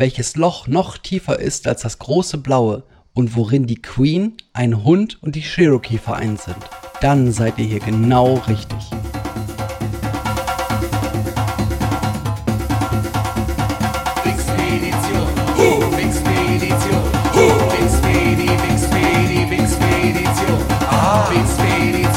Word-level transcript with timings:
welches 0.00 0.34
Loch 0.34 0.66
noch 0.66 0.96
tiefer 0.96 1.38
ist 1.38 1.68
als 1.68 1.82
das 1.82 1.98
große 1.98 2.38
blaue 2.38 2.84
und 3.12 3.36
worin 3.36 3.66
die 3.66 3.82
Queen, 3.82 4.32
ein 4.54 4.82
Hund 4.82 5.22
und 5.22 5.34
die 5.36 5.42
Cherokee 5.42 5.98
vereint 5.98 6.40
sind, 6.40 6.56
dann 7.02 7.32
seid 7.32 7.58
ihr 7.58 7.66
hier 7.66 7.80
genau 7.80 8.36
richtig. 8.48 8.78
Wixpedition, 14.24 15.28
ah, 20.78 21.28
Wixpedition, 21.30 22.09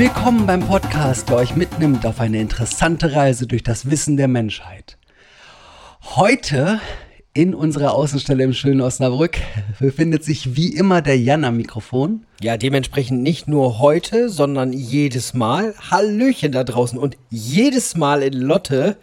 Willkommen 0.00 0.46
beim 0.46 0.60
Podcast, 0.60 1.28
der 1.28 1.36
euch 1.36 1.56
mitnimmt 1.56 2.06
auf 2.06 2.20
eine 2.20 2.40
interessante 2.40 3.14
Reise 3.14 3.46
durch 3.46 3.62
das 3.62 3.90
Wissen 3.90 4.16
der 4.16 4.28
Menschheit. 4.28 4.96
Heute 6.16 6.80
in 7.34 7.54
unserer 7.54 7.92
Außenstelle 7.92 8.44
im 8.44 8.54
schönen 8.54 8.80
Osnabrück 8.80 9.36
befindet 9.78 10.24
sich 10.24 10.56
wie 10.56 10.74
immer 10.74 11.02
der 11.02 11.20
Jan 11.20 11.44
am 11.44 11.58
Mikrofon. 11.58 12.24
Ja, 12.40 12.56
dementsprechend 12.56 13.22
nicht 13.22 13.46
nur 13.46 13.78
heute, 13.78 14.30
sondern 14.30 14.72
jedes 14.72 15.34
Mal. 15.34 15.74
Hallöchen 15.90 16.52
da 16.52 16.64
draußen 16.64 16.98
und 16.98 17.18
jedes 17.28 17.94
Mal 17.94 18.22
in 18.22 18.32
Lotte 18.32 18.96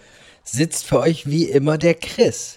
sitzt 0.43 0.83
für 0.87 0.99
euch 0.99 1.29
wie 1.29 1.43
immer 1.43 1.77
der 1.77 1.93
Chris. 1.93 2.56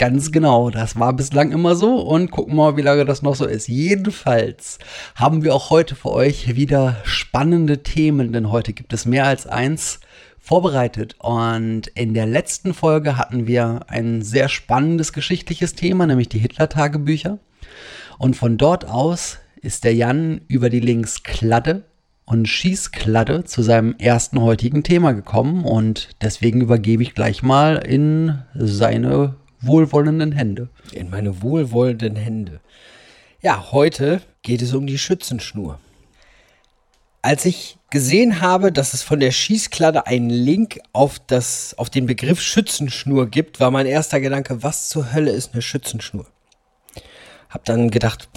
Ganz 0.00 0.32
genau, 0.32 0.70
das 0.70 0.98
war 0.98 1.12
bislang 1.12 1.52
immer 1.52 1.76
so 1.76 2.00
und 2.00 2.30
gucken 2.30 2.54
wir 2.54 2.70
mal, 2.70 2.76
wie 2.78 2.80
lange 2.80 3.04
das 3.04 3.20
noch 3.20 3.34
so 3.34 3.44
ist. 3.44 3.68
Jedenfalls 3.68 4.78
haben 5.14 5.44
wir 5.44 5.54
auch 5.54 5.68
heute 5.68 5.94
für 5.94 6.12
euch 6.12 6.56
wieder 6.56 6.96
spannende 7.04 7.82
Themen, 7.82 8.32
denn 8.32 8.50
heute 8.50 8.72
gibt 8.72 8.94
es 8.94 9.04
mehr 9.04 9.26
als 9.26 9.46
eins 9.46 10.00
vorbereitet. 10.38 11.16
Und 11.18 11.88
in 11.88 12.14
der 12.14 12.24
letzten 12.24 12.72
Folge 12.72 13.18
hatten 13.18 13.46
wir 13.46 13.80
ein 13.88 14.22
sehr 14.22 14.48
spannendes 14.48 15.12
geschichtliches 15.12 15.74
Thema, 15.74 16.06
nämlich 16.06 16.30
die 16.30 16.38
Hitler-Tagebücher. 16.38 17.38
Und 18.16 18.36
von 18.36 18.56
dort 18.56 18.86
aus 18.86 19.36
ist 19.60 19.84
der 19.84 19.94
Jan 19.94 20.40
über 20.48 20.70
die 20.70 20.80
Links 20.80 21.24
Kladde 21.24 21.82
und 22.24 22.48
Schießkladde 22.48 23.44
zu 23.44 23.60
seinem 23.60 23.96
ersten 23.98 24.40
heutigen 24.40 24.82
Thema 24.82 25.12
gekommen. 25.12 25.66
Und 25.66 26.08
deswegen 26.22 26.62
übergebe 26.62 27.02
ich 27.02 27.14
gleich 27.14 27.42
mal 27.42 27.76
in 27.76 28.38
seine 28.54 29.36
wohlwollenden 29.60 30.32
Hände. 30.32 30.68
In 30.92 31.10
meine 31.10 31.42
wohlwollenden 31.42 32.16
Hände. 32.16 32.60
Ja, 33.42 33.72
heute 33.72 34.20
geht 34.42 34.62
es 34.62 34.74
um 34.74 34.86
die 34.86 34.98
Schützenschnur. 34.98 35.78
Als 37.22 37.44
ich 37.44 37.78
gesehen 37.90 38.40
habe, 38.40 38.72
dass 38.72 38.94
es 38.94 39.02
von 39.02 39.20
der 39.20 39.30
Schießkladde 39.30 40.06
einen 40.06 40.30
Link 40.30 40.80
auf, 40.92 41.18
das, 41.18 41.74
auf 41.76 41.90
den 41.90 42.06
Begriff 42.06 42.40
Schützenschnur 42.40 43.26
gibt, 43.28 43.60
war 43.60 43.70
mein 43.70 43.86
erster 43.86 44.20
Gedanke, 44.20 44.62
was 44.62 44.88
zur 44.88 45.12
Hölle 45.12 45.30
ist 45.30 45.52
eine 45.52 45.62
Schützenschnur? 45.62 46.26
Hab 47.50 47.64
dann 47.64 47.90
gedacht, 47.90 48.28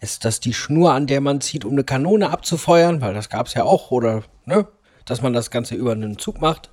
ist 0.00 0.24
das 0.24 0.40
die 0.40 0.54
Schnur, 0.54 0.92
an 0.92 1.06
der 1.06 1.20
man 1.20 1.40
zieht, 1.40 1.64
um 1.64 1.72
eine 1.72 1.84
Kanone 1.84 2.30
abzufeuern? 2.30 3.00
Weil 3.00 3.14
das 3.14 3.30
gab 3.30 3.46
es 3.46 3.54
ja 3.54 3.64
auch, 3.64 3.90
oder, 3.90 4.24
ne? 4.44 4.66
Dass 5.04 5.22
man 5.22 5.32
das 5.32 5.50
Ganze 5.50 5.76
über 5.76 5.92
einen 5.92 6.18
Zug 6.18 6.40
macht. 6.40 6.70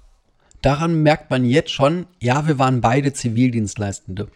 Daran 0.63 1.03
merkt 1.03 1.29
man 1.29 1.43
jetzt 1.43 1.71
schon, 1.71 2.07
ja, 2.21 2.47
wir 2.47 2.57
waren 2.57 2.79
beide 2.79 3.11
Zivildienstleistende. 3.11 4.29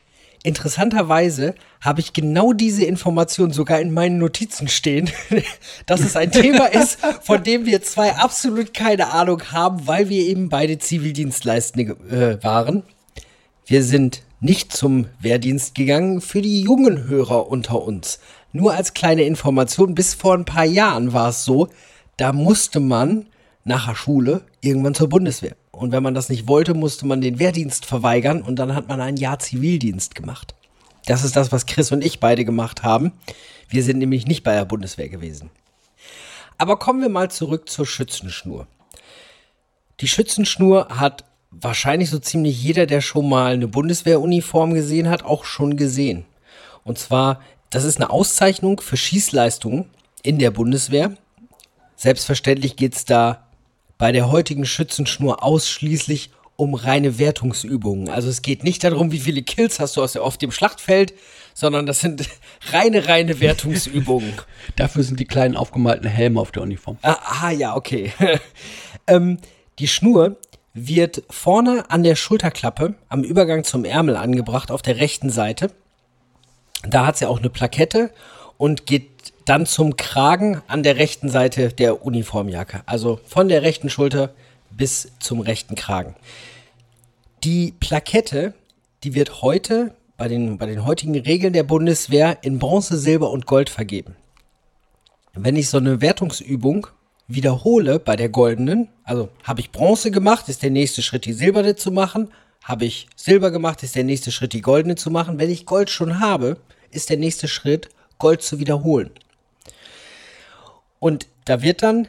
Interessanterweise 0.44 1.56
habe 1.80 2.02
ich 2.02 2.12
genau 2.12 2.52
diese 2.52 2.84
Information 2.84 3.52
sogar 3.52 3.80
in 3.80 3.94
meinen 3.94 4.18
Notizen 4.18 4.68
stehen, 4.68 5.10
dass 5.86 6.02
es 6.02 6.18
ein 6.18 6.32
Thema 6.32 6.66
ist, 6.74 7.00
von 7.22 7.44
dem 7.44 7.66
wir 7.66 7.82
zwei 7.82 8.14
absolut 8.14 8.74
keine 8.74 9.14
Ahnung 9.14 9.42
haben, 9.54 9.88
weil 9.88 10.10
wir 10.10 10.22
eben 10.26 10.50
beide 10.50 10.78
Zivildienstleistende 10.78 11.94
äh, 12.10 12.44
waren. 12.44 12.84
Wir 13.66 13.82
sind 13.82 14.22
nicht 14.42 14.74
zum 14.74 15.06
Wehrdienst 15.22 15.76
gegangen 15.76 16.20
für 16.20 16.42
die 16.42 16.62
jungen 16.62 17.08
Hörer 17.08 17.48
unter 17.48 17.82
uns. 17.82 18.20
Nur 18.52 18.74
als 18.74 18.94
kleine 18.94 19.24
Information, 19.24 19.96
bis 19.96 20.14
vor 20.14 20.34
ein 20.34 20.46
paar 20.46 20.66
Jahren 20.66 21.14
war 21.14 21.30
es 21.30 21.46
so, 21.46 21.70
da 22.18 22.34
musste 22.34 22.82
man 22.82 23.28
nach 23.64 23.88
der 23.88 23.96
Schule 23.96 24.42
irgendwann 24.60 24.94
zur 24.94 25.08
Bundeswehr. 25.08 25.56
Und 25.78 25.92
wenn 25.92 26.02
man 26.02 26.16
das 26.16 26.30
nicht 26.30 26.48
wollte, 26.48 26.74
musste 26.74 27.06
man 27.06 27.22
den 27.22 27.38
Wehrdienst 27.38 27.86
verweigern 27.86 28.42
und 28.42 28.56
dann 28.58 28.74
hat 28.74 28.88
man 28.88 29.00
ein 29.00 29.16
Jahr 29.16 29.38
Zivildienst 29.38 30.16
gemacht. 30.16 30.56
Das 31.06 31.24
ist 31.24 31.36
das, 31.36 31.52
was 31.52 31.68
Chris 31.68 31.92
und 31.92 32.04
ich 32.04 32.20
beide 32.20 32.46
gemacht 32.46 32.82
haben. 32.82 33.14
Wir 33.70 33.84
sind 33.84 34.00
nämlich 34.00 34.26
nicht 34.26 34.44
bei 34.44 34.56
der 34.56 34.66
Bundeswehr 34.66 35.08
gewesen. 35.08 35.52
Aber 36.58 36.80
kommen 36.80 37.02
wir 37.02 37.10
mal 37.10 37.30
zurück 37.30 37.70
zur 37.70 37.86
Schützenschnur. 37.86 38.66
Die 40.00 40.08
Schützenschnur 40.08 40.88
hat 40.90 41.26
wahrscheinlich 41.52 42.10
so 42.10 42.18
ziemlich 42.18 42.62
jeder, 42.62 42.88
der 42.88 43.02
schon 43.02 43.30
mal 43.30 43.54
eine 43.54 43.68
Bundeswehruniform 43.68 44.74
gesehen 44.74 45.10
hat, 45.10 45.24
auch 45.24 45.46
schon 45.46 45.78
gesehen. 45.78 46.26
Und 46.84 46.98
zwar, 46.98 47.40
das 47.70 47.84
ist 47.84 47.98
eine 47.98 48.10
Auszeichnung 48.10 48.82
für 48.82 48.98
Schießleistungen 48.98 49.86
in 50.24 50.40
der 50.40 50.50
Bundeswehr. 50.50 51.16
Selbstverständlich 51.96 52.76
geht 52.76 52.96
es 52.96 53.06
da 53.06 53.47
bei 53.98 54.12
der 54.12 54.32
heutigen 54.32 54.66
Schützenschnur 54.66 55.44
ausschließlich 55.44 56.32
um 56.56 56.74
reine 56.74 57.20
Wertungsübungen. 57.20 58.10
Also 58.10 58.30
es 58.30 58.42
geht 58.42 58.64
nicht 58.64 58.84
darum, 58.84 59.12
wie 59.12 59.20
viele 59.20 59.44
Kills 59.44 59.80
hast 59.80 59.96
du 59.96 60.04
auf 60.04 60.38
dem 60.38 60.52
Schlachtfeld, 60.52 61.14
sondern 61.54 61.86
das 61.86 62.00
sind 62.00 62.28
reine, 62.72 63.08
reine 63.08 63.40
Wertungsübungen. 63.40 64.34
Dafür 64.76 65.04
sind 65.04 65.20
die 65.20 65.26
kleinen 65.26 65.56
aufgemalten 65.56 66.10
Helme 66.10 66.40
auf 66.40 66.52
der 66.52 66.64
Uniform. 66.64 66.98
ah, 67.04 67.18
ah, 67.42 67.52
ja, 67.52 67.76
okay. 67.76 68.12
ähm, 69.08 69.38
die 69.80 69.88
Schnur 69.88 70.38
wird 70.74 71.24
vorne 71.30 71.90
an 71.90 72.04
der 72.04 72.16
Schulterklappe 72.16 72.96
am 73.10 73.24
Übergang 73.24 73.64
zum 73.64 73.86
Ärmel 73.86 74.16
angebracht 74.16 74.72
auf 74.72 74.82
der 74.82 74.98
rechten 74.98 75.30
Seite. 75.30 75.72
Da 76.88 77.06
hat 77.06 77.18
sie 77.18 77.28
auch 77.28 77.40
eine 77.40 77.50
Plakette 77.50 78.12
und 78.58 78.86
geht 78.86 79.17
dann 79.48 79.66
zum 79.66 79.96
Kragen 79.96 80.62
an 80.68 80.84
der 80.84 80.98
rechten 80.98 81.30
Seite 81.30 81.70
der 81.70 82.06
Uniformjacke. 82.06 82.82
Also 82.86 83.20
von 83.26 83.48
der 83.48 83.62
rechten 83.62 83.90
Schulter 83.90 84.34
bis 84.72 85.12
zum 85.20 85.40
rechten 85.40 85.76
Kragen. 85.76 86.16
Die 87.44 87.74
Plakette, 87.80 88.54
die 89.04 89.16
wird 89.16 89.42
heute 89.42 89.96
bei 90.18 90.28
den, 90.28 90.58
bei 90.58 90.66
den 90.66 90.86
heutigen 90.86 91.18
Regeln 91.18 91.54
der 91.54 91.64
Bundeswehr 91.64 92.40
in 92.42 92.60
Bronze, 92.60 92.98
Silber 92.98 93.32
und 93.32 93.46
Gold 93.46 93.70
vergeben. 93.70 94.16
Wenn 95.34 95.56
ich 95.56 95.70
so 95.70 95.78
eine 95.78 96.02
Wertungsübung 96.02 96.88
wiederhole 97.28 98.00
bei 98.00 98.16
der 98.16 98.30
goldenen, 98.30 98.90
also 99.04 99.30
habe 99.44 99.62
ich 99.62 99.72
Bronze 99.72 100.12
gemacht, 100.12 100.50
ist 100.50 100.64
der 100.64 100.72
nächste 100.72 101.02
Schritt 101.02 101.26
die 101.26 101.34
silberne 101.34 101.76
zu 101.76 101.92
machen. 101.92 102.32
Habe 102.64 102.86
ich 102.86 103.08
Silber 103.16 103.52
gemacht, 103.52 103.82
ist 103.84 103.96
der 103.96 104.04
nächste 104.04 104.32
Schritt 104.32 104.52
die 104.52 104.62
goldene 104.62 104.96
zu 104.96 105.10
machen. 105.10 105.40
Wenn 105.40 105.50
ich 105.50 105.66
Gold 105.66 105.90
schon 105.90 106.20
habe, 106.20 106.58
ist 106.92 107.10
der 107.10 107.18
nächste 107.18 107.48
Schritt 107.48 107.90
Gold 108.18 108.42
zu 108.42 108.60
wiederholen. 108.60 109.12
Und 111.00 111.28
da 111.46 111.62
wird 111.62 111.84
dann 111.84 112.08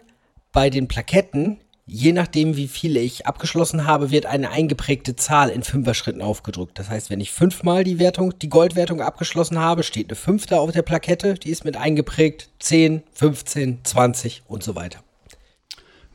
bei 0.52 0.70
den 0.70 0.88
Plaketten, 0.88 1.60
je 1.86 2.12
nachdem 2.12 2.56
wie 2.56 2.68
viele 2.68 3.00
ich 3.00 3.26
abgeschlossen 3.26 3.86
habe, 3.86 4.10
wird 4.10 4.26
eine 4.26 4.50
eingeprägte 4.50 5.16
Zahl 5.16 5.50
in 5.50 5.62
Fünfer-Schritten 5.62 6.22
aufgedrückt. 6.22 6.78
Das 6.78 6.88
heißt, 6.88 7.10
wenn 7.10 7.20
ich 7.20 7.32
fünfmal 7.32 7.84
die 7.84 7.98
Wertung, 7.98 8.38
die 8.38 8.48
Goldwertung 8.48 9.00
abgeschlossen 9.00 9.58
habe, 9.58 9.82
steht 9.82 10.08
eine 10.08 10.16
fünfte 10.16 10.60
auf 10.60 10.72
der 10.72 10.82
Plakette, 10.82 11.34
die 11.34 11.50
ist 11.50 11.64
mit 11.64 11.76
eingeprägt 11.76 12.50
10, 12.58 13.02
15, 13.12 13.84
20 13.84 14.42
und 14.48 14.62
so 14.62 14.74
weiter. 14.74 15.00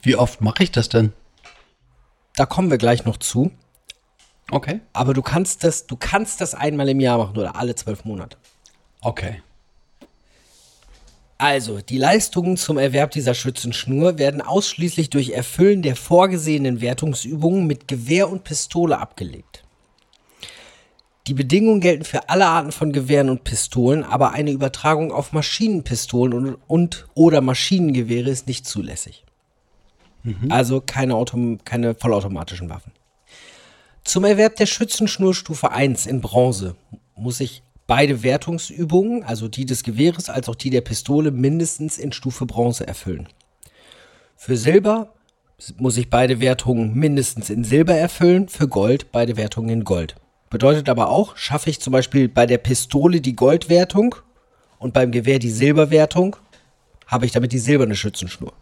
Wie 0.01 0.15
oft 0.15 0.41
mache 0.41 0.63
ich 0.63 0.71
das 0.71 0.89
denn? 0.89 1.13
Da 2.35 2.45
kommen 2.45 2.69
wir 2.69 2.77
gleich 2.77 3.05
noch 3.05 3.17
zu. 3.17 3.51
Okay. 4.51 4.81
Aber 4.91 5.13
du 5.13 5.21
kannst 5.21 5.63
das, 5.63 5.87
du 5.87 5.95
kannst 5.95 6.41
das 6.41 6.53
einmal 6.53 6.89
im 6.89 6.99
Jahr 6.99 7.17
machen 7.17 7.37
oder 7.37 7.55
alle 7.55 7.75
zwölf 7.75 8.03
Monate. 8.03 8.37
Okay. 9.01 9.41
Also, 11.43 11.81
die 11.81 11.97
Leistungen 11.97 12.55
zum 12.55 12.77
Erwerb 12.77 13.11
dieser 13.11 13.33
Schützenschnur 13.33 14.17
werden 14.17 14.39
ausschließlich 14.39 15.09
durch 15.09 15.31
Erfüllen 15.31 15.81
der 15.81 15.97
vorgesehenen 15.97 16.79
Wertungsübungen 16.79 17.67
mit 17.67 17.89
Gewehr 17.89 18.29
und 18.29 18.45
Pistole 18.45 18.97
abgelegt. 18.97 19.65
Die 21.27 21.33
Bedingungen 21.33 21.81
gelten 21.81 22.05
für 22.05 22.29
alle 22.29 22.45
Arten 22.45 22.71
von 22.71 22.93
Gewehren 22.93 23.29
und 23.29 23.43
Pistolen, 23.43 24.05
aber 24.05 24.31
eine 24.31 24.51
Übertragung 24.51 25.11
auf 25.11 25.33
Maschinenpistolen 25.33 26.33
und, 26.33 26.57
und 26.67 27.07
oder 27.13 27.41
Maschinengewehre 27.41 28.29
ist 28.29 28.47
nicht 28.47 28.65
zulässig. 28.65 29.25
Also 30.47 30.79
keine, 30.79 31.15
Autom 31.15 31.61
keine 31.65 31.93
vollautomatischen 31.93 32.69
Waffen. 32.69 32.93
Zum 34.05 34.23
Erwerb 34.23 34.55
der 34.55 34.65
Schützenschnurstufe 34.65 35.69
1 35.73 36.05
in 36.05 36.21
Bronze 36.21 36.77
muss 37.17 37.41
ich 37.41 37.63
beide 37.95 38.23
Wertungsübungen, 38.23 39.23
also 39.23 39.47
die 39.47 39.67
des 39.67 39.83
Gewehres 39.83 40.27
als 40.27 40.49
auch 40.49 40.55
die 40.55 40.71
der 40.71 40.81
Pistole, 40.81 41.29
mindestens 41.29 41.99
in 41.99 42.11
Stufe 42.11 42.47
Bronze 42.47 42.87
erfüllen. 42.87 43.29
Für 44.35 44.57
Silber 44.57 45.13
muss 45.77 45.97
ich 45.97 46.09
beide 46.09 46.39
Wertungen 46.39 46.95
mindestens 46.95 47.51
in 47.51 47.63
Silber 47.63 47.93
erfüllen, 47.93 48.49
für 48.49 48.67
Gold 48.67 49.11
beide 49.11 49.37
Wertungen 49.37 49.69
in 49.69 49.83
Gold. 49.83 50.15
Bedeutet 50.49 50.89
aber 50.89 51.09
auch, 51.09 51.37
schaffe 51.37 51.69
ich 51.69 51.81
zum 51.81 51.93
Beispiel 51.93 52.27
bei 52.29 52.47
der 52.47 52.57
Pistole 52.57 53.21
die 53.21 53.35
Goldwertung 53.35 54.15
und 54.79 54.95
beim 54.95 55.11
Gewehr 55.11 55.37
die 55.37 55.51
Silberwertung, 55.51 56.35
habe 57.05 57.27
ich 57.27 57.31
damit 57.31 57.51
die 57.51 57.59
silberne 57.59 57.95
Schützenschnur. 57.95 58.53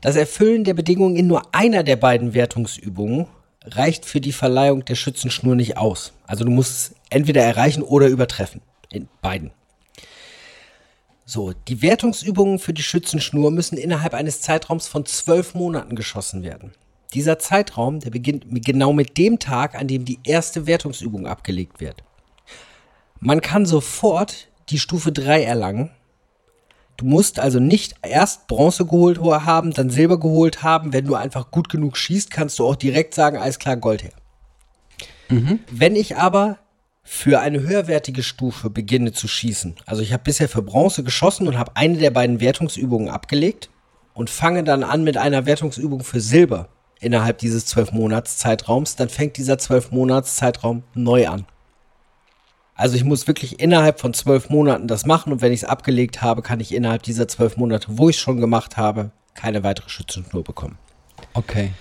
Das 0.00 0.16
Erfüllen 0.16 0.64
der 0.64 0.72
Bedingungen 0.72 1.16
in 1.16 1.26
nur 1.26 1.54
einer 1.54 1.82
der 1.82 1.96
beiden 1.96 2.32
Wertungsübungen 2.32 3.26
reicht 3.64 4.04
für 4.04 4.20
die 4.20 4.32
Verleihung 4.32 4.84
der 4.84 4.94
Schützenschnur 4.94 5.54
nicht 5.54 5.76
aus. 5.76 6.12
Also 6.26 6.44
du 6.44 6.50
musst 6.50 6.70
es 6.70 6.94
entweder 7.10 7.42
erreichen 7.42 7.82
oder 7.82 8.08
übertreffen. 8.08 8.60
In 8.90 9.08
beiden. 9.22 9.50
So, 11.24 11.52
die 11.68 11.80
Wertungsübungen 11.80 12.58
für 12.58 12.74
die 12.74 12.82
Schützenschnur 12.82 13.50
müssen 13.50 13.78
innerhalb 13.78 14.14
eines 14.14 14.42
Zeitraums 14.42 14.86
von 14.86 15.06
zwölf 15.06 15.54
Monaten 15.54 15.96
geschossen 15.96 16.42
werden. 16.42 16.74
Dieser 17.14 17.38
Zeitraum, 17.38 18.00
der 18.00 18.10
beginnt 18.10 18.44
genau 18.64 18.92
mit 18.92 19.16
dem 19.16 19.38
Tag, 19.38 19.74
an 19.74 19.88
dem 19.88 20.04
die 20.04 20.18
erste 20.24 20.66
Wertungsübung 20.66 21.26
abgelegt 21.26 21.80
wird. 21.80 22.02
Man 23.20 23.40
kann 23.40 23.64
sofort 23.64 24.48
die 24.68 24.78
Stufe 24.78 25.12
3 25.12 25.44
erlangen. 25.44 25.90
Du 26.96 27.06
musst 27.06 27.40
also 27.40 27.58
nicht 27.58 27.94
erst 28.02 28.46
Bronze 28.46 28.86
geholt 28.86 29.20
haben, 29.20 29.72
dann 29.72 29.90
Silber 29.90 30.18
geholt 30.20 30.62
haben. 30.62 30.92
Wenn 30.92 31.06
du 31.06 31.14
einfach 31.14 31.50
gut 31.50 31.68
genug 31.68 31.96
schießt, 31.96 32.30
kannst 32.30 32.58
du 32.58 32.66
auch 32.66 32.76
direkt 32.76 33.14
sagen, 33.14 33.36
alles 33.36 33.58
klar, 33.58 33.76
Gold 33.76 34.04
her. 34.04 34.12
Wenn 35.70 35.96
ich 35.96 36.16
aber 36.16 36.58
für 37.02 37.40
eine 37.40 37.60
höherwertige 37.60 38.22
Stufe 38.22 38.70
beginne 38.70 39.12
zu 39.12 39.28
schießen, 39.28 39.76
also 39.86 40.02
ich 40.02 40.12
habe 40.12 40.22
bisher 40.22 40.48
für 40.48 40.62
Bronze 40.62 41.02
geschossen 41.02 41.48
und 41.48 41.58
habe 41.58 41.76
eine 41.76 41.98
der 41.98 42.10
beiden 42.10 42.40
Wertungsübungen 42.40 43.08
abgelegt 43.08 43.70
und 44.14 44.30
fange 44.30 44.64
dann 44.64 44.84
an 44.84 45.02
mit 45.02 45.16
einer 45.16 45.46
Wertungsübung 45.46 46.04
für 46.04 46.20
Silber 46.20 46.68
innerhalb 47.00 47.38
dieses 47.38 47.66
12 47.66 47.92
Monats 47.92 48.38
Zeitraums, 48.38 48.96
dann 48.96 49.08
fängt 49.08 49.36
dieser 49.36 49.58
12 49.58 49.90
Monats 49.90 50.36
Zeitraum 50.36 50.84
neu 50.94 51.28
an. 51.28 51.44
Also 52.74 52.96
ich 52.96 53.04
muss 53.04 53.28
wirklich 53.28 53.60
innerhalb 53.60 54.00
von 54.00 54.14
zwölf 54.14 54.50
Monaten 54.50 54.88
das 54.88 55.06
machen 55.06 55.32
und 55.32 55.42
wenn 55.42 55.52
ich 55.52 55.62
es 55.62 55.68
abgelegt 55.68 56.22
habe, 56.22 56.42
kann 56.42 56.60
ich 56.60 56.74
innerhalb 56.74 57.02
dieser 57.04 57.28
zwölf 57.28 57.56
Monate, 57.56 57.86
wo 57.90 58.08
ich 58.08 58.16
es 58.16 58.22
schon 58.22 58.40
gemacht 58.40 58.76
habe, 58.76 59.10
keine 59.34 59.62
weitere 59.62 59.88
Schützenschnur 59.88 60.42
bekommen. 60.42 60.78
Okay. 61.34 61.72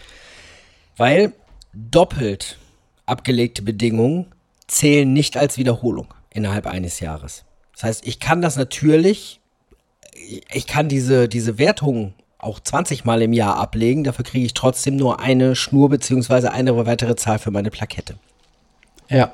Weil 0.95 1.34
doppelt 1.74 2.60
abgelegte 3.06 3.63
Bedingungen 3.63 4.28
zählen 4.68 5.12
nicht 5.12 5.36
als 5.36 5.57
Wiederholung 5.57 6.13
innerhalb 6.30 6.68
eines 6.68 7.00
Jahres. 7.00 7.44
Das 7.74 7.84
heißt, 7.84 8.07
ich 8.07 8.19
kann 8.19 8.42
das 8.42 8.56
natürlich, 8.56 9.39
ich 10.51 10.68
kann 10.68 10.89
diese, 10.89 11.28
diese 11.28 11.57
Wertung 11.57 12.13
auch 12.38 12.60
20 12.60 13.06
Mal 13.06 13.22
im 13.22 13.34
Jahr 13.34 13.57
ablegen, 13.57 14.04
dafür 14.04 14.25
kriege 14.25 14.46
ich 14.46 14.54
trotzdem 14.54 14.96
nur 14.96 15.19
eine 15.19 15.56
Schnur 15.56 15.89
beziehungsweise 15.89 16.51
eine 16.51 16.86
weitere 16.86 17.16
Zahl 17.16 17.39
für 17.39 17.51
meine 17.51 17.72
Plakette. 17.72 18.16
Ja. 19.10 19.34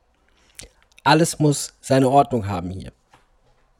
Alles 1.07 1.39
muss 1.39 1.73
seine 1.79 2.09
Ordnung 2.09 2.47
haben 2.47 2.69
hier. 2.69 2.91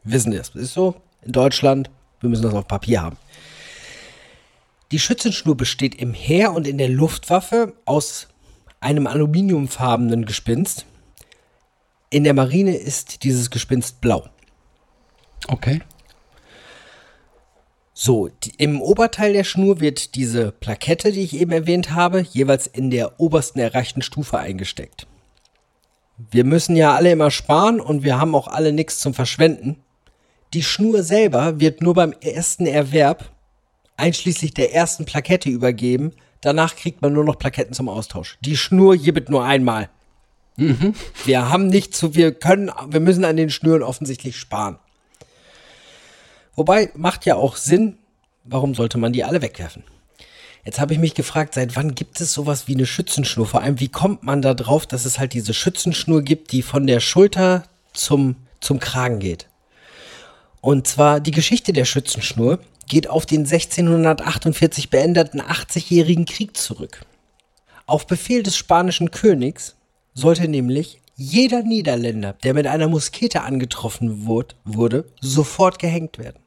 Wissen 0.06 0.32
wir 0.32 0.40
es. 0.40 0.56
Ist 0.56 0.74
so. 0.74 0.96
In 1.24 1.34
Deutschland, 1.34 1.90
wir 2.22 2.30
müssen 2.30 2.44
das 2.44 2.54
auf 2.54 2.70
Papier 2.70 3.02
haben. 3.02 3.18
Die 4.92 5.00
Schützenschnur 5.00 5.58
besteht 5.58 5.96
im 5.96 6.14
Heer 6.14 6.54
und 6.54 6.66
in 6.66 6.78
der 6.78 6.88
Luftwaffe 6.88 7.74
aus 7.84 8.30
einem 8.80 9.08
aluminiumfarbenen 9.08 10.24
Gespinst. 10.24 10.86
In 12.10 12.24
der 12.24 12.34
Marine 12.34 12.78
ist 12.78 13.26
dieses 13.26 13.50
Gespinst 13.50 14.00
blau. 14.00 14.30
Okay. 15.50 15.82
So, 17.94 18.30
die, 18.30 18.54
im 18.58 18.80
Oberteil 18.80 19.34
der 19.34 19.44
Schnur 19.44 19.82
wird 19.82 20.16
diese 20.16 20.54
Plakette, 20.54 21.12
die 21.12 21.24
ich 21.24 21.36
eben 21.36 21.52
erwähnt 21.52 21.92
habe, 21.92 22.22
jeweils 22.22 22.68
in 22.68 22.90
der 22.90 23.20
obersten 23.20 23.60
erreichten 23.60 24.02
Stufe 24.02 24.38
eingesteckt. 24.38 25.08
Wir 26.18 26.44
müssen 26.44 26.76
ja 26.76 26.96
alle 26.96 27.12
immer 27.12 27.32
sparen 27.32 27.80
und 27.80 28.04
wir 28.04 28.20
haben 28.20 28.36
auch 28.36 28.48
alle 28.48 28.72
nichts 28.72 29.00
zum 29.00 29.14
Verschwenden. 29.14 29.78
Die 30.54 30.64
Schnur 30.64 31.04
selber 31.04 31.60
wird 31.60 31.82
nur 31.82 31.94
beim 31.94 32.14
ersten 32.22 32.66
Erwerb 32.66 33.32
einschließlich 33.98 34.54
der 34.54 34.74
ersten 34.74 35.06
Plakette 35.06 35.50
übergeben. 35.50 36.14
Danach 36.42 36.76
kriegt 36.76 37.02
man 37.02 37.14
nur 37.14 37.24
noch 37.24 37.38
Plaketten 37.38 37.74
zum 37.74 37.90
Austausch. 37.90 38.38
Die 38.42 38.58
Schnur 38.58 38.98
gibt 38.98 39.30
nur 39.30 39.44
einmal. 39.44 39.90
Wir 41.26 41.50
haben 41.50 41.68
nicht 41.68 41.96
zu, 41.96 42.16
wir 42.16 42.32
können, 42.34 42.72
wir 42.88 43.00
müssen 43.00 43.26
an 43.26 43.38
den 43.38 43.52
Schnüren 43.52 43.84
offensichtlich 43.84 44.38
sparen. 44.38 44.80
Wobei, 46.56 46.90
macht 46.96 47.26
ja 47.26 47.36
auch 47.36 47.56
Sinn, 47.56 48.00
warum 48.44 48.74
sollte 48.74 48.98
man 48.98 49.14
die 49.14 49.24
alle 49.24 49.44
wegwerfen? 49.44 49.84
Jetzt 50.68 50.82
habe 50.82 50.92
ich 50.92 51.00
mich 51.00 51.14
gefragt, 51.14 51.54
seit 51.54 51.78
wann 51.78 51.96
gibt 51.96 52.20
es 52.20 52.34
sowas 52.34 52.68
wie 52.68 52.74
eine 52.74 52.86
Schützenschnur? 52.86 53.46
Vor 53.46 53.62
allem, 53.62 53.80
wie 53.80 53.88
kommt 53.88 54.24
man 54.24 54.42
da 54.42 54.54
drauf, 54.54 54.86
dass 54.86 55.06
es 55.06 55.18
halt 55.18 55.32
diese 55.32 55.54
Schützenschnur 55.54 56.24
gibt, 56.24 56.52
die 56.52 56.62
von 56.62 56.86
der 56.86 57.00
Schulter 57.00 57.64
zum, 57.94 58.36
zum 58.60 58.82
Kragen 58.82 59.20
geht? 59.20 59.48
Und 60.60 60.86
zwar 60.86 61.22
die 61.22 61.32
Geschichte 61.32 61.72
der 61.72 61.86
Schützenschnur 61.86 62.60
geht 62.86 63.10
auf 63.10 63.26
den 63.26 63.46
1648 63.46 64.90
beendeten 64.90 65.40
80-jährigen 65.40 66.26
Krieg 66.26 66.58
zurück. 66.58 67.06
Auf 67.86 68.06
Befehl 68.06 68.44
des 68.44 68.58
spanischen 68.58 69.10
Königs 69.10 69.78
sollte 70.16 70.50
nämlich 70.50 71.00
jeder 71.16 71.64
Niederländer, 71.64 72.34
der 72.44 72.54
mit 72.54 72.68
einer 72.68 72.90
Muskete 72.90 73.44
angetroffen 73.44 74.26
wurd, 74.26 74.58
wurde, 74.66 75.06
sofort 75.22 75.80
gehängt 75.80 76.18
werden. 76.18 76.40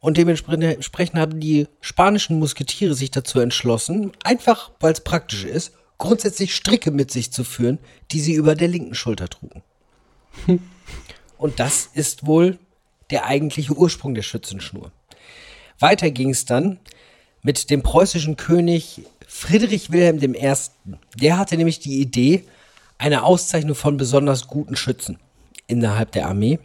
Und 0.00 0.16
dementsprechend 0.16 1.18
haben 1.18 1.40
die 1.40 1.68
spanischen 1.80 2.38
Musketiere 2.38 2.94
sich 2.94 3.10
dazu 3.10 3.38
entschlossen, 3.38 4.12
einfach 4.24 4.70
weil 4.80 4.92
es 4.92 5.00
praktisch 5.00 5.44
ist, 5.44 5.72
grundsätzlich 5.98 6.54
Stricke 6.54 6.90
mit 6.90 7.10
sich 7.10 7.30
zu 7.30 7.44
führen, 7.44 7.78
die 8.10 8.20
sie 8.20 8.32
über 8.32 8.54
der 8.54 8.68
linken 8.68 8.94
Schulter 8.94 9.28
trugen. 9.28 9.62
Und 11.38 11.60
das 11.60 11.90
ist 11.92 12.26
wohl 12.26 12.58
der 13.10 13.26
eigentliche 13.26 13.74
Ursprung 13.74 14.14
der 14.14 14.22
Schützenschnur. 14.22 14.92
Weiter 15.78 16.10
ging 16.10 16.30
es 16.30 16.44
dann 16.46 16.78
mit 17.42 17.70
dem 17.70 17.82
preußischen 17.82 18.36
König 18.36 19.02
Friedrich 19.26 19.90
Wilhelm 19.92 20.34
I. 20.34 20.54
Der 21.16 21.38
hatte 21.38 21.56
nämlich 21.56 21.80
die 21.80 22.00
Idee, 22.00 22.44
eine 22.98 23.22
Auszeichnung 23.22 23.74
von 23.74 23.96
besonders 23.96 24.46
guten 24.46 24.76
Schützen 24.76 25.18
innerhalb 25.66 26.12
der 26.12 26.26
Armee. 26.26 26.58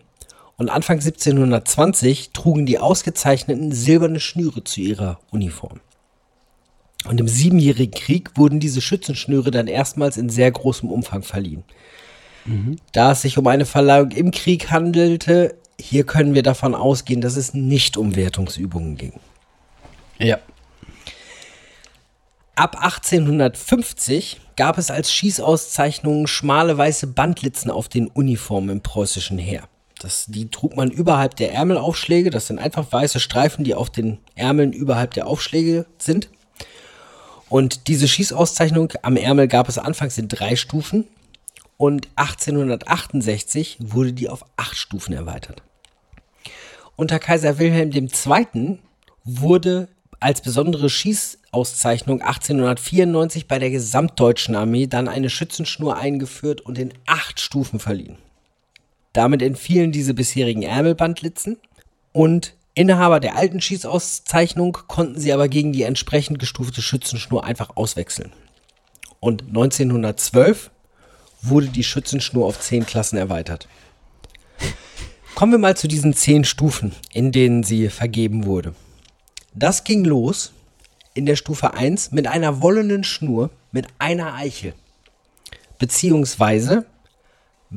Und 0.58 0.70
Anfang 0.70 0.98
1720 0.98 2.32
trugen 2.32 2.66
die 2.66 2.80
Ausgezeichneten 2.80 3.72
silberne 3.72 4.20
Schnüre 4.20 4.64
zu 4.64 4.82
ihrer 4.82 5.20
Uniform. 5.32 5.82
Und 7.08 7.20
im 7.20 7.28
Siebenjährigen 7.28 7.94
Krieg 7.94 8.32
wurden 8.36 8.60
diese 8.60 8.82
Schützenschnüre 8.82 9.52
dann 9.52 9.68
erstmals 9.68 10.18
in 10.18 10.30
sehr 10.30 10.52
großem 10.52 10.90
Umfang 10.90 11.24
verliehen. 11.24 11.64
Da 12.92 13.12
es 13.12 13.22
sich 13.24 13.38
um 13.38 13.48
eine 13.48 13.66
Verleihung 13.66 14.12
im 14.12 14.32
Krieg 14.32 14.72
handelte, 14.72 15.56
hier 15.80 16.06
können 16.06 16.36
wir 16.36 16.44
davon 16.44 16.76
ausgehen, 16.76 17.22
dass 17.22 17.36
es 17.36 17.54
nicht 17.54 17.98
um 17.98 18.16
Wertungsübungen 18.16 18.98
ging. 18.98 19.20
Ja. 20.20 20.40
Ab 22.56 22.78
1850 22.82 24.40
gab 24.56 24.78
es 24.78 24.90
als 24.90 25.12
Schießauszeichnungen 25.12 26.28
schmale 26.28 26.78
weiße 26.78 27.08
Bandlitzen 27.08 27.70
auf 27.70 27.90
den 27.90 28.08
Uniformen 28.08 28.70
im 28.70 28.82
preußischen 28.82 29.38
Heer. 29.38 29.68
Das, 30.06 30.28
die 30.28 30.52
trug 30.52 30.76
man 30.76 30.92
überhalb 30.92 31.36
der 31.36 31.52
Ärmelaufschläge. 31.52 32.30
Das 32.30 32.46
sind 32.46 32.60
einfach 32.60 32.92
weiße 32.92 33.20
Streifen, 33.20 33.64
die 33.64 33.74
auf 33.74 33.90
den 33.90 34.20
Ärmeln 34.36 34.72
überhalb 34.72 35.16
der 35.16 35.26
Aufschläge 35.26 35.88
sind. 35.98 36.30
Und 37.50 37.88
diese 37.88 38.08
Schießauszeichnung 38.08 38.94
am 39.02 39.18
Ärmel 39.18 39.48
gab 39.48 39.68
es 39.68 39.80
anfangs 39.80 40.20
in 40.20 40.28
drei 40.28 40.58
Stufen. 40.58 41.06
Und 41.78 42.08
1868 42.18 43.78
wurde 43.80 44.14
die 44.14 44.30
auf 44.30 44.46
acht 44.58 44.78
Stufen 44.78 45.12
erweitert. 45.12 45.64
Unter 46.96 47.18
Kaiser 47.18 47.58
Wilhelm 47.58 47.90
II. 47.92 48.78
wurde 49.24 49.88
als 50.20 50.42
besondere 50.42 50.92
Schießauszeichnung 50.92 52.22
1894 52.22 53.48
bei 53.48 53.58
der 53.58 53.72
gesamtdeutschen 53.72 54.56
Armee 54.56 54.86
dann 54.86 55.08
eine 55.08 55.32
Schützenschnur 55.32 55.98
eingeführt 55.98 56.62
und 56.62 56.78
in 56.78 56.94
acht 57.08 57.40
Stufen 57.40 57.80
verliehen. 57.80 58.20
Damit 59.16 59.42
entfielen 59.42 59.94
diese 59.94 60.14
bisherigen 60.14 60.64
Ärmelbandlitzen 60.64 61.56
und 62.12 62.54
Inhaber 62.74 63.22
der 63.22 63.38
alten 63.38 63.62
Schießauszeichnung 63.62 64.78
konnten 64.88 65.18
sie 65.18 65.32
aber 65.32 65.48
gegen 65.48 65.72
die 65.72 65.84
entsprechend 65.84 66.38
gestufte 66.38 66.82
Schützenschnur 66.82 67.46
einfach 67.46 67.78
auswechseln. 67.78 68.34
Und 69.22 69.44
1912 69.48 70.70
wurde 71.42 71.68
die 71.68 71.86
Schützenschnur 71.86 72.46
auf 72.46 72.60
zehn 72.60 72.86
Klassen 72.86 73.16
erweitert. 73.16 73.70
Kommen 75.34 75.54
wir 75.54 75.60
mal 75.60 75.78
zu 75.78 75.88
diesen 75.88 76.14
zehn 76.14 76.44
Stufen, 76.44 76.92
in 77.14 77.32
denen 77.32 77.64
sie 77.64 77.88
vergeben 77.88 78.44
wurde. 78.44 78.76
Das 79.54 79.86
ging 79.86 80.04
los 80.04 80.52
in 81.14 81.26
der 81.26 81.38
Stufe 81.38 81.74
1 81.74 82.12
mit 82.12 82.28
einer 82.28 82.62
wollenen 82.62 83.06
Schnur 83.06 83.50
mit 83.72 83.88
einer 83.98 84.34
Eichel. 84.34 84.74
Beziehungsweise, 85.80 86.86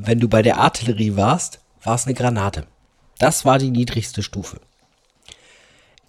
wenn 0.07 0.21
du 0.21 0.29
bei 0.29 0.43
der 0.43 0.59
Artillerie 0.59 1.17
warst, 1.17 1.61
war 1.83 1.95
es 1.95 2.07
eine 2.07 2.15
Granate. 2.15 2.67
Das 3.19 3.45
war 3.45 3.59
die 3.59 3.71
niedrigste 3.71 4.23
Stufe. 4.23 4.61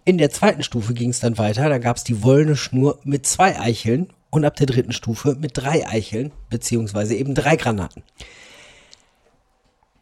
In 0.05 0.17
der 0.17 0.29
zweiten 0.29 0.63
Stufe 0.63 0.93
ging 0.93 1.09
es 1.09 1.19
dann 1.19 1.37
weiter, 1.37 1.69
da 1.69 1.77
gab 1.77 1.97
es 1.97 2.03
die 2.03 2.23
wollene 2.23 2.55
Schnur 2.55 2.99
mit 3.03 3.25
zwei 3.25 3.59
Eicheln 3.59 4.11
und 4.29 4.45
ab 4.45 4.55
der 4.55 4.67
dritten 4.67 4.91
Stufe 4.91 5.35
mit 5.35 5.57
drei 5.57 5.87
Eicheln, 5.87 6.31
beziehungsweise 6.49 7.15
eben 7.15 7.35
drei 7.35 7.55
Granaten. 7.55 8.03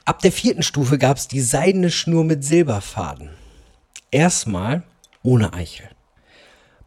Ab 0.05 0.21
der 0.21 0.31
vierten 0.31 0.63
Stufe 0.63 0.97
gab 0.97 1.17
es 1.17 1.27
die 1.27 1.41
seidene 1.41 1.91
Schnur 1.91 2.23
mit 2.23 2.43
Silberfaden. 2.43 3.31
Erstmal 4.11 4.83
ohne 5.23 5.53
Eichel. 5.53 5.89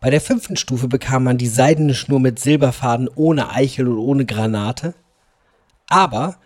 Bei 0.01 0.09
der 0.09 0.23
fünften 0.23 0.57
Stufe 0.57 0.89
bekam 0.89 1.25
man 1.25 1.37
die 1.37 1.49
seidene 1.49 1.95
Schnur 1.95 2.21
mit 2.21 2.39
Silberfaden 2.39 3.09
ohne 3.15 3.51
Eichel 3.51 3.89
und 3.89 3.99
ohne 3.99 4.25
Granate, 4.25 4.95
aber 5.87 6.39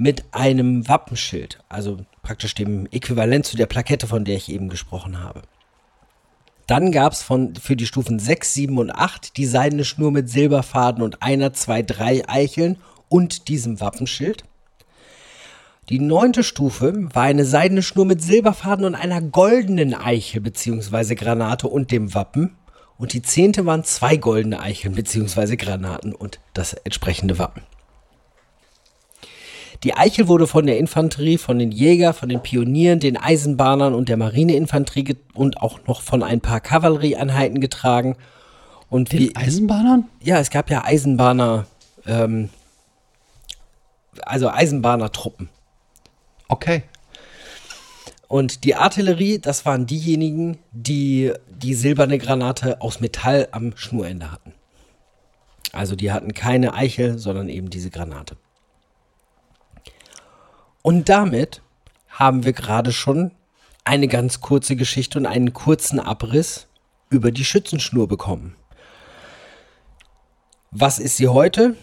mit 0.00 0.24
einem 0.32 0.88
Wappenschild, 0.88 1.58
also 1.68 1.98
praktisch 2.22 2.54
dem 2.54 2.86
Äquivalent 2.90 3.44
zu 3.44 3.58
der 3.58 3.66
Plakette, 3.66 4.06
von 4.06 4.24
der 4.24 4.34
ich 4.34 4.50
eben 4.50 4.70
gesprochen 4.70 5.22
habe. 5.22 5.42
Dann 6.66 6.90
gab 6.90 7.12
es 7.12 7.22
für 7.22 7.76
die 7.76 7.86
Stufen 7.86 8.18
6, 8.18 8.54
7 8.54 8.78
und 8.78 8.90
8 8.90 9.36
die 9.36 9.44
seidene 9.44 9.84
Schnur 9.84 10.10
mit 10.10 10.30
Silberfaden 10.30 11.02
und 11.02 11.22
einer, 11.22 11.52
zwei, 11.52 11.82
drei 11.82 12.26
Eicheln 12.26 12.78
und 13.10 13.48
diesem 13.48 13.78
Wappenschild. 13.80 14.44
Die 15.90 15.98
neunte 15.98 16.44
Stufe 16.44 16.94
war 17.12 17.24
eine 17.24 17.44
seidene 17.44 17.82
Schnur 17.82 18.06
mit 18.06 18.22
Silberfaden 18.22 18.86
und 18.86 18.94
einer 18.94 19.20
goldenen 19.20 19.92
Eichel 19.92 20.40
bzw. 20.40 21.14
Granate 21.14 21.68
und 21.68 21.90
dem 21.90 22.14
Wappen. 22.14 22.56
Und 22.96 23.12
die 23.12 23.20
zehnte 23.20 23.66
waren 23.66 23.84
zwei 23.84 24.16
goldene 24.16 24.60
Eicheln 24.60 24.94
bzw. 24.94 25.56
Granaten 25.56 26.14
und 26.14 26.40
das 26.54 26.72
entsprechende 26.72 27.38
Wappen. 27.38 27.62
Die 29.82 29.94
Eichel 29.94 30.28
wurde 30.28 30.46
von 30.46 30.66
der 30.66 30.78
Infanterie, 30.78 31.38
von 31.38 31.58
den 31.58 31.72
Jäger, 31.72 32.12
von 32.12 32.28
den 32.28 32.42
Pionieren, 32.42 33.00
den 33.00 33.16
Eisenbahnern 33.16 33.94
und 33.94 34.10
der 34.10 34.18
Marineinfanterie 34.18 35.16
und 35.32 35.62
auch 35.62 35.80
noch 35.86 36.02
von 36.02 36.22
ein 36.22 36.40
paar 36.40 36.60
Kavallerieeinheiten 36.60 37.60
getragen. 37.60 38.16
Und 38.90 39.12
wie, 39.12 39.28
Den 39.28 39.36
Eisenbahnern? 39.36 40.08
ja, 40.22 40.38
es 40.38 40.50
gab 40.50 40.68
ja 40.68 40.84
Eisenbahner, 40.84 41.66
ähm, 42.06 42.50
also 44.22 44.50
Eisenbahnertruppen. 44.50 45.48
Okay. 46.48 46.82
Und 48.28 48.64
die 48.64 48.74
Artillerie, 48.74 49.38
das 49.38 49.64
waren 49.64 49.86
diejenigen, 49.86 50.58
die 50.72 51.32
die 51.48 51.74
silberne 51.74 52.18
Granate 52.18 52.80
aus 52.80 53.00
Metall 53.00 53.48
am 53.50 53.76
Schnurende 53.76 54.30
hatten. 54.30 54.52
Also 55.72 55.96
die 55.96 56.12
hatten 56.12 56.34
keine 56.34 56.74
Eichel, 56.74 57.18
sondern 57.18 57.48
eben 57.48 57.70
diese 57.70 57.90
Granate. 57.90 58.36
Und 60.82 61.08
damit 61.08 61.62
haben 62.08 62.44
wir 62.44 62.52
gerade 62.52 62.92
schon 62.92 63.32
eine 63.84 64.08
ganz 64.08 64.40
kurze 64.40 64.76
Geschichte 64.76 65.18
und 65.18 65.26
einen 65.26 65.52
kurzen 65.52 66.00
Abriss 66.00 66.68
über 67.08 67.32
die 67.32 67.44
Schützenschnur 67.44 68.08
bekommen. 68.08 68.54
Was 70.70 70.98
ist 70.98 71.16
sie 71.16 71.28
heute? 71.28 71.76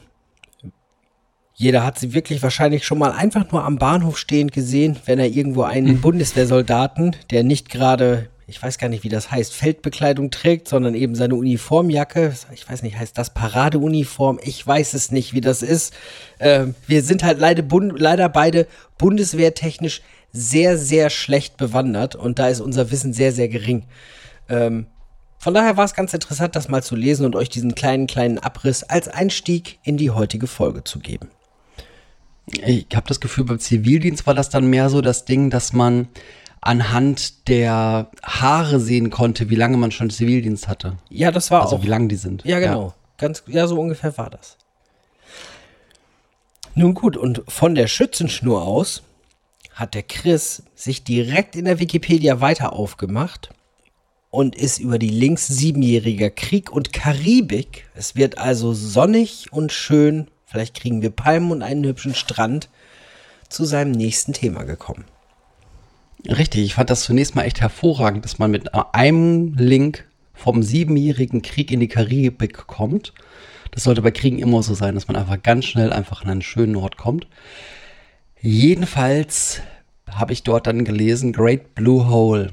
Jeder 1.54 1.84
hat 1.84 1.98
sie 1.98 2.14
wirklich 2.14 2.44
wahrscheinlich 2.44 2.86
schon 2.86 3.00
mal 3.00 3.12
einfach 3.12 3.52
nur 3.52 3.64
am 3.64 3.78
Bahnhof 3.78 4.18
stehend 4.18 4.52
gesehen, 4.52 4.98
wenn 5.06 5.20
er 5.20 5.28
irgendwo 5.28 5.64
einen 5.64 6.02
Bundeswehrsoldaten, 6.02 7.16
der 7.32 7.44
nicht 7.44 7.70
gerade, 7.70 8.30
ich 8.50 8.64
weiß 8.64 8.78
gar 8.78 8.88
nicht, 8.88 9.04
wie 9.04 9.10
das 9.10 9.30
heißt, 9.30 9.54
Feldbekleidung 9.54 10.32
trägt, 10.32 10.70
sondern 10.70 10.96
eben 10.96 11.16
seine 11.16 11.36
Uniformjacke, 11.36 12.34
ich 12.54 12.68
weiß 12.68 12.82
nicht, 12.82 12.98
heißt 12.98 13.18
das 13.18 13.34
Paradeuniform, 13.34 14.40
ich 14.42 14.66
weiß 14.66 14.94
es 14.94 15.12
nicht, 15.12 15.34
wie 15.34 15.42
das 15.42 15.62
ist. 15.62 15.94
Ähm, 16.40 16.74
wir 16.88 17.04
sind 17.04 17.24
halt 17.24 17.40
leider, 17.40 17.64
leider 17.98 18.30
beide 18.30 18.68
bundeswehrtechnisch 18.98 20.02
sehr, 20.32 20.78
sehr 20.78 21.10
schlecht 21.10 21.58
bewandert 21.58 22.16
und 22.16 22.40
da 22.40 22.48
ist 22.48 22.62
unser 22.62 22.90
Wissen 22.90 23.12
sehr, 23.12 23.34
sehr 23.34 23.50
gering. 23.50 23.84
Ähm, 24.48 24.88
von 25.40 25.54
daher 25.54 25.76
war 25.76 25.86
es 25.86 25.94
ganz 25.94 26.14
interessant, 26.14 26.56
das 26.56 26.70
mal 26.70 26.82
zu 26.82 26.96
lesen 26.96 27.26
und 27.26 27.36
euch 27.36 27.50
diesen 27.50 27.76
kleinen, 27.76 28.08
kleinen 28.08 28.40
Abriss 28.40 28.82
als 28.84 29.10
Einstieg 29.10 29.80
in 29.84 29.98
die 29.98 30.12
heutige 30.12 30.48
Folge 30.48 30.86
zu 30.86 31.00
geben. 31.00 31.30
Ich 32.66 32.88
habe 32.96 33.08
das 33.08 33.20
Gefühl, 33.20 33.44
beim 33.44 33.60
Zivildienst 33.60 34.26
war 34.26 34.34
das 34.34 34.50
dann 34.50 34.68
mehr 34.68 34.90
so 34.90 35.02
das 35.02 35.26
Ding, 35.26 35.50
dass 35.50 35.74
man 35.74 36.08
anhand 36.68 37.48
der 37.48 38.12
Haare 38.24 38.80
sehen 38.80 39.10
konnte, 39.10 39.50
wie 39.50 39.56
lange 39.56 39.78
man 39.78 39.92
schon 39.92 40.10
Zivildienst 40.10 40.68
hatte. 40.68 40.98
Ja, 41.10 41.32
das 41.32 41.50
war 41.50 41.62
Also 41.62 41.78
auch. 41.78 41.84
wie 41.84 41.88
lang 41.88 42.10
die 42.10 42.16
sind. 42.18 42.44
Ja, 42.44 42.60
genau. 42.60 42.94
Ganz, 43.18 43.44
ja, 43.48 43.66
so 43.68 43.80
ungefähr 43.80 44.18
war 44.18 44.30
das. 44.30 44.58
Nun 46.76 46.94
gut, 46.94 47.18
und 47.18 47.42
von 47.48 47.74
der 47.74 47.88
Schützenschnur 47.88 48.62
aus 48.64 49.02
hat 49.74 49.94
der 49.96 50.04
Chris 50.04 50.64
sich 50.76 51.04
direkt 51.04 51.56
in 51.56 51.66
der 51.66 51.80
Wikipedia 51.80 52.42
weiter 52.42 52.74
aufgemacht 52.74 53.50
und 54.30 54.56
ist 54.56 54.78
über 54.80 55.00
die 55.00 55.10
links 55.10 55.48
siebenjähriger 55.48 56.30
Krieg 56.30 56.72
und 56.72 56.92
Karibik. 56.94 57.88
Es 57.96 58.16
wird 58.16 58.38
also 58.38 58.74
sonnig 58.74 59.52
und 59.52 59.72
schön. 59.72 60.28
Vielleicht 60.46 60.76
kriegen 60.76 61.02
wir 61.02 61.12
Palmen 61.12 61.52
und 61.52 61.62
einen 61.64 61.86
hübschen 61.86 62.14
Strand 62.14 62.70
zu 63.50 63.64
seinem 63.66 63.92
nächsten 63.92 64.34
Thema 64.34 64.64
gekommen. 64.64 65.06
Richtig, 66.28 66.66
ich 66.66 66.74
fand 66.74 66.90
das 66.90 67.04
zunächst 67.04 67.36
mal 67.36 67.44
echt 67.44 67.62
hervorragend, 67.62 68.26
dass 68.26 68.38
man 68.38 68.52
mit 68.52 68.74
einem 68.74 69.54
Link 69.56 70.06
vom 70.34 70.62
siebenjährigen 70.62 71.42
Krieg 71.42 71.72
in 71.72 71.80
die 71.80 71.88
Karibik 71.88 72.68
kommt. 72.68 73.14
Das 73.72 73.84
sollte 73.84 74.02
bei 74.02 74.12
Kriegen 74.12 74.40
immer 74.40 74.62
so 74.62 74.74
sein, 74.74 74.96
dass 74.96 75.08
man 75.08 75.16
einfach 75.16 75.42
ganz 75.42 75.66
schnell 75.66 75.94
einfach 75.94 76.24
an 76.24 76.30
einen 76.30 76.42
schönen 76.42 76.76
Ort 76.76 76.98
kommt. 76.98 77.28
Jedenfalls 78.42 79.62
habe 80.10 80.34
ich 80.34 80.44
dort 80.44 80.68
dann 80.68 80.86
gelesen 80.86 81.34
Great 81.34 81.76
Blue 81.76 82.10
Hole. 82.10 82.52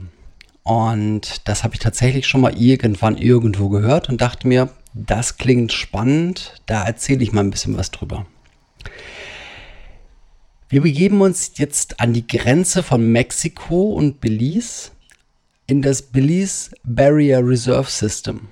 Und 0.62 1.46
das 1.48 1.62
habe 1.62 1.74
ich 1.74 1.80
tatsächlich 1.80 2.26
schon 2.26 2.40
mal 2.40 2.56
irgendwann 2.56 3.18
irgendwo 3.18 3.68
gehört 3.68 4.08
und 4.08 4.20
dachte 4.20 4.48
mir, 4.48 4.70
das 4.94 5.36
klingt 5.36 5.72
spannend, 5.72 6.62
da 6.66 6.84
erzähle 6.84 7.22
ich 7.22 7.32
mal 7.32 7.42
ein 7.42 7.50
bisschen 7.50 7.76
was 7.76 7.90
drüber. 7.90 8.26
Wir 10.74 10.80
begeben 10.80 11.20
uns 11.20 11.52
jetzt 11.54 12.00
an 12.00 12.12
die 12.14 12.26
Grenze 12.26 12.82
von 12.82 13.12
Mexiko 13.12 13.92
und 13.92 14.20
Belize 14.20 14.90
in 15.68 15.82
das 15.82 16.02
Belize 16.02 16.72
Barrier 16.82 17.46
Reserve 17.46 17.88
System. 17.88 18.48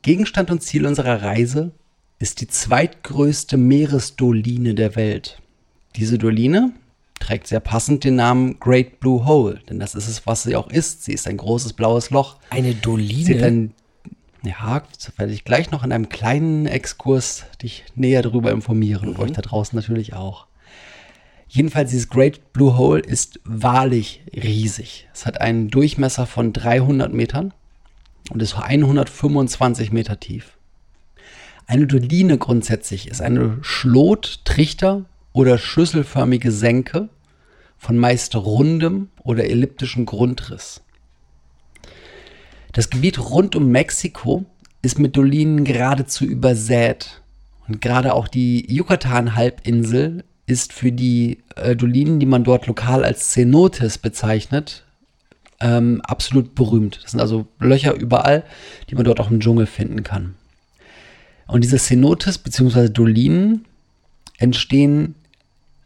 Gegenstand 0.00 0.50
und 0.50 0.62
Ziel 0.62 0.86
unserer 0.86 1.20
Reise 1.20 1.72
ist 2.18 2.40
die 2.40 2.48
zweitgrößte 2.48 3.58
Meeresdoline 3.58 4.74
der 4.74 4.96
Welt. 4.96 5.42
Diese 5.94 6.16
Doline 6.16 6.72
trägt 7.20 7.48
sehr 7.48 7.60
passend 7.60 8.04
den 8.04 8.16
Namen 8.16 8.58
Great 8.58 8.98
Blue 8.98 9.26
Hole, 9.26 9.60
denn 9.68 9.78
das 9.78 9.94
ist 9.94 10.08
es, 10.08 10.26
was 10.26 10.44
sie 10.44 10.56
auch 10.56 10.70
ist. 10.70 11.04
Sie 11.04 11.12
ist 11.12 11.28
ein 11.28 11.36
großes 11.36 11.74
blaues 11.74 12.08
Loch. 12.08 12.36
Eine 12.48 12.74
Doline? 12.74 13.44
ein, 13.44 13.74
ja, 14.42 14.82
das 14.90 15.12
werde 15.18 15.34
ich 15.34 15.44
gleich 15.44 15.70
noch 15.70 15.84
in 15.84 15.92
einem 15.92 16.08
kleinen 16.08 16.64
Exkurs 16.64 17.44
dich 17.62 17.84
näher 17.94 18.22
darüber 18.22 18.52
informieren 18.52 19.10
und 19.10 19.18
euch 19.18 19.32
da 19.32 19.42
draußen 19.42 19.76
natürlich 19.76 20.14
auch. 20.14 20.46
Jedenfalls, 21.48 21.90
dieses 21.90 22.08
Great 22.08 22.52
Blue 22.52 22.76
Hole 22.76 23.00
ist 23.00 23.40
wahrlich 23.44 24.22
riesig. 24.34 25.08
Es 25.14 25.26
hat 25.26 25.40
einen 25.40 25.68
Durchmesser 25.68 26.26
von 26.26 26.52
300 26.52 27.12
Metern 27.12 27.54
und 28.30 28.42
ist 28.42 28.56
125 28.56 29.92
Meter 29.92 30.18
tief. 30.18 30.56
Eine 31.66 31.86
Doline 31.86 32.38
grundsätzlich 32.38 33.08
ist 33.08 33.20
eine 33.20 33.58
Schlot-, 33.62 34.40
Trichter- 34.44 35.04
oder 35.32 35.58
schüsselförmige 35.58 36.52
Senke 36.52 37.08
von 37.76 37.98
meist 37.98 38.34
rundem 38.34 39.08
oder 39.22 39.44
elliptischem 39.44 40.06
Grundriss. 40.06 40.82
Das 42.72 42.90
Gebiet 42.90 43.18
rund 43.18 43.56
um 43.56 43.70
Mexiko 43.70 44.44
ist 44.82 44.98
mit 44.98 45.16
Dolinen 45.16 45.64
geradezu 45.64 46.24
übersät. 46.24 47.22
Und 47.66 47.80
gerade 47.80 48.14
auch 48.14 48.28
die 48.28 48.66
Yucatan-Halbinsel 48.72 50.24
ist 50.46 50.72
für 50.72 50.92
die 50.92 51.42
äh, 51.56 51.74
Dolinen, 51.74 52.20
die 52.20 52.26
man 52.26 52.44
dort 52.44 52.66
lokal 52.66 53.04
als 53.04 53.32
Cenotes 53.32 53.98
bezeichnet, 53.98 54.84
ähm, 55.60 56.00
absolut 56.02 56.54
berühmt. 56.54 57.00
Das 57.02 57.12
sind 57.12 57.20
also 57.20 57.46
Löcher 57.58 57.94
überall, 57.94 58.44
die 58.88 58.94
man 58.94 59.04
dort 59.04 59.20
auch 59.20 59.30
im 59.30 59.40
Dschungel 59.40 59.66
finden 59.66 60.02
kann. 60.02 60.34
Und 61.46 61.64
diese 61.64 61.78
Cenotes 61.78 62.38
bzw. 62.38 62.88
Dolinen 62.88 63.64
entstehen 64.38 65.14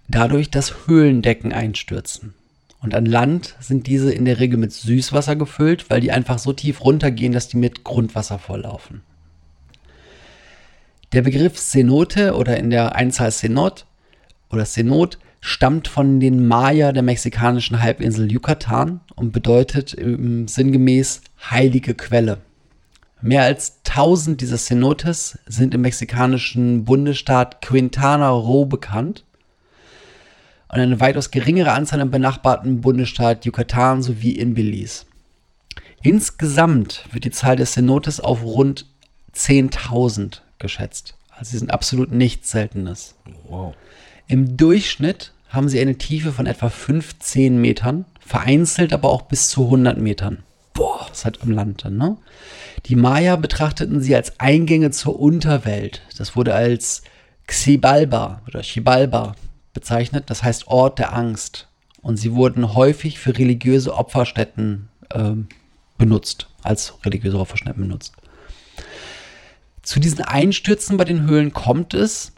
dadurch, 0.08 0.50
dass 0.50 0.86
Höhlendecken 0.86 1.52
einstürzen. 1.52 2.34
Und 2.82 2.94
an 2.94 3.04
Land 3.04 3.56
sind 3.60 3.86
diese 3.86 4.12
in 4.12 4.24
der 4.24 4.40
Regel 4.40 4.58
mit 4.58 4.72
Süßwasser 4.72 5.36
gefüllt, 5.36 5.90
weil 5.90 6.00
die 6.00 6.12
einfach 6.12 6.38
so 6.38 6.52
tief 6.52 6.82
runtergehen, 6.82 7.32
dass 7.32 7.48
die 7.48 7.58
mit 7.58 7.84
Grundwasser 7.84 8.38
volllaufen. 8.38 9.02
Der 11.12 11.22
Begriff 11.22 11.58
Cenote 11.58 12.34
oder 12.34 12.56
in 12.56 12.70
der 12.70 12.94
Einzahl 12.94 13.32
Cenot 13.32 13.84
oder 14.50 14.64
Cenot 14.64 15.18
stammt 15.40 15.88
von 15.88 16.20
den 16.20 16.46
Maya 16.46 16.92
der 16.92 17.02
mexikanischen 17.02 17.80
Halbinsel 17.80 18.30
Yucatan 18.30 19.00
und 19.16 19.32
bedeutet 19.32 19.96
sinngemäß 19.96 21.22
heilige 21.50 21.94
Quelle. 21.94 22.38
Mehr 23.22 23.42
als 23.42 23.80
1000 23.88 24.40
dieser 24.40 24.56
Cenotes 24.58 25.38
sind 25.46 25.74
im 25.74 25.82
mexikanischen 25.82 26.84
Bundesstaat 26.84 27.62
Quintana 27.62 28.30
Roo 28.30 28.66
bekannt 28.66 29.24
und 30.68 30.78
eine 30.78 31.00
weitaus 31.00 31.30
geringere 31.30 31.72
Anzahl 31.72 32.00
im 32.00 32.10
benachbarten 32.10 32.80
Bundesstaat 32.80 33.44
Yucatan 33.44 34.02
sowie 34.02 34.32
in 34.32 34.54
Belize. 34.54 35.04
Insgesamt 36.02 37.04
wird 37.12 37.24
die 37.24 37.30
Zahl 37.30 37.56
der 37.56 37.66
Cenotes 37.66 38.20
auf 38.20 38.42
rund 38.42 38.86
10.000 39.34 40.40
geschätzt. 40.58 41.14
Also 41.30 41.50
sie 41.50 41.58
sind 41.58 41.72
absolut 41.72 42.12
nichts 42.12 42.50
Seltenes. 42.50 43.16
Wow. 43.48 43.74
Im 44.30 44.56
Durchschnitt 44.56 45.32
haben 45.48 45.68
sie 45.68 45.80
eine 45.80 45.98
Tiefe 45.98 46.30
von 46.30 46.46
etwa 46.46 46.70
15 46.70 47.60
Metern, 47.60 48.04
vereinzelt 48.24 48.92
aber 48.92 49.10
auch 49.10 49.22
bis 49.22 49.48
zu 49.48 49.64
100 49.64 49.98
Metern. 49.98 50.44
Boah, 50.72 51.04
das 51.08 51.24
halt 51.24 51.40
im 51.42 51.50
Land 51.50 51.84
dann, 51.84 51.96
ne? 51.96 52.16
Die 52.86 52.94
Maya 52.94 53.34
betrachteten 53.34 54.00
sie 54.00 54.14
als 54.14 54.38
Eingänge 54.38 54.92
zur 54.92 55.18
Unterwelt. 55.18 56.02
Das 56.16 56.36
wurde 56.36 56.54
als 56.54 57.02
Xibalba 57.48 58.42
oder 58.46 58.60
Xibalba 58.60 59.34
bezeichnet, 59.74 60.30
das 60.30 60.44
heißt 60.44 60.68
Ort 60.68 61.00
der 61.00 61.12
Angst. 61.12 61.66
Und 62.00 62.16
sie 62.16 62.32
wurden 62.32 62.74
häufig 62.74 63.18
für 63.18 63.36
religiöse 63.36 63.96
Opferstätten 63.96 64.90
ähm, 65.12 65.48
benutzt, 65.98 66.46
als 66.62 66.94
religiöse 67.04 67.40
Opferstätten 67.40 67.82
benutzt. 67.82 68.12
Zu 69.82 69.98
diesen 69.98 70.22
Einstürzen 70.22 70.96
bei 70.98 71.04
den 71.04 71.22
Höhlen 71.22 71.52
kommt 71.52 71.94
es, 71.94 72.30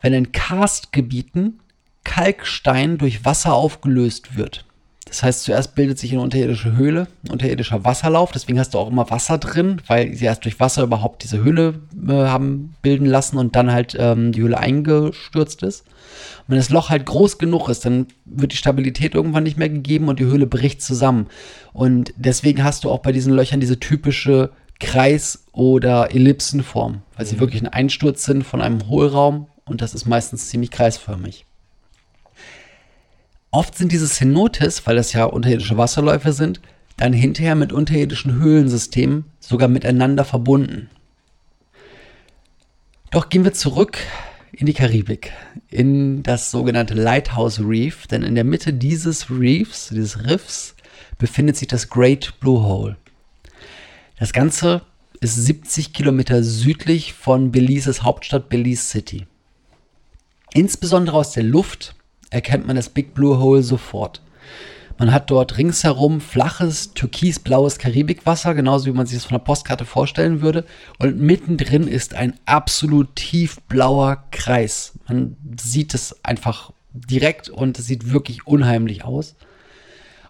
wenn 0.00 0.12
in 0.12 0.32
Karstgebieten 0.32 1.60
Kalkstein 2.04 2.98
durch 2.98 3.24
Wasser 3.24 3.54
aufgelöst 3.54 4.36
wird. 4.36 4.64
Das 5.06 5.24
heißt, 5.24 5.42
zuerst 5.42 5.74
bildet 5.74 5.98
sich 5.98 6.12
eine 6.12 6.20
unterirdische 6.20 6.76
Höhle, 6.76 7.08
ein 7.24 7.32
unterirdischer 7.32 7.84
Wasserlauf. 7.84 8.30
Deswegen 8.30 8.60
hast 8.60 8.74
du 8.74 8.78
auch 8.78 8.88
immer 8.88 9.10
Wasser 9.10 9.38
drin, 9.38 9.82
weil 9.88 10.14
sie 10.14 10.26
erst 10.26 10.44
durch 10.44 10.60
Wasser 10.60 10.84
überhaupt 10.84 11.24
diese 11.24 11.42
Höhle 11.42 11.80
äh, 12.08 12.12
haben 12.12 12.74
bilden 12.80 13.06
lassen 13.06 13.36
und 13.36 13.56
dann 13.56 13.72
halt 13.72 13.96
ähm, 13.98 14.30
die 14.30 14.40
Höhle 14.40 14.58
eingestürzt 14.58 15.64
ist. 15.64 15.84
Und 16.40 16.50
wenn 16.50 16.58
das 16.58 16.70
Loch 16.70 16.90
halt 16.90 17.06
groß 17.06 17.38
genug 17.38 17.68
ist, 17.68 17.84
dann 17.84 18.06
wird 18.24 18.52
die 18.52 18.56
Stabilität 18.56 19.16
irgendwann 19.16 19.42
nicht 19.42 19.58
mehr 19.58 19.68
gegeben 19.68 20.08
und 20.08 20.20
die 20.20 20.26
Höhle 20.26 20.46
bricht 20.46 20.80
zusammen. 20.80 21.26
Und 21.72 22.14
deswegen 22.16 22.62
hast 22.62 22.84
du 22.84 22.90
auch 22.90 23.00
bei 23.00 23.10
diesen 23.10 23.34
Löchern 23.34 23.58
diese 23.58 23.80
typische 23.80 24.50
Kreis- 24.78 25.44
oder 25.52 26.14
Ellipsenform, 26.14 27.02
weil 27.16 27.26
sie 27.26 27.40
wirklich 27.40 27.62
ein 27.62 27.68
Einsturz 27.68 28.24
sind 28.24 28.44
von 28.44 28.60
einem 28.60 28.88
Hohlraum 28.88 29.46
und 29.70 29.80
das 29.80 29.94
ist 29.94 30.04
meistens 30.04 30.48
ziemlich 30.48 30.70
kreisförmig. 30.70 31.46
Oft 33.52 33.76
sind 33.76 33.92
diese 33.92 34.08
Cenotes, 34.08 34.86
weil 34.86 34.96
das 34.96 35.12
ja 35.12 35.24
unterirdische 35.24 35.78
Wasserläufe 35.78 36.32
sind, 36.32 36.60
dann 36.96 37.12
hinterher 37.12 37.54
mit 37.54 37.72
unterirdischen 37.72 38.34
Höhlensystemen 38.34 39.24
sogar 39.40 39.68
miteinander 39.68 40.24
verbunden. 40.24 40.90
Doch 43.10 43.28
gehen 43.28 43.44
wir 43.44 43.52
zurück 43.52 43.98
in 44.52 44.66
die 44.66 44.74
Karibik, 44.74 45.32
in 45.68 46.22
das 46.22 46.50
sogenannte 46.50 46.94
Lighthouse 46.94 47.60
Reef, 47.60 48.06
denn 48.06 48.22
in 48.22 48.34
der 48.34 48.44
Mitte 48.44 48.72
dieses 48.72 49.30
Reefs, 49.30 49.88
dieses 49.88 50.24
Riffs, 50.26 50.76
befindet 51.18 51.56
sich 51.56 51.68
das 51.68 51.88
Great 51.88 52.38
Blue 52.40 52.62
Hole. 52.62 52.96
Das 54.18 54.32
Ganze 54.32 54.82
ist 55.20 55.34
70 55.34 55.92
Kilometer 55.92 56.42
südlich 56.42 57.14
von 57.14 57.50
Belize's 57.50 58.02
Hauptstadt 58.02 58.48
Belize 58.48 58.82
City. 58.82 59.26
Insbesondere 60.54 61.16
aus 61.16 61.32
der 61.32 61.42
Luft 61.44 61.94
erkennt 62.30 62.66
man 62.66 62.76
das 62.76 62.88
Big 62.88 63.14
Blue 63.14 63.38
Hole 63.38 63.62
sofort. 63.62 64.20
Man 64.98 65.14
hat 65.14 65.30
dort 65.30 65.56
ringsherum 65.56 66.20
flaches, 66.20 66.92
türkisblaues 66.92 67.78
Karibikwasser, 67.78 68.54
genauso 68.54 68.84
wie 68.84 68.92
man 68.92 69.06
sich 69.06 69.16
das 69.16 69.24
von 69.24 69.38
der 69.38 69.44
Postkarte 69.44 69.86
vorstellen 69.86 70.42
würde. 70.42 70.66
Und 70.98 71.18
mittendrin 71.18 71.88
ist 71.88 72.14
ein 72.14 72.34
absolut 72.44 73.16
tiefblauer 73.16 74.24
Kreis. 74.30 74.92
Man 75.08 75.38
sieht 75.58 75.94
es 75.94 76.22
einfach 76.22 76.72
direkt 76.92 77.48
und 77.48 77.78
es 77.78 77.86
sieht 77.86 78.12
wirklich 78.12 78.46
unheimlich 78.46 79.02
aus. 79.02 79.36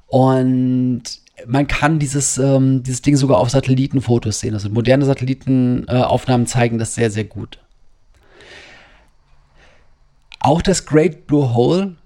Und 0.06 1.02
man 1.46 1.66
kann 1.66 1.98
dieses, 1.98 2.38
ähm, 2.38 2.84
dieses 2.84 3.02
Ding 3.02 3.16
sogar 3.16 3.38
auf 3.38 3.50
Satellitenfotos 3.50 4.38
sehen. 4.38 4.54
Also 4.54 4.68
moderne 4.68 5.04
Satellitenaufnahmen 5.04 6.46
zeigen 6.46 6.78
das 6.78 6.94
sehr, 6.94 7.10
sehr 7.10 7.24
gut. 7.24 7.58
Auch 10.42 10.62
das 10.62 10.86
Great 10.86 11.26
Blue 11.26 11.54
Hole 11.54 11.96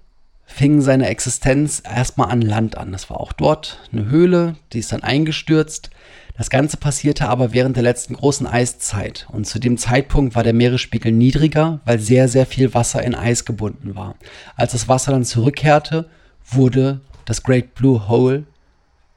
fing 0.45 0.81
seine 0.81 1.07
Existenz 1.07 1.81
erstmal 1.85 2.29
an 2.29 2.41
Land 2.41 2.77
an. 2.77 2.91
Das 2.91 3.09
war 3.09 3.19
auch 3.19 3.31
dort 3.31 3.79
eine 3.93 4.07
Höhle, 4.07 4.57
die 4.73 4.79
ist 4.79 4.91
dann 4.91 5.03
eingestürzt. 5.03 5.89
Das 6.37 6.49
Ganze 6.49 6.75
passierte 6.75 7.29
aber 7.29 7.53
während 7.53 7.77
der 7.77 7.83
letzten 7.83 8.13
großen 8.13 8.45
Eiszeit. 8.45 9.25
Und 9.31 9.47
zu 9.47 9.57
dem 9.57 9.77
Zeitpunkt 9.77 10.35
war 10.35 10.43
der 10.43 10.53
Meeresspiegel 10.53 11.13
niedriger, 11.13 11.79
weil 11.85 11.99
sehr, 11.99 12.27
sehr 12.27 12.45
viel 12.45 12.73
Wasser 12.73 13.01
in 13.03 13.15
Eis 13.15 13.45
gebunden 13.45 13.95
war. 13.95 14.15
Als 14.57 14.73
das 14.73 14.89
Wasser 14.89 15.13
dann 15.13 15.23
zurückkehrte, 15.23 16.09
wurde 16.45 16.99
das 17.23 17.41
Great 17.41 17.73
Blue 17.73 18.09
Hole 18.09 18.43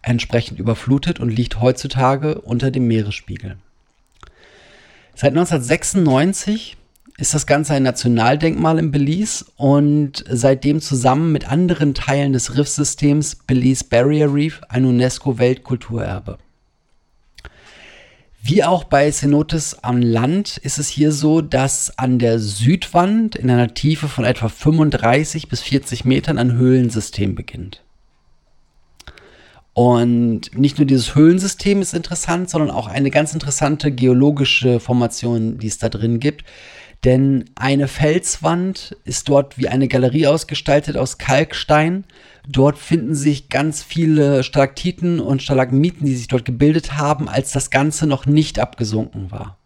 entsprechend 0.00 0.60
überflutet 0.60 1.18
und 1.18 1.30
liegt 1.30 1.60
heutzutage 1.60 2.40
unter 2.40 2.70
dem 2.70 2.86
Meeresspiegel. 2.86 3.56
Seit 5.16 5.30
1996 5.30 6.76
ist 7.18 7.34
das 7.34 7.46
Ganze 7.48 7.74
ein 7.74 7.82
Nationaldenkmal 7.82 8.78
in 8.78 8.92
Belize 8.92 9.44
und 9.56 10.24
seitdem 10.30 10.80
zusammen 10.80 11.32
mit 11.32 11.50
anderen 11.50 11.92
Teilen 11.92 12.32
des 12.32 12.56
Riffsystems 12.56 13.34
Belize 13.34 13.84
Barrier 13.84 14.32
Reef 14.32 14.60
ein 14.68 14.84
UNESCO-Weltkulturerbe. 14.84 16.38
Wie 18.40 18.62
auch 18.62 18.84
bei 18.84 19.10
Cenotes 19.10 19.82
am 19.82 20.00
Land 20.00 20.58
ist 20.58 20.78
es 20.78 20.88
hier 20.88 21.10
so, 21.10 21.40
dass 21.40 21.98
an 21.98 22.20
der 22.20 22.38
Südwand 22.38 23.34
in 23.34 23.50
einer 23.50 23.74
Tiefe 23.74 24.06
von 24.06 24.24
etwa 24.24 24.48
35 24.48 25.48
bis 25.48 25.60
40 25.60 26.04
Metern 26.04 26.38
ein 26.38 26.52
Höhlensystem 26.52 27.34
beginnt. 27.34 27.82
Und 29.74 30.56
nicht 30.56 30.78
nur 30.78 30.86
dieses 30.86 31.16
Höhlensystem 31.16 31.82
ist 31.82 31.94
interessant, 31.94 32.48
sondern 32.48 32.70
auch 32.70 32.86
eine 32.86 33.10
ganz 33.10 33.34
interessante 33.34 33.90
geologische 33.90 34.78
Formation, 34.80 35.58
die 35.58 35.66
es 35.66 35.78
da 35.78 35.88
drin 35.88 36.20
gibt. 36.20 36.44
Denn 37.04 37.44
eine 37.54 37.86
Felswand 37.86 38.96
ist 39.04 39.28
dort 39.28 39.56
wie 39.56 39.68
eine 39.68 39.86
Galerie 39.86 40.26
ausgestaltet 40.26 40.96
aus 40.96 41.18
Kalkstein. 41.18 42.04
Dort 42.48 42.76
finden 42.76 43.14
sich 43.14 43.48
ganz 43.48 43.82
viele 43.82 44.42
Stalaktiten 44.42 45.20
und 45.20 45.42
Stalagmiten, 45.42 46.06
die 46.06 46.16
sich 46.16 46.26
dort 46.26 46.44
gebildet 46.44 46.96
haben, 46.96 47.28
als 47.28 47.52
das 47.52 47.70
Ganze 47.70 48.06
noch 48.06 48.26
nicht 48.26 48.58
abgesunken 48.58 49.30
war. 49.30 49.58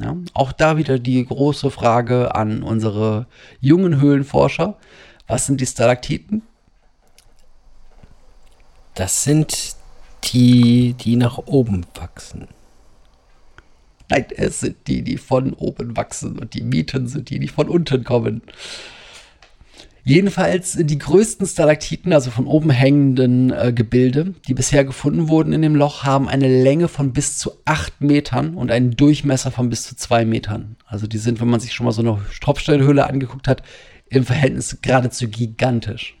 Ja, 0.00 0.16
auch 0.32 0.52
da 0.52 0.76
wieder 0.76 0.98
die 0.98 1.24
große 1.24 1.70
Frage 1.70 2.34
an 2.34 2.62
unsere 2.62 3.26
jungen 3.60 4.00
Höhlenforscher. 4.00 4.76
Was 5.26 5.46
sind 5.46 5.60
die 5.60 5.66
Stalaktiten? 5.66 6.42
Das 8.94 9.24
sind 9.24 9.76
die, 10.24 10.94
die 10.94 11.16
nach 11.16 11.38
oben 11.38 11.86
wachsen. 11.94 12.48
Nein, 14.10 14.26
es 14.36 14.60
sind 14.60 14.76
die, 14.86 15.02
die 15.02 15.16
von 15.16 15.52
oben 15.54 15.96
wachsen 15.96 16.38
und 16.38 16.54
die 16.54 16.62
Mieten 16.62 17.08
sind 17.08 17.30
die, 17.30 17.38
die 17.38 17.48
von 17.48 17.68
unten 17.68 18.04
kommen. 18.04 18.42
Jedenfalls 20.06 20.76
die 20.78 20.98
größten 20.98 21.46
Stalaktiten, 21.46 22.12
also 22.12 22.30
von 22.30 22.46
oben 22.46 22.68
hängenden 22.68 23.50
äh, 23.50 23.72
Gebilde, 23.74 24.34
die 24.46 24.52
bisher 24.52 24.84
gefunden 24.84 25.28
wurden 25.28 25.54
in 25.54 25.62
dem 25.62 25.74
Loch, 25.74 26.04
haben 26.04 26.28
eine 26.28 26.62
Länge 26.62 26.88
von 26.88 27.14
bis 27.14 27.38
zu 27.38 27.52
acht 27.64 28.02
Metern 28.02 28.54
und 28.54 28.70
einen 28.70 28.90
Durchmesser 28.90 29.50
von 29.50 29.70
bis 29.70 29.84
zu 29.84 29.96
zwei 29.96 30.26
Metern. 30.26 30.76
Also 30.84 31.06
die 31.06 31.16
sind, 31.16 31.40
wenn 31.40 31.48
man 31.48 31.60
sich 31.60 31.72
schon 31.72 31.86
mal 31.86 31.92
so 31.92 32.02
eine 32.02 32.18
Tropfsteinhöhle 32.42 33.08
angeguckt 33.08 33.48
hat, 33.48 33.62
im 34.10 34.26
Verhältnis 34.26 34.76
geradezu 34.82 35.28
gigantisch. 35.28 36.16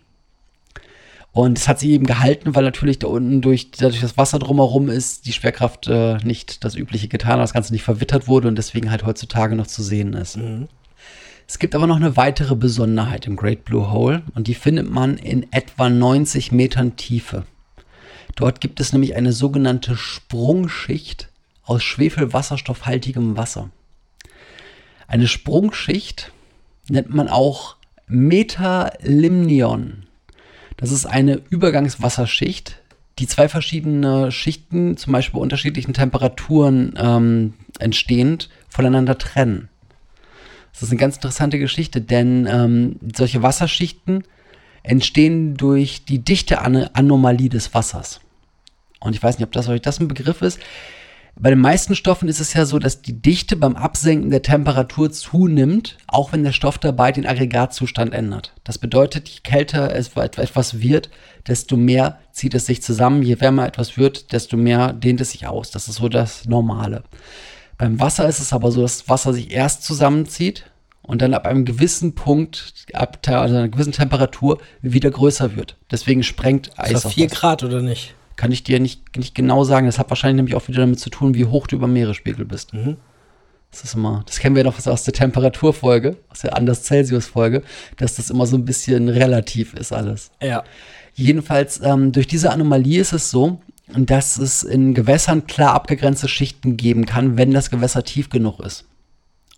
Und 1.34 1.58
es 1.58 1.66
hat 1.66 1.80
sich 1.80 1.90
eben 1.90 2.06
gehalten, 2.06 2.54
weil 2.54 2.62
natürlich 2.62 3.00
da 3.00 3.08
unten 3.08 3.40
durch, 3.40 3.72
dadurch 3.72 4.00
das 4.00 4.16
Wasser 4.16 4.38
drumherum 4.38 4.88
ist, 4.88 5.26
die 5.26 5.32
Schwerkraft 5.32 5.88
äh, 5.88 6.18
nicht 6.18 6.62
das 6.62 6.76
übliche 6.76 7.08
getan 7.08 7.32
hat, 7.32 7.40
das 7.40 7.52
Ganze 7.52 7.72
nicht 7.72 7.82
verwittert 7.82 8.28
wurde 8.28 8.46
und 8.46 8.56
deswegen 8.56 8.92
halt 8.92 9.04
heutzutage 9.04 9.56
noch 9.56 9.66
zu 9.66 9.82
sehen 9.82 10.12
ist. 10.12 10.36
Es 11.48 11.58
gibt 11.58 11.74
aber 11.74 11.88
noch 11.88 11.96
eine 11.96 12.16
weitere 12.16 12.54
Besonderheit 12.54 13.26
im 13.26 13.34
Great 13.34 13.64
Blue 13.64 13.90
Hole 13.90 14.22
und 14.36 14.46
die 14.46 14.54
findet 14.54 14.88
man 14.88 15.18
in 15.18 15.52
etwa 15.52 15.90
90 15.90 16.52
Metern 16.52 16.94
Tiefe. 16.94 17.44
Dort 18.36 18.60
gibt 18.60 18.78
es 18.78 18.92
nämlich 18.92 19.16
eine 19.16 19.32
sogenannte 19.32 19.96
Sprungschicht 19.96 21.30
aus 21.64 21.82
schwefelwasserstoffhaltigem 21.82 23.36
Wasser. 23.36 23.70
Eine 25.08 25.26
Sprungschicht 25.26 26.30
nennt 26.88 27.12
man 27.12 27.28
auch 27.28 27.74
Metalimnion. 28.06 30.04
Das 30.76 30.90
ist 30.90 31.06
eine 31.06 31.40
Übergangswasserschicht, 31.50 32.80
die 33.18 33.26
zwei 33.26 33.48
verschiedene 33.48 34.32
Schichten, 34.32 34.96
zum 34.96 35.12
Beispiel 35.12 35.38
bei 35.38 35.42
unterschiedlichen 35.42 35.94
Temperaturen 35.94 36.94
ähm, 36.96 37.54
entstehend, 37.78 38.48
voneinander 38.68 39.16
trennen. 39.18 39.68
Das 40.72 40.82
ist 40.82 40.90
eine 40.90 40.98
ganz 40.98 41.16
interessante 41.16 41.58
Geschichte, 41.60 42.00
denn 42.00 42.48
ähm, 42.50 42.96
solche 43.14 43.42
Wasserschichten 43.42 44.24
entstehen 44.82 45.56
durch 45.56 46.04
die 46.04 46.18
Dichte-Anomalie 46.18 47.48
des 47.48 47.72
Wassers. 47.72 48.20
Und 48.98 49.14
ich 49.14 49.22
weiß 49.22 49.38
nicht, 49.38 49.46
ob 49.46 49.52
das 49.52 49.68
euch 49.68 49.80
das 49.80 50.00
ein 50.00 50.08
Begriff 50.08 50.42
ist. 50.42 50.58
Bei 51.36 51.50
den 51.50 51.58
meisten 51.58 51.96
Stoffen 51.96 52.28
ist 52.28 52.40
es 52.40 52.54
ja 52.54 52.64
so, 52.64 52.78
dass 52.78 53.02
die 53.02 53.20
Dichte 53.20 53.56
beim 53.56 53.74
Absenken 53.74 54.30
der 54.30 54.42
Temperatur 54.42 55.10
zunimmt, 55.10 55.98
auch 56.06 56.32
wenn 56.32 56.44
der 56.44 56.52
Stoff 56.52 56.78
dabei 56.78 57.10
den 57.10 57.26
Aggregatzustand 57.26 58.14
ändert. 58.14 58.54
Das 58.62 58.78
bedeutet, 58.78 59.28
je 59.28 59.40
kälter 59.42 59.94
es 59.94 60.16
etwas 60.16 60.80
wird, 60.80 61.10
desto 61.48 61.76
mehr 61.76 62.20
zieht 62.32 62.54
es 62.54 62.66
sich 62.66 62.82
zusammen. 62.82 63.22
Je 63.22 63.40
wärmer 63.40 63.66
etwas 63.66 63.96
wird, 63.96 64.32
desto 64.32 64.56
mehr 64.56 64.92
dehnt 64.92 65.20
es 65.20 65.32
sich 65.32 65.48
aus. 65.48 65.72
Das 65.72 65.88
ist 65.88 65.96
so 65.96 66.08
das 66.08 66.44
Normale. 66.44 67.02
Beim 67.78 67.98
Wasser 67.98 68.28
ist 68.28 68.38
es 68.38 68.52
aber 68.52 68.70
so, 68.70 68.82
dass 68.82 68.98
das 68.98 69.08
Wasser 69.08 69.32
sich 69.32 69.50
erst 69.50 69.82
zusammenzieht 69.82 70.70
und 71.02 71.20
dann 71.20 71.34
ab 71.34 71.46
einem 71.46 71.64
gewissen 71.64 72.14
Punkt, 72.14 72.86
ab 72.92 73.18
also 73.26 73.56
einer 73.56 73.68
gewissen 73.68 73.92
Temperatur, 73.92 74.60
wieder 74.82 75.10
größer 75.10 75.56
wird. 75.56 75.76
Deswegen 75.90 76.22
sprengt 76.22 76.70
Eis 76.78 76.92
Ist 76.92 76.94
das 76.94 77.06
auf 77.06 77.12
4 77.14 77.26
Wasser. 77.26 77.40
Grad 77.40 77.64
oder 77.64 77.82
nicht? 77.82 78.14
Kann 78.36 78.52
ich 78.52 78.64
dir 78.64 78.80
nicht, 78.80 79.16
nicht 79.16 79.34
genau 79.34 79.64
sagen. 79.64 79.86
Das 79.86 79.98
hat 79.98 80.10
wahrscheinlich 80.10 80.36
nämlich 80.36 80.54
auch 80.54 80.68
wieder 80.68 80.80
damit 80.80 81.00
zu 81.00 81.10
tun, 81.10 81.34
wie 81.34 81.44
hoch 81.44 81.66
du 81.66 81.76
über 81.76 81.86
Meeresspiegel 81.86 82.44
bist. 82.44 82.72
Das 83.70 83.82
ist 83.82 83.94
immer, 83.94 84.22
das 84.26 84.38
kennen 84.38 84.54
wir 84.54 84.62
noch 84.62 84.86
aus 84.86 85.02
der 85.02 85.14
Temperaturfolge, 85.14 86.16
aus 86.30 86.40
der 86.40 86.56
Anders 86.56 86.84
Celsius 86.84 87.26
Folge, 87.26 87.62
dass 87.96 88.14
das 88.14 88.30
immer 88.30 88.46
so 88.46 88.56
ein 88.56 88.64
bisschen 88.64 89.08
relativ 89.08 89.74
ist 89.74 89.92
alles. 89.92 90.30
Ja. 90.40 90.62
Jedenfalls 91.14 91.80
ähm, 91.82 92.12
durch 92.12 92.28
diese 92.28 92.52
Anomalie 92.52 93.00
ist 93.00 93.12
es 93.12 93.30
so, 93.30 93.60
dass 93.88 94.38
es 94.38 94.62
in 94.62 94.94
Gewässern 94.94 95.46
klar 95.46 95.74
abgegrenzte 95.74 96.28
Schichten 96.28 96.76
geben 96.76 97.04
kann, 97.04 97.36
wenn 97.36 97.50
das 97.50 97.70
Gewässer 97.70 98.04
tief 98.04 98.30
genug 98.30 98.60
ist. 98.60 98.84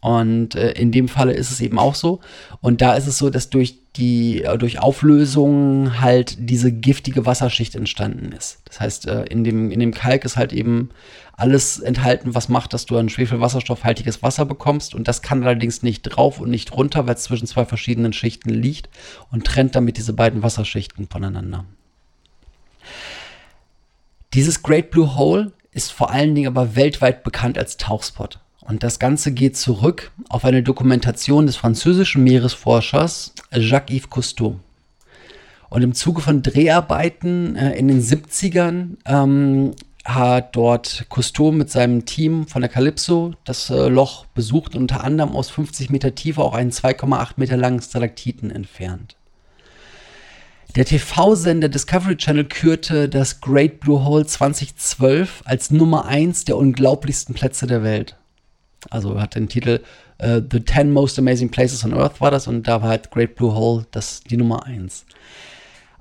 Und 0.07 0.55
äh, 0.55 0.71
in 0.71 0.93
dem 0.93 1.09
Falle 1.09 1.33
ist 1.33 1.51
es 1.51 1.61
eben 1.61 1.81
auch 1.81 1.97
so. 1.97 2.21
Und 2.61 2.81
da 2.81 2.95
ist 2.95 3.09
es 3.09 3.19
so, 3.19 3.29
dass 3.29 3.51
durch 3.51 3.75
die 3.97 4.45
äh, 4.45 4.57
durch 4.57 4.79
Auflösung 4.79 6.01
halt 6.01 6.37
diese 6.39 6.71
giftige 6.71 7.27
Wasserschicht 7.27 7.75
entstanden 7.75 8.31
ist. 8.31 8.61
Das 8.67 8.79
heißt, 8.79 9.09
äh, 9.09 9.25
in 9.25 9.43
dem 9.43 9.73
in 9.73 9.81
dem 9.81 9.93
Kalk 9.93 10.25
ist 10.25 10.37
halt 10.37 10.53
eben 10.53 10.91
alles 11.33 11.81
enthalten, 11.81 12.37
was 12.37 12.49
macht, 12.49 12.73
dass 12.73 12.87
du 12.87 12.97
ein 12.97 13.09
schwefelwasserstoffhaltiges 13.09 14.23
Wasser 14.23 14.45
bekommst. 14.45 14.95
Und 14.95 15.09
das 15.09 15.23
kann 15.23 15.43
allerdings 15.43 15.83
nicht 15.83 16.03
drauf 16.03 16.39
und 16.39 16.51
nicht 16.51 16.71
runter, 16.71 17.09
weil 17.09 17.17
es 17.17 17.25
zwischen 17.25 17.49
zwei 17.49 17.65
verschiedenen 17.65 18.13
Schichten 18.13 18.51
liegt 18.51 18.89
und 19.33 19.45
trennt 19.45 19.75
damit 19.75 19.97
diese 19.97 20.13
beiden 20.13 20.45
Wasserschichten 20.45 21.09
voneinander. 21.09 21.65
Dieses 24.35 24.63
Great 24.63 24.93
Blue 24.93 25.17
Hole 25.17 25.51
ist 25.73 25.91
vor 25.91 26.13
allen 26.13 26.37
Dingen 26.37 26.47
aber 26.47 26.77
weltweit 26.77 27.25
bekannt 27.25 27.59
als 27.59 27.77
Tauchspot. 27.77 28.39
Und 28.67 28.83
das 28.83 28.99
Ganze 28.99 29.33
geht 29.33 29.57
zurück 29.57 30.11
auf 30.29 30.45
eine 30.45 30.63
Dokumentation 30.63 31.47
des 31.47 31.57
französischen 31.57 32.25
Meeresforschers 32.25 33.33
Jacques-Yves 33.53 34.11
Cousteau. 34.11 34.59
Und 35.69 35.83
im 35.83 35.95
Zuge 35.95 36.21
von 36.21 36.43
Dreharbeiten 36.43 37.57
äh, 37.57 37.77
in 37.77 37.89
den 37.89 38.03
70ern 38.03 38.97
ähm, 39.05 39.73
hat 40.05 40.55
dort 40.57 41.07
Cousteau 41.09 41.53
mit 41.53 41.71
seinem 41.71 42.07
Team 42.07 42.47
von 42.47 42.63
der 42.63 42.69
Calypso 42.69 43.35
das 43.45 43.71
äh, 43.71 43.89
Loch 43.89 44.27
besucht 44.27 44.75
und 44.75 44.83
unter 44.83 45.05
anderem 45.05 45.35
aus 45.35 45.51
50 45.51 45.91
Meter 45.91 46.15
Tiefe 46.15 46.43
auch 46.43 46.55
einen 46.55 46.71
2,8 46.71 47.33
Meter 47.37 47.57
langen 47.57 47.83
Stalaktiten 47.83 48.51
entfernt. 48.51 49.17
Der 50.75 50.85
TV-Sender 50.85 51.69
Discovery 51.69 52.17
Channel 52.17 52.45
kürte 52.45 53.09
das 53.09 53.41
Great 53.41 53.81
Blue 53.81 54.05
Hole 54.05 54.27
2012 54.27 55.43
als 55.45 55.71
Nummer 55.71 56.07
1 56.07 56.45
der 56.45 56.57
unglaublichsten 56.57 57.35
Plätze 57.35 57.67
der 57.67 57.83
Welt. 57.83 58.17
Also 58.91 59.21
hat 59.21 59.35
den 59.35 59.49
Titel 59.49 59.81
äh, 60.19 60.41
The 60.51 60.65
10 60.65 60.93
Most 60.93 61.19
Amazing 61.19 61.51
Places 61.51 61.85
on 61.85 61.93
Earth 61.95 62.21
war 62.21 62.31
das 62.31 62.47
und 62.47 62.69
da 62.69 62.83
war 62.83 62.91
halt 62.91 63.11
Great 63.11 63.35
Blue 63.35 63.55
Hole 63.55 63.87
das, 63.91 64.23
die 64.23 64.37
Nummer 64.37 64.67
1. 64.67 65.05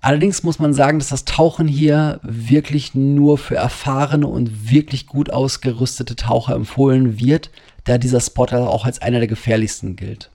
Allerdings 0.01 0.43
muss 0.43 0.59
man 0.59 0.71
sagen, 0.71 0.99
dass 0.99 1.09
das 1.09 1.25
Tauchen 1.25 1.67
hier 1.67 2.19
wirklich 2.21 2.93
nur 2.93 3.39
für 3.39 3.55
erfahrene 3.55 4.27
und 4.27 4.69
wirklich 4.69 5.07
gut 5.07 5.31
ausgerüstete 5.31 6.15
Taucher 6.15 6.53
empfohlen 6.53 7.19
wird, 7.19 7.49
da 7.85 7.97
dieser 7.97 8.21
Spot 8.21 8.45
auch 8.45 8.85
als 8.85 9.01
einer 9.01 9.17
der 9.17 9.27
gefährlichsten 9.27 9.95
gilt. 9.95 10.29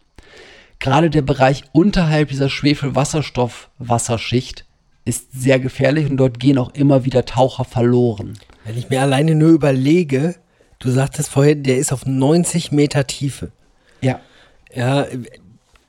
Gerade 0.80 1.08
der 1.08 1.22
Bereich 1.22 1.62
unterhalb 1.70 2.30
dieser 2.30 2.48
Schwefelwasserstoff-Wasserschicht 2.48 4.64
ist 5.04 5.28
sehr 5.32 5.60
gefährlich 5.60 6.10
und 6.10 6.16
dort 6.16 6.40
gehen 6.40 6.58
auch 6.58 6.74
immer 6.74 7.04
wieder 7.04 7.24
Taucher 7.24 7.64
verloren. 7.64 8.36
Wenn 8.64 8.76
ich 8.76 8.90
mir 8.90 9.02
alleine 9.02 9.36
nur 9.36 9.50
überlege, 9.50 10.34
du 10.80 10.90
sagtest 10.90 11.30
vorhin, 11.30 11.62
der 11.62 11.78
ist 11.78 11.92
auf 11.92 12.04
90 12.06 12.72
Meter 12.72 13.06
Tiefe. 13.06 13.52
Ja. 14.00 14.20
Ja, 14.74 15.06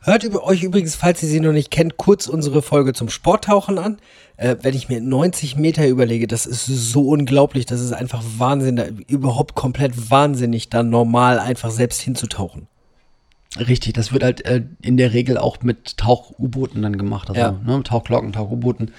hört 0.01 0.23
über 0.23 0.43
euch 0.43 0.63
übrigens, 0.63 0.95
falls 0.95 1.21
ihr 1.23 1.30
sie 1.30 1.39
noch 1.39 1.51
nicht 1.54 1.71
kennt, 1.71 1.97
kurz 1.97 2.27
unsere 2.27 2.62
Folge 2.62 2.93
zum 2.93 3.10
Sporttauchen 3.10 3.77
an. 3.77 3.97
Äh, 4.38 4.56
wenn 4.62 4.75
ich 4.75 4.89
mir 4.89 5.01
90 5.01 5.56
Meter 5.56 5.88
überlege, 5.88 6.25
das 6.25 6.45
ist 6.47 6.65
so 6.65 7.10
unglaublich, 7.10 7.65
das 7.67 7.80
ist 7.80 7.93
einfach 7.93 8.23
Wahnsinn, 8.38 8.75
da, 8.75 8.86
überhaupt 9.08 9.54
komplett 9.56 10.10
wahnsinnig, 10.10 10.69
da 10.69 10.82
normal 10.82 11.38
einfach 11.39 11.69
selbst 11.69 12.01
hinzutauchen. 12.01 12.67
Richtig, 13.60 13.93
das 13.93 14.13
wird 14.13 14.23
halt 14.23 14.43
äh, 14.45 14.63
in 14.82 14.97
der 14.97 15.13
Regel 15.13 15.38
auch 15.38 15.62
mit 15.62 15.97
Tauch-U-Booten 15.97 16.82
dann 16.82 16.97
gemacht, 16.97 17.30
also 17.30 17.39
Ja. 17.39 17.51
ne, 17.51 17.84
Tauchglocken, 17.84 18.32
Tauch-U-Booten. 18.34 18.91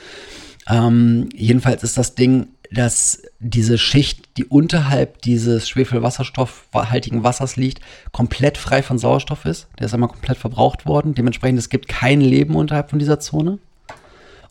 Ähm, 0.68 1.28
jedenfalls 1.34 1.82
ist 1.82 1.98
das 1.98 2.14
Ding, 2.14 2.48
dass 2.72 3.22
diese 3.38 3.76
Schicht, 3.76 4.36
die 4.36 4.44
unterhalb 4.44 5.20
dieses 5.22 5.68
schwefelwasserstoffhaltigen 5.68 7.22
Wassers 7.22 7.56
liegt, 7.56 7.80
komplett 8.12 8.56
frei 8.56 8.82
von 8.82 8.98
Sauerstoff 8.98 9.44
ist. 9.44 9.68
Der 9.78 9.86
ist 9.86 9.94
einmal 9.94 10.08
komplett 10.08 10.38
verbraucht 10.38 10.86
worden. 10.86 11.14
Dementsprechend, 11.14 11.58
es 11.58 11.68
gibt 11.68 11.88
kein 11.88 12.20
Leben 12.20 12.54
unterhalb 12.56 12.90
von 12.90 12.98
dieser 12.98 13.20
Zone. 13.20 13.58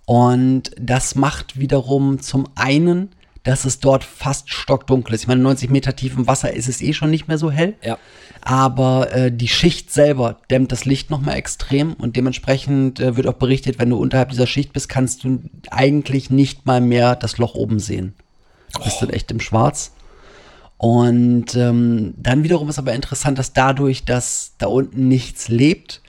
Und 0.05 0.71
das 0.79 1.15
macht 1.15 1.57
wiederum 1.57 2.19
zum 2.19 2.47
einen, 2.55 3.09
dass 3.43 3.65
es 3.65 3.79
dort 3.79 4.03
fast 4.03 4.51
stockdunkel 4.51 5.15
ist. 5.15 5.21
Ich 5.21 5.27
meine, 5.27 5.41
90 5.41 5.69
Meter 5.69 5.95
tief 5.95 6.15
im 6.15 6.27
Wasser 6.27 6.53
ist 6.53 6.69
es 6.69 6.81
eh 6.81 6.93
schon 6.93 7.09
nicht 7.09 7.27
mehr 7.27 7.37
so 7.37 7.49
hell. 7.49 7.75
Ja. 7.83 7.97
Aber 8.41 9.11
äh, 9.13 9.31
die 9.31 9.47
Schicht 9.47 9.91
selber 9.91 10.37
dämmt 10.49 10.71
das 10.71 10.85
Licht 10.85 11.09
nochmal 11.09 11.37
extrem 11.37 11.93
und 11.93 12.15
dementsprechend 12.15 12.99
äh, 12.99 13.17
wird 13.17 13.27
auch 13.27 13.33
berichtet, 13.33 13.79
wenn 13.79 13.89
du 13.89 13.97
unterhalb 13.97 14.29
dieser 14.29 14.47
Schicht 14.47 14.73
bist, 14.73 14.89
kannst 14.89 15.23
du 15.23 15.41
eigentlich 15.69 16.29
nicht 16.29 16.65
mal 16.65 16.81
mehr 16.81 17.15
das 17.15 17.37
Loch 17.37 17.55
oben 17.55 17.79
sehen. 17.79 18.13
Du 18.73 18.83
bist 18.83 19.01
dann 19.01 19.09
echt 19.09 19.31
im 19.31 19.39
Schwarz. 19.39 19.91
Und 20.77 21.55
ähm, 21.55 22.15
dann 22.17 22.43
wiederum 22.43 22.69
ist 22.69 22.79
aber 22.79 22.93
interessant, 22.93 23.37
dass 23.37 23.53
dadurch, 23.53 24.03
dass 24.05 24.53
da 24.57 24.65
unten 24.67 25.07
nichts 25.07 25.47
lebt, 25.47 26.01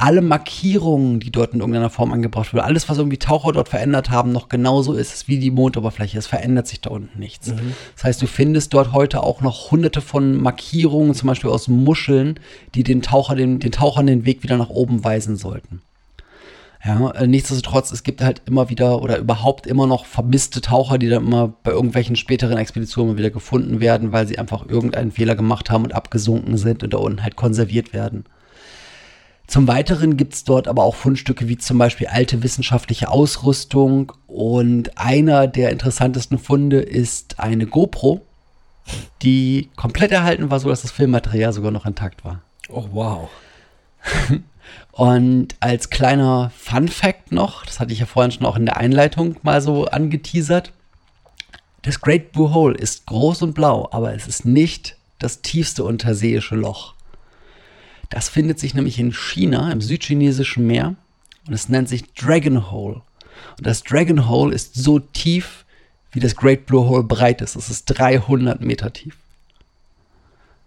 alle 0.00 0.22
Markierungen, 0.22 1.20
die 1.20 1.30
dort 1.30 1.52
in 1.52 1.60
irgendeiner 1.60 1.90
Form 1.90 2.12
angebracht 2.12 2.54
wurden, 2.54 2.64
alles, 2.64 2.88
was 2.88 2.96
irgendwie 2.96 3.18
Taucher 3.18 3.52
dort 3.52 3.68
verändert 3.68 4.08
haben, 4.08 4.32
noch 4.32 4.48
genauso 4.48 4.94
ist 4.94 5.28
wie 5.28 5.38
die 5.38 5.50
Mondoberfläche. 5.50 6.18
Es 6.18 6.26
verändert 6.26 6.66
sich 6.66 6.80
da 6.80 6.88
unten 6.88 7.18
nichts. 7.18 7.52
Das 7.96 8.04
heißt, 8.04 8.22
du 8.22 8.26
findest 8.26 8.72
dort 8.72 8.92
heute 8.92 9.22
auch 9.22 9.42
noch 9.42 9.70
hunderte 9.70 10.00
von 10.00 10.40
Markierungen, 10.40 11.14
zum 11.14 11.26
Beispiel 11.26 11.50
aus 11.50 11.68
Muscheln, 11.68 12.40
die 12.74 12.82
den, 12.82 13.02
Taucher, 13.02 13.34
den, 13.34 13.58
den 13.58 13.72
Tauchern 13.72 14.06
den 14.06 14.24
Weg 14.24 14.42
wieder 14.42 14.56
nach 14.56 14.70
oben 14.70 15.04
weisen 15.04 15.36
sollten. 15.36 15.82
Ja, 16.82 17.10
äh, 17.10 17.26
nichtsdestotrotz, 17.26 17.92
es 17.92 18.02
gibt 18.02 18.22
halt 18.22 18.40
immer 18.46 18.70
wieder 18.70 19.02
oder 19.02 19.18
überhaupt 19.18 19.66
immer 19.66 19.86
noch 19.86 20.06
vermisste 20.06 20.62
Taucher, 20.62 20.96
die 20.96 21.10
dann 21.10 21.26
immer 21.26 21.52
bei 21.62 21.72
irgendwelchen 21.72 22.16
späteren 22.16 22.56
Expeditionen 22.56 23.18
wieder 23.18 23.28
gefunden 23.28 23.80
werden, 23.80 24.12
weil 24.12 24.26
sie 24.26 24.38
einfach 24.38 24.66
irgendeinen 24.66 25.12
Fehler 25.12 25.34
gemacht 25.34 25.68
haben 25.68 25.84
und 25.84 25.94
abgesunken 25.94 26.56
sind 26.56 26.82
und 26.82 26.94
da 26.94 26.96
unten 26.96 27.22
halt 27.22 27.36
konserviert 27.36 27.92
werden. 27.92 28.24
Zum 29.50 29.66
Weiteren 29.66 30.16
gibt 30.16 30.34
es 30.34 30.44
dort 30.44 30.68
aber 30.68 30.84
auch 30.84 30.94
Fundstücke 30.94 31.48
wie 31.48 31.58
zum 31.58 31.76
Beispiel 31.76 32.06
alte 32.06 32.44
wissenschaftliche 32.44 33.08
Ausrüstung 33.08 34.12
und 34.28 34.96
einer 34.96 35.48
der 35.48 35.70
interessantesten 35.70 36.38
Funde 36.38 36.78
ist 36.78 37.40
eine 37.40 37.66
GoPro, 37.66 38.20
die 39.22 39.68
komplett 39.74 40.12
erhalten 40.12 40.52
war, 40.52 40.60
sodass 40.60 40.82
das 40.82 40.92
Filmmaterial 40.92 41.52
sogar 41.52 41.72
noch 41.72 41.84
intakt 41.84 42.24
war. 42.24 42.42
Oh, 42.68 42.84
wow. 42.92 43.28
Und 44.92 45.56
als 45.58 45.90
kleiner 45.90 46.52
Fun 46.56 46.86
Fact 46.86 47.32
noch, 47.32 47.66
das 47.66 47.80
hatte 47.80 47.92
ich 47.92 47.98
ja 47.98 48.06
vorhin 48.06 48.30
schon 48.30 48.46
auch 48.46 48.56
in 48.56 48.66
der 48.66 48.76
Einleitung 48.76 49.34
mal 49.42 49.60
so 49.60 49.86
angeteasert, 49.86 50.72
das 51.82 52.00
Great 52.00 52.30
Blue 52.30 52.54
Hole 52.54 52.76
ist 52.76 53.06
groß 53.06 53.42
und 53.42 53.54
blau, 53.54 53.88
aber 53.90 54.14
es 54.14 54.28
ist 54.28 54.44
nicht 54.44 54.96
das 55.18 55.42
tiefste 55.42 55.82
unterseeische 55.82 56.54
Loch. 56.54 56.94
Das 58.10 58.28
findet 58.28 58.58
sich 58.58 58.74
nämlich 58.74 58.98
in 58.98 59.12
China, 59.12 59.70
im 59.72 59.80
südchinesischen 59.80 60.66
Meer, 60.66 60.96
und 61.46 61.54
es 61.54 61.68
nennt 61.68 61.88
sich 61.88 62.12
Dragon 62.12 62.70
Hole. 62.70 63.02
Und 63.56 63.66
das 63.66 63.82
Dragon 63.82 64.28
Hole 64.28 64.54
ist 64.54 64.74
so 64.74 64.98
tief, 64.98 65.64
wie 66.12 66.20
das 66.20 66.36
Great 66.36 66.66
Blue 66.66 66.88
Hole 66.88 67.04
breit 67.04 67.40
ist. 67.40 67.56
Es 67.56 67.70
ist 67.70 67.86
300 67.86 68.60
Meter 68.60 68.92
tief. 68.92 69.16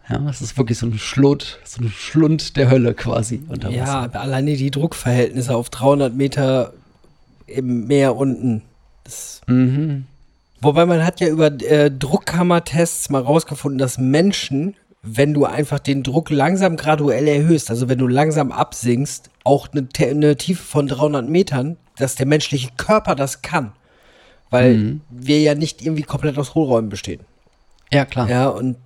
Ja, 0.09 0.27
es 0.29 0.41
ist 0.41 0.57
wirklich 0.57 0.77
so 0.77 0.85
ein 0.85 0.97
Schlund, 0.97 1.59
so 1.63 1.81
ein 1.81 1.89
Schlund 1.89 2.57
der 2.57 2.69
Hölle 2.69 2.93
quasi 2.93 3.43
unter 3.47 3.69
Wasser. 3.69 3.77
Ja, 3.77 4.19
alleine 4.19 4.55
die 4.55 4.71
Druckverhältnisse 4.71 5.55
auf 5.55 5.69
300 5.69 6.13
Meter 6.13 6.73
im 7.47 7.87
Meer 7.87 8.15
unten. 8.15 8.63
Mhm. 9.47 10.05
Wobei 10.59 10.85
man 10.85 11.05
hat 11.05 11.19
ja 11.19 11.27
über 11.27 11.47
äh, 11.47 11.91
Druckkammertests 11.91 13.09
mal 13.09 13.21
rausgefunden, 13.21 13.77
dass 13.77 13.97
Menschen, 13.97 14.75
wenn 15.03 15.33
du 15.33 15.45
einfach 15.45 15.79
den 15.79 16.01
Druck 16.01 16.29
langsam 16.29 16.77
graduell 16.77 17.27
erhöhst, 17.27 17.69
also 17.69 17.89
wenn 17.89 17.97
du 17.97 18.07
langsam 18.07 18.53
absinkst, 18.53 19.29
auch 19.43 19.67
eine, 19.71 19.87
eine 19.99 20.37
Tiefe 20.37 20.63
von 20.63 20.87
300 20.87 21.27
Metern, 21.27 21.77
dass 21.97 22.15
der 22.15 22.25
menschliche 22.25 22.69
Körper 22.77 23.13
das 23.13 23.41
kann. 23.41 23.73
Weil 24.49 24.99
wir 25.09 25.41
ja 25.41 25.55
nicht 25.55 25.81
irgendwie 25.81 26.03
komplett 26.03 26.37
aus 26.37 26.55
Hohlräumen 26.55 26.89
bestehen. 26.89 27.21
Ja, 27.91 28.05
klar. 28.05 28.29
Ja, 28.29 28.47
und 28.47 28.77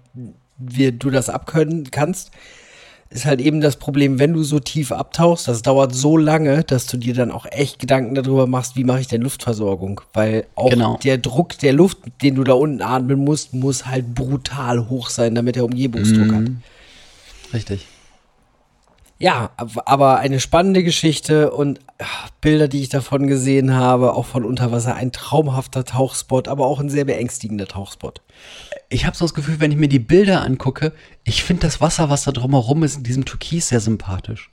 wir, 0.58 0.92
du 0.92 1.10
das 1.10 1.30
abkönnen 1.30 1.92
kannst, 1.92 2.32
ist 3.10 3.26
halt 3.26 3.40
eben 3.42 3.62
das 3.62 3.78
Problem, 3.78 4.20
wenn 4.20 4.34
du 4.34 4.44
so 4.44 4.60
tief 4.60 4.92
abtauchst, 4.92 5.48
das 5.48 5.62
dauert 5.62 5.96
so 5.96 6.18
lange, 6.18 6.64
dass 6.64 6.88
du 6.88 6.98
dir 6.98 7.14
dann 7.14 7.32
auch 7.32 7.46
echt 7.50 7.80
Gedanken 7.80 8.16
darüber 8.16 8.48
machst, 8.48 8.76
wie 8.76 8.84
mache 8.84 9.00
ich 9.00 9.08
denn 9.08 9.22
Luftversorgung? 9.22 10.02
Weil 10.14 10.46
auch 10.56 10.70
Genau. 10.70 10.98
der 11.04 11.18
Druck 11.18 11.58
der 11.60 11.74
Luft, 11.74 11.98
den 12.22 12.36
du 12.36 12.44
da 12.44 12.54
unten 12.54 12.82
atmen 12.82 13.20
musst, 13.24 13.54
muss 13.54 13.86
halt 13.86 14.14
brutal 14.14 14.90
hoch 14.90 15.10
sein, 15.10 15.36
damit 15.36 15.56
er 15.58 15.64
Umgebungsdruck 15.66 16.32
hat. 16.34 16.44
Richtig. 17.54 17.86
Ja, 19.20 19.50
ab- 19.58 19.84
aber 19.86 20.18
eine 20.20 20.40
spannende 20.40 20.84
Geschichte 20.84 21.50
und 21.52 21.80
ach, 21.98 22.30
Bilder, 22.40 22.68
die 22.68 22.82
ich 22.84 22.90
davon 22.90 23.26
gesehen 23.26 23.74
habe, 23.74 24.14
auch 24.14 24.26
von 24.28 24.46
Unterwasser, 24.46 24.94
ein 24.94 25.12
traumhafter 25.12 25.86
Tauchspot, 25.86 26.48
aber 26.48 26.68
auch 26.68 26.80
ein 26.80 26.90
sehr 26.90 27.06
beängstigender 27.06 27.66
Tauchspot. 27.66 28.22
Ich 28.90 29.06
habe 29.06 29.18
so 29.18 29.26
das 29.26 29.34
Gefühl, 29.34 29.60
wenn 29.60 29.72
ich 29.72 29.78
mir 29.78 29.90
die 29.90 30.00
Bilder 30.00 30.42
angucke, 30.42 30.94
ich 31.24 31.44
finde 31.44 31.64
das 31.64 31.82
Wasser, 31.82 32.10
was 32.10 32.24
da 32.24 32.32
drumherum 32.32 32.84
ist, 32.84 32.98
in 32.98 33.04
diesem 33.04 33.26
Türkis 33.26 33.70
sehr 33.70 33.82
sympathisch. 33.82 34.50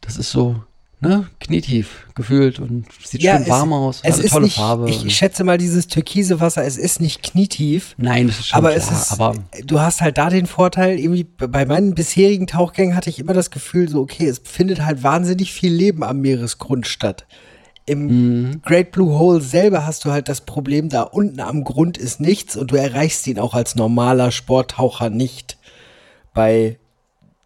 Das 0.00 0.16
ist 0.16 0.30
so, 0.30 0.64
ne, 1.00 1.28
knietief 1.38 2.06
gefühlt 2.14 2.58
und 2.58 2.86
sieht 3.02 3.22
schön 3.22 3.46
warm 3.48 3.72
aus. 3.72 4.00
Es 4.02 4.18
ist 4.18 4.32
tolle 4.32 4.44
nicht, 4.44 4.56
Farbe. 4.56 4.88
Ich, 4.90 5.04
ich 5.04 5.16
schätze 5.16 5.44
mal, 5.44 5.58
dieses 5.58 5.86
türkise 5.86 6.40
Wasser, 6.40 6.64
es 6.64 6.76
ist 6.76 7.00
nicht 7.00 7.22
knietief. 7.22 7.94
Nein, 7.96 8.26
das 8.26 8.40
ist 8.40 8.48
schon 8.48 8.58
aber 8.58 8.70
klar, 8.70 8.78
es 8.78 8.90
ist, 8.90 9.12
aber 9.12 9.34
du 9.64 9.80
hast 9.80 10.00
halt 10.00 10.18
da 10.18 10.28
den 10.30 10.46
Vorteil, 10.46 10.98
irgendwie 10.98 11.24
bei 11.24 11.64
meinen 11.66 11.94
bisherigen 11.94 12.46
Tauchgängen 12.46 12.96
hatte 12.96 13.10
ich 13.10 13.18
immer 13.18 13.34
das 13.34 13.50
Gefühl, 13.50 13.88
so, 13.88 14.00
okay, 14.00 14.26
es 14.26 14.40
findet 14.44 14.84
halt 14.84 15.02
wahnsinnig 15.02 15.52
viel 15.52 15.72
Leben 15.72 16.02
am 16.02 16.20
Meeresgrund 16.20 16.86
statt. 16.86 17.26
Im 17.86 18.06
Mhm. 18.50 18.62
Great 18.62 18.92
Blue 18.92 19.18
Hole 19.18 19.40
selber 19.40 19.86
hast 19.86 20.04
du 20.04 20.10
halt 20.12 20.28
das 20.28 20.42
Problem, 20.42 20.88
da 20.88 21.02
unten 21.02 21.40
am 21.40 21.64
Grund 21.64 21.98
ist 21.98 22.20
nichts 22.20 22.56
und 22.56 22.70
du 22.70 22.76
erreichst 22.76 23.26
ihn 23.26 23.38
auch 23.38 23.54
als 23.54 23.74
normaler 23.74 24.30
Sporttaucher 24.30 25.10
nicht 25.10 25.56
bei 26.34 26.78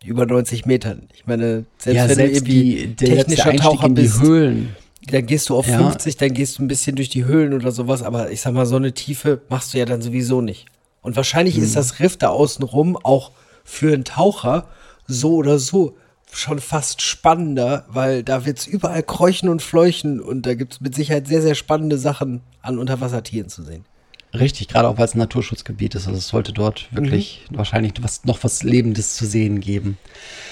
über 0.05 0.27
90 0.27 0.67
Metern. 0.67 1.09
Ich 1.15 1.27
meine, 1.27 1.65
selbst 1.79 1.97
ja, 1.97 2.03
wenn 2.03 2.09
du 2.09 2.15
selbst 2.17 2.37
irgendwie 2.37 2.87
die, 2.89 2.95
technischer 2.95 3.57
Taucher 3.57 3.89
bist, 3.89 4.21
Höhlen. 4.21 4.77
dann 5.07 5.25
gehst 5.25 5.49
du 5.49 5.57
auf 5.57 5.67
Ja. 5.67 5.79
50, 5.79 6.17
dann 6.19 6.35
gehst 6.35 6.59
du 6.59 6.63
ein 6.65 6.69
bisschen 6.69 6.97
durch 6.97 7.09
die 7.09 7.25
Höhlen 7.25 7.55
oder 7.55 7.73
sowas, 7.73 8.03
aber 8.03 8.31
ich 8.31 8.43
sag 8.43 8.53
mal, 8.53 8.67
so 8.67 8.77
eine 8.77 8.93
Tiefe 8.93 9.41
machst 9.49 9.73
du 9.73 9.79
ja 9.79 9.87
dann 9.87 10.03
sowieso 10.03 10.43
nicht. 10.43 10.67
Und 11.01 11.17
wahrscheinlich 11.17 11.57
Mhm. 11.57 11.63
ist 11.65 11.77
das 11.77 12.01
Riff 12.01 12.19
da 12.19 12.29
außen 12.29 12.65
rum 12.65 12.99
auch 13.03 13.31
für 13.65 13.95
einen 13.95 14.05
Taucher 14.05 14.67
so 15.07 15.37
oder 15.37 15.59
so 15.59 15.97
schon 16.37 16.59
fast 16.59 17.03
spannender, 17.03 17.85
weil 17.89 18.23
da 18.23 18.45
wird's 18.45 18.67
überall 18.67 19.03
kräuchen 19.03 19.49
und 19.49 19.63
fleuchen 19.63 20.21
und 20.21 20.47
da 20.47 20.55
gibt's 20.55 20.81
mit 20.81 20.95
Sicherheit 20.95 21.29
sehr, 21.29 21.43
sehr 21.43 21.55
spannende 21.55 21.99
Sachen 21.99 22.41
an 22.63 22.79
Unterwassertieren 22.79 23.49
zu 23.49 23.63
sehen. 23.63 23.85
Richtig, 24.33 24.67
gerade 24.67 24.89
auch 24.89 24.99
weil 24.99 25.05
es 25.05 25.15
ein 25.15 25.19
Naturschutzgebiet 25.19 25.95
ist. 25.95 26.09
Also 26.09 26.19
es 26.19 26.29
sollte 26.29 26.53
dort 26.53 26.93
wirklich 26.93 27.45
wahrscheinlich 27.51 27.93
was, 28.01 28.25
noch 28.25 28.43
was 28.43 28.65
Lebendes 28.65 29.15
zu 29.15 29.27
sehen 29.27 29.61
geben. 29.61 29.97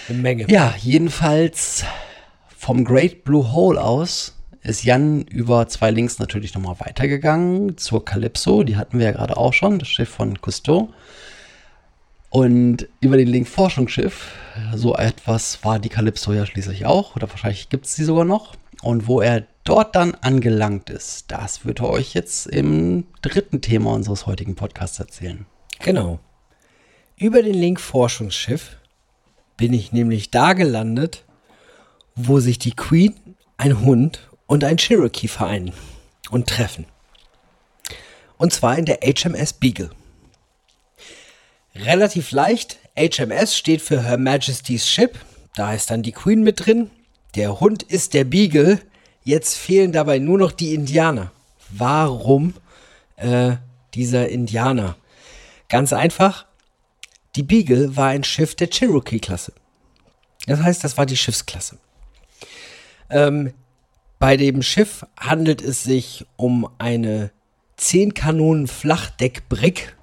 Eine 0.09 0.19
Menge. 0.19 0.47
Ja, 0.49 0.73
jedenfalls 0.79 1.85
vom 2.57 2.85
Great 2.85 3.25
Blue 3.25 3.53
Hole 3.53 3.83
aus 3.83 4.37
ist 4.63 4.85
Jan 4.85 5.23
über 5.23 5.67
zwei 5.67 5.91
Links 5.91 6.21
natürlich 6.21 6.55
nochmal 6.55 6.77
weitergegangen 6.79 7.77
zur 7.77 8.05
Calypso. 8.05 8.63
Die 8.63 8.77
hatten 8.77 9.01
wir 9.01 9.07
ja 9.07 9.13
gerade 9.13 9.37
auch 9.37 9.53
schon, 9.53 9.81
das 9.81 9.89
Schiff 9.89 10.09
von 10.09 10.41
Cousteau. 10.41 10.91
Und 12.33 12.89
über 13.03 13.19
den 13.19 13.29
Link 13.29 13.47
Forschungsschiff, 13.47 14.33
so 14.75 14.97
etwas 14.97 15.63
war 15.67 15.79
die 15.79 15.91
Calypso 15.91 16.33
ja 16.33 16.47
schließlich 16.47 16.87
auch, 16.87 17.15
oder 17.15 17.29
wahrscheinlich 17.29 17.69
gibt 17.69 17.85
es 17.85 17.95
sie 17.95 18.05
sogar 18.05 18.25
noch. 18.25 18.55
Und 18.81 19.07
wo 19.07 19.21
er 19.21 19.45
dort 19.65 19.95
dann 19.95 20.15
angelangt 20.15 20.89
ist, 20.89 21.31
das 21.31 21.67
wird 21.67 21.81
er 21.81 21.91
euch 21.91 22.15
jetzt 22.15 22.47
im 22.47 23.05
dritten 23.21 23.61
Thema 23.61 23.93
unseres 23.93 24.25
heutigen 24.25 24.55
Podcasts 24.55 24.99
erzählen. 24.99 25.45
Genau. 25.81 26.21
Über 27.19 27.43
den 27.43 27.53
Link 27.53 27.79
Forschungsschiff 27.79 28.79
bin 29.59 29.75
ich 29.75 29.93
nämlich 29.93 30.31
da 30.31 30.55
gelandet, 30.55 31.27
wo 32.15 32.41
sich 32.41 32.59
die 32.59 32.73
Queen, 32.75 33.15
ein 33.59 33.83
Hund 33.83 34.31
und 34.47 34.65
ein 34.65 34.79
Cherokee 34.79 35.29
vereinen 35.29 35.75
und 36.31 36.49
treffen. 36.49 36.87
Und 38.39 38.55
zwar 38.55 38.79
in 38.79 38.87
der 38.87 39.01
HMS 39.05 39.53
Beagle. 39.53 39.91
Relativ 41.75 42.33
leicht. 42.33 42.79
HMS 42.97 43.57
steht 43.57 43.83
für 43.83 44.03
Her 44.03 44.19
Majesty's 44.19 44.89
Ship. 44.89 45.19
Da 45.55 45.73
ist 45.75 45.91
dann 45.91 46.03
die 46.03 46.13
Queen 46.13 46.43
mit 46.43 46.67
drin. 46.67 46.91
Der 47.35 47.61
Hund 47.61 47.83
ist 47.83 48.15
der 48.15 48.25
Beagle. 48.25 48.81
Jetzt 49.25 49.57
fehlen 49.57 49.93
dabei 49.93 50.19
nur 50.19 50.39
noch 50.39 50.53
die 50.53 50.75
Indianer. 50.75 51.33
Warum 51.71 52.55
äh, 53.17 53.57
dieser 53.95 54.29
Indianer? 54.29 54.97
Ganz 55.69 55.93
einfach. 55.93 56.47
Die 57.37 57.43
Beagle 57.43 57.97
war 57.97 58.09
ein 58.09 58.25
Schiff 58.25 58.55
der 58.55 58.69
Cherokee-Klasse. 58.69 59.53
Das 60.47 60.61
heißt, 60.61 60.85
das 60.85 60.99
war 60.99 61.07
die 61.07 61.17
Schiffsklasse. 61.17 61.79
Ähm, 63.09 63.55
bei 64.19 64.37
dem 64.37 64.63
Schiff 64.63 65.07
handelt 65.19 65.63
es 65.63 65.83
sich 65.83 66.27
um 66.37 66.69
eine 66.79 67.31
10 67.77 68.15
Kanonen 68.15 68.67
Flachdeckbrick. 68.67 69.97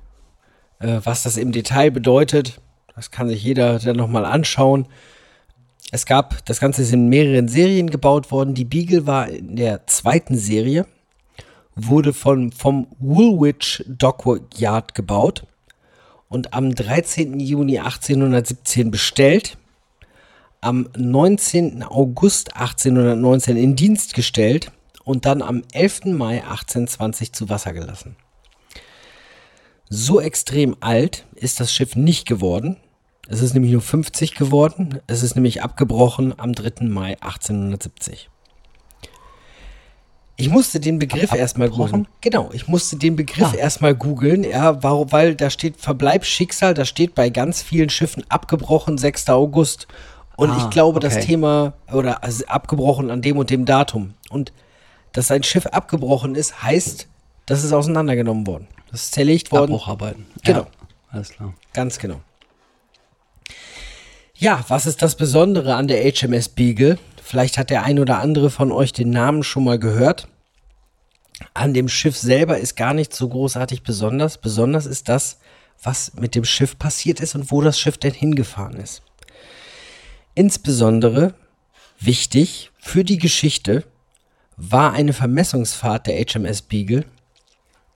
Äh, 0.79 1.01
was 1.03 1.23
das 1.23 1.37
im 1.37 1.51
Detail 1.51 1.91
bedeutet, 1.91 2.61
das 2.95 3.11
kann 3.11 3.29
sich 3.29 3.43
jeder 3.43 3.79
dann 3.79 3.97
nochmal 3.97 4.25
anschauen. 4.25 4.87
Es 5.91 6.05
gab, 6.05 6.45
das 6.45 6.59
Ganze 6.59 6.81
ist 6.81 6.93
in 6.93 7.09
mehreren 7.09 7.47
Serien 7.47 7.89
gebaut 7.89 8.31
worden. 8.31 8.53
Die 8.53 8.65
Beagle 8.65 9.07
war 9.07 9.29
in 9.29 9.55
der 9.55 9.87
zweiten 9.87 10.37
Serie, 10.37 10.85
wurde 11.75 12.13
von, 12.13 12.51
vom 12.51 12.87
Woolwich 12.99 13.83
Dockyard 13.87 14.93
gebaut 14.95 15.47
und 16.27 16.53
am 16.53 16.75
13. 16.75 17.39
Juni 17.39 17.79
1817 17.79 18.91
bestellt, 18.91 19.57
am 20.61 20.89
19. 20.95 21.83
August 21.83 22.55
1819 22.55 23.57
in 23.57 23.75
Dienst 23.75 24.13
gestellt 24.13 24.71
und 25.03 25.25
dann 25.25 25.41
am 25.41 25.63
11. 25.71 26.05
Mai 26.05 26.43
1820 26.43 27.33
zu 27.33 27.49
Wasser 27.49 27.73
gelassen. 27.73 28.15
So 29.89 30.21
extrem 30.21 30.75
alt 30.81 31.25
ist 31.35 31.59
das 31.59 31.73
Schiff 31.73 31.95
nicht 31.95 32.27
geworden. 32.27 32.77
Es 33.27 33.41
ist 33.41 33.53
nämlich 33.53 33.71
nur 33.71 33.81
50 33.81 34.35
geworden. 34.35 34.99
Es 35.07 35.23
ist 35.23 35.35
nämlich 35.35 35.63
abgebrochen 35.63 36.33
am 36.37 36.53
3. 36.53 36.85
Mai 36.85 37.17
1870. 37.21 38.29
Ich 40.35 40.49
musste 40.49 40.79
den 40.79 40.99
Begriff 40.99 41.33
erstmal 41.33 41.69
googeln. 41.69 42.07
Genau, 42.21 42.49
ich 42.53 42.67
musste 42.67 42.95
den 42.95 43.17
Begriff 43.17 43.53
erstmal 43.53 43.93
googeln, 43.93 44.45
ja, 44.45 44.81
warum, 44.81 45.11
weil 45.11 45.35
da 45.35 45.49
steht 45.49 45.75
Verbleibsschicksal, 45.77 46.73
da 46.73 46.85
steht 46.85 47.13
bei 47.13 47.29
ganz 47.29 47.61
vielen 47.61 47.89
Schiffen 47.89 48.23
abgebrochen 48.29 48.97
6. 48.97 49.29
August. 49.29 49.87
Und 50.37 50.51
Ah, 50.51 50.57
ich 50.63 50.69
glaube, 50.69 51.01
das 51.01 51.17
okay. 51.17 51.25
Thema, 51.25 51.73
oder 51.91 52.23
also 52.23 52.45
abgebrochen 52.45 53.11
an 53.11 53.21
dem 53.21 53.37
und 53.37 53.49
dem 53.49 53.65
Datum. 53.65 54.13
Und 54.29 54.53
dass 55.11 55.29
ein 55.29 55.43
Schiff 55.43 55.65
abgebrochen 55.65 56.35
ist, 56.35 56.63
heißt, 56.63 57.09
das 57.49 57.63
ist 57.63 57.73
auseinandergenommen 57.73 58.45
worden. 58.45 58.67
Das 58.91 59.05
ist 59.05 59.13
zerlegt 59.13 59.51
worden. 59.51 59.73
Abbrucharbeiten. 59.73 60.27
Genau. 60.43 60.59
Ja, 60.59 60.67
alles 61.09 61.29
klar. 61.29 61.55
Ganz 61.73 61.97
genau. 61.97 62.21
Ja, 64.35 64.63
was 64.67 64.85
ist 64.85 65.01
das 65.01 65.15
Besondere 65.15 65.73
an 65.73 65.87
der 65.87 66.03
HMS 66.03 66.49
Beagle? 66.49 66.99
Vielleicht 67.23 67.57
hat 67.57 67.71
der 67.71 67.83
ein 67.83 67.97
oder 67.97 68.19
andere 68.19 68.51
von 68.51 68.71
euch 68.71 68.93
den 68.93 69.09
Namen 69.09 69.41
schon 69.41 69.63
mal 69.63 69.79
gehört. 69.79 70.27
An 71.55 71.73
dem 71.73 71.89
Schiff 71.89 72.15
selber 72.15 72.59
ist 72.59 72.75
gar 72.75 72.93
nicht 72.93 73.15
so 73.15 73.27
großartig 73.27 73.81
besonders. 73.81 74.37
Besonders 74.37 74.85
ist 74.85 75.09
das, 75.09 75.39
was 75.81 76.13
mit 76.13 76.35
dem 76.35 76.45
Schiff 76.45 76.77
passiert 76.77 77.19
ist 77.19 77.33
und 77.33 77.51
wo 77.51 77.61
das 77.61 77.79
Schiff 77.79 77.97
denn 77.97 78.13
hingefahren 78.13 78.77
ist. 78.77 79.01
Insbesondere 80.35 81.33
wichtig 81.99 82.69
für 82.77 83.03
die 83.03 83.17
Geschichte 83.17 83.85
war 84.55 84.93
eine 84.93 85.13
Vermessungsfahrt 85.13 86.05
der 86.05 86.23
HMS 86.23 86.61
Beagle, 86.61 87.05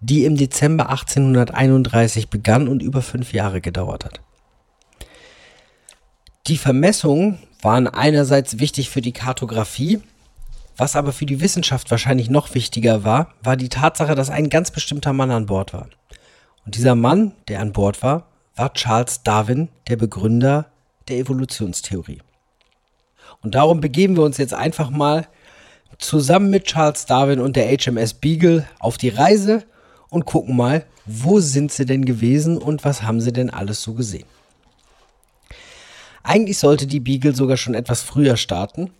die 0.03 0.25
im 0.25 0.35
Dezember 0.35 0.89
1831 0.89 2.29
begann 2.29 2.67
und 2.67 2.83
über 2.83 3.01
fünf 3.01 3.31
Jahre 3.31 3.61
gedauert 3.61 4.03
hat. 4.03 4.19
Die 6.47 6.57
Vermessungen 6.57 7.39
waren 7.61 7.87
einerseits 7.87 8.59
wichtig 8.59 8.89
für 8.89 8.99
die 8.99 9.13
Kartografie, 9.13 10.01
was 10.75 10.97
aber 10.97 11.13
für 11.13 11.25
die 11.25 11.39
Wissenschaft 11.39 11.89
wahrscheinlich 11.89 12.29
noch 12.29 12.53
wichtiger 12.53 13.05
war, 13.05 13.33
war 13.41 13.55
die 13.55 13.69
Tatsache, 13.69 14.15
dass 14.15 14.29
ein 14.29 14.49
ganz 14.49 14.71
bestimmter 14.71 15.13
Mann 15.13 15.31
an 15.31 15.45
Bord 15.45 15.71
war. 15.71 15.87
Und 16.65 16.75
dieser 16.75 16.95
Mann, 16.95 17.31
der 17.47 17.61
an 17.61 17.71
Bord 17.71 18.01
war, 18.03 18.27
war 18.55 18.73
Charles 18.73 19.23
Darwin, 19.23 19.69
der 19.87 19.95
Begründer 19.95 20.65
der 21.07 21.17
Evolutionstheorie. 21.17 22.21
Und 23.41 23.55
darum 23.55 23.79
begeben 23.79 24.17
wir 24.17 24.23
uns 24.23 24.37
jetzt 24.37 24.53
einfach 24.53 24.89
mal 24.89 25.27
zusammen 25.97 26.49
mit 26.49 26.65
Charles 26.65 27.05
Darwin 27.05 27.39
und 27.39 27.55
der 27.55 27.67
HMS 27.67 28.15
Beagle 28.15 28.67
auf 28.79 28.97
die 28.97 29.09
Reise 29.09 29.63
und 30.13 30.26
gucken 30.26 30.56
mal, 30.56 30.86
wo 31.06 31.39
sind 31.39 31.71
sie 31.71 31.86
denn 31.86 32.06
gewesen 32.06 32.60
und 32.60 32.86
was 32.86 33.02
haben 33.02 33.19
sie 33.19 33.34
denn 33.34 33.49
alles 33.49 33.82
so 33.82 33.93
gesehen. 33.93 34.28
Eigentlich 36.21 36.60
sollte 36.60 36.86
die 36.86 36.99
Beagle 36.99 37.36
sogar 37.36 37.58
schon 37.58 37.73
etwas 37.73 38.04
früher 38.04 38.38
starten, 38.38 38.91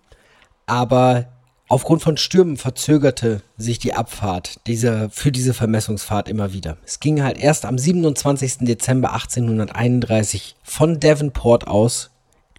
aber 0.66 1.28
aufgrund 1.70 2.02
von 2.02 2.18
Stürmen 2.18 2.58
verzögerte 2.58 3.44
sich 3.58 3.78
die 3.78 3.94
Abfahrt 3.94 4.60
dieser, 4.66 5.12
für 5.12 5.32
diese 5.32 5.54
Vermessungsfahrt 5.54 6.28
immer 6.28 6.52
wieder. 6.52 6.78
Es 6.84 7.00
ging 7.00 7.22
halt 7.22 7.38
erst 7.38 7.66
am 7.66 7.78
27. 7.78 8.60
Dezember 8.62 9.14
1831 9.14 10.56
von 10.64 11.00
Devonport 11.00 11.68
aus 11.68 12.10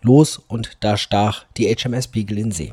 los 0.00 0.40
und 0.46 0.76
da 0.80 0.96
stach 0.96 1.44
die 1.56 1.74
HMS 1.74 2.06
Beagle 2.06 2.38
in 2.38 2.52
See. 2.52 2.72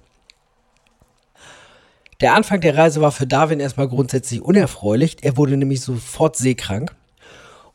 Der 2.21 2.35
Anfang 2.35 2.61
der 2.61 2.77
Reise 2.77 3.01
war 3.01 3.11
für 3.11 3.25
Darwin 3.25 3.59
erstmal 3.59 3.87
grundsätzlich 3.87 4.41
unerfreulich. 4.41 5.17
Er 5.23 5.37
wurde 5.37 5.57
nämlich 5.57 5.81
sofort 5.81 6.37
seekrank. 6.37 6.95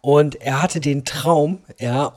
Und 0.01 0.37
er 0.37 0.63
hatte 0.63 0.81
den 0.81 1.05
Traum, 1.05 1.59
ja, 1.81 2.13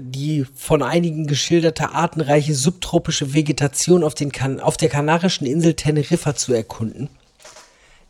die 0.00 0.46
von 0.54 0.82
einigen 0.82 1.26
geschilderte 1.26 1.90
artenreiche 1.90 2.54
subtropische 2.54 3.34
Vegetation 3.34 4.02
auf, 4.02 4.14
den 4.14 4.32
kan 4.32 4.60
auf 4.60 4.78
der 4.78 4.88
kanarischen 4.88 5.46
Insel 5.46 5.74
Teneriffa 5.74 6.34
zu 6.34 6.54
erkunden. 6.54 7.10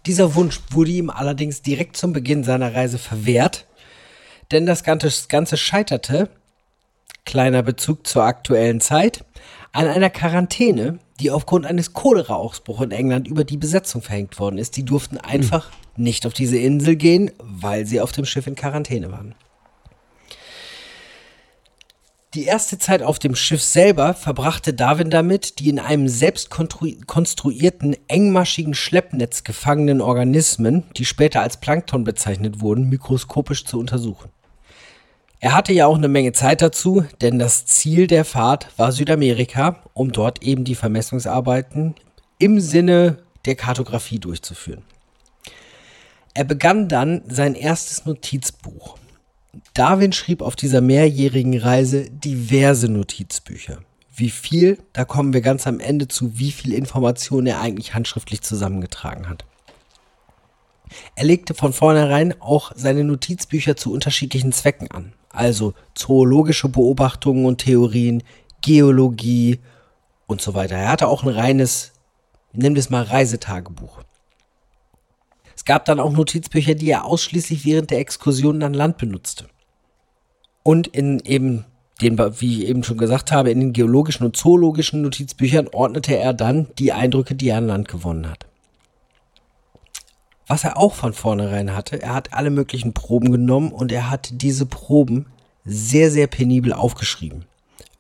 Dieser 0.06 0.36
Wunsch 0.36 0.60
wurde 0.70 0.92
ihm 0.92 1.10
allerdings 1.10 1.62
direkt 1.62 1.96
zum 1.96 2.12
Beginn 2.12 2.44
seiner 2.44 2.74
Reise 2.74 2.98
verwehrt, 2.98 3.66
denn 4.52 4.66
das 4.66 4.84
Ganze, 4.84 5.06
das 5.08 5.28
Ganze 5.28 5.56
scheiterte, 5.56 6.28
kleiner 7.24 7.62
Bezug 7.62 8.06
zur 8.06 8.22
aktuellen 8.22 8.80
Zeit, 8.80 9.24
an 9.74 9.88
einer 9.88 10.08
Quarantäne, 10.08 11.00
die 11.20 11.32
aufgrund 11.32 11.66
eines 11.66 11.92
Cholera-Ausbruchs 11.92 12.84
in 12.84 12.92
England 12.92 13.26
über 13.26 13.44
die 13.44 13.56
Besetzung 13.56 14.02
verhängt 14.02 14.38
worden 14.38 14.56
ist. 14.56 14.76
Die 14.76 14.84
durften 14.84 15.18
einfach 15.18 15.70
mhm. 15.96 16.04
nicht 16.04 16.26
auf 16.26 16.32
diese 16.32 16.56
Insel 16.56 16.94
gehen, 16.96 17.32
weil 17.38 17.84
sie 17.84 18.00
auf 18.00 18.12
dem 18.12 18.24
Schiff 18.24 18.46
in 18.46 18.54
Quarantäne 18.54 19.10
waren. 19.10 19.34
Die 22.34 22.44
erste 22.44 22.78
Zeit 22.78 23.02
auf 23.02 23.18
dem 23.18 23.34
Schiff 23.36 23.62
selber 23.62 24.14
verbrachte 24.14 24.74
Darwin 24.74 25.10
damit, 25.10 25.58
die 25.58 25.68
in 25.68 25.78
einem 25.78 26.08
selbst 26.08 26.50
konstruierten, 26.50 27.96
engmaschigen 28.08 28.74
Schleppnetz 28.74 29.44
gefangenen 29.44 30.00
Organismen, 30.00 30.84
die 30.96 31.04
später 31.04 31.42
als 31.42 31.58
Plankton 31.58 32.02
bezeichnet 32.02 32.60
wurden, 32.60 32.88
mikroskopisch 32.88 33.64
zu 33.64 33.78
untersuchen. 33.78 34.30
Er 35.44 35.52
hatte 35.52 35.74
ja 35.74 35.86
auch 35.86 35.98
eine 35.98 36.08
Menge 36.08 36.32
Zeit 36.32 36.62
dazu, 36.62 37.04
denn 37.20 37.38
das 37.38 37.66
Ziel 37.66 38.06
der 38.06 38.24
Fahrt 38.24 38.68
war 38.78 38.92
Südamerika, 38.92 39.82
um 39.92 40.10
dort 40.10 40.42
eben 40.42 40.64
die 40.64 40.74
Vermessungsarbeiten 40.74 41.94
im 42.38 42.60
Sinne 42.60 43.18
der 43.44 43.54
Kartografie 43.54 44.18
durchzuführen. 44.18 44.84
Er 46.32 46.44
begann 46.44 46.88
dann 46.88 47.20
sein 47.28 47.56
erstes 47.56 48.06
Notizbuch. 48.06 48.96
Darwin 49.74 50.14
schrieb 50.14 50.40
auf 50.40 50.56
dieser 50.56 50.80
mehrjährigen 50.80 51.58
Reise 51.58 52.08
diverse 52.08 52.88
Notizbücher. 52.88 53.80
Wie 54.16 54.30
viel, 54.30 54.78
da 54.94 55.04
kommen 55.04 55.34
wir 55.34 55.42
ganz 55.42 55.66
am 55.66 55.78
Ende 55.78 56.08
zu, 56.08 56.38
wie 56.38 56.52
viel 56.52 56.72
Informationen 56.72 57.48
er 57.48 57.60
eigentlich 57.60 57.92
handschriftlich 57.92 58.40
zusammengetragen 58.40 59.28
hat. 59.28 59.44
Er 61.16 61.24
legte 61.24 61.52
von 61.52 61.74
vornherein 61.74 62.34
auch 62.40 62.72
seine 62.74 63.04
Notizbücher 63.04 63.76
zu 63.76 63.92
unterschiedlichen 63.92 64.50
Zwecken 64.50 64.90
an 64.90 65.12
also 65.34 65.74
zoologische 65.94 66.68
Beobachtungen 66.68 67.44
und 67.44 67.58
Theorien, 67.58 68.22
Geologie 68.60 69.60
und 70.26 70.40
so 70.40 70.54
weiter. 70.54 70.76
Er 70.76 70.90
hatte 70.90 71.08
auch 71.08 71.22
ein 71.22 71.28
reines, 71.28 71.92
nimm 72.52 72.74
das 72.74 72.90
mal 72.90 73.02
Reisetagebuch. 73.02 74.00
Es 75.56 75.64
gab 75.64 75.84
dann 75.84 76.00
auch 76.00 76.12
Notizbücher, 76.12 76.74
die 76.74 76.90
er 76.90 77.04
ausschließlich 77.04 77.64
während 77.64 77.90
der 77.90 77.98
Exkursionen 77.98 78.62
an 78.62 78.74
Land 78.74 78.98
benutzte. 78.98 79.46
Und 80.62 80.86
in 80.88 81.20
eben 81.20 81.64
den, 82.00 82.18
wie 82.18 82.62
ich 82.62 82.68
eben 82.68 82.82
schon 82.82 82.98
gesagt 82.98 83.30
habe, 83.32 83.50
in 83.50 83.60
den 83.60 83.72
geologischen 83.72 84.24
und 84.24 84.36
zoologischen 84.36 85.02
Notizbüchern 85.02 85.68
ordnete 85.68 86.16
er 86.16 86.32
dann 86.32 86.68
die 86.78 86.92
Eindrücke, 86.92 87.34
die 87.34 87.48
er 87.48 87.58
an 87.58 87.66
Land 87.66 87.88
gewonnen 87.88 88.28
hat. 88.28 88.46
Was 90.46 90.64
er 90.64 90.76
auch 90.76 90.94
von 90.94 91.12
vornherein 91.12 91.74
hatte, 91.74 92.02
er 92.02 92.14
hat 92.14 92.34
alle 92.34 92.50
möglichen 92.50 92.92
Proben 92.92 93.32
genommen 93.32 93.72
und 93.72 93.92
er 93.92 94.10
hat 94.10 94.28
diese 94.32 94.66
Proben 94.66 95.26
sehr, 95.64 96.10
sehr 96.10 96.26
penibel 96.26 96.72
aufgeschrieben. 96.72 97.46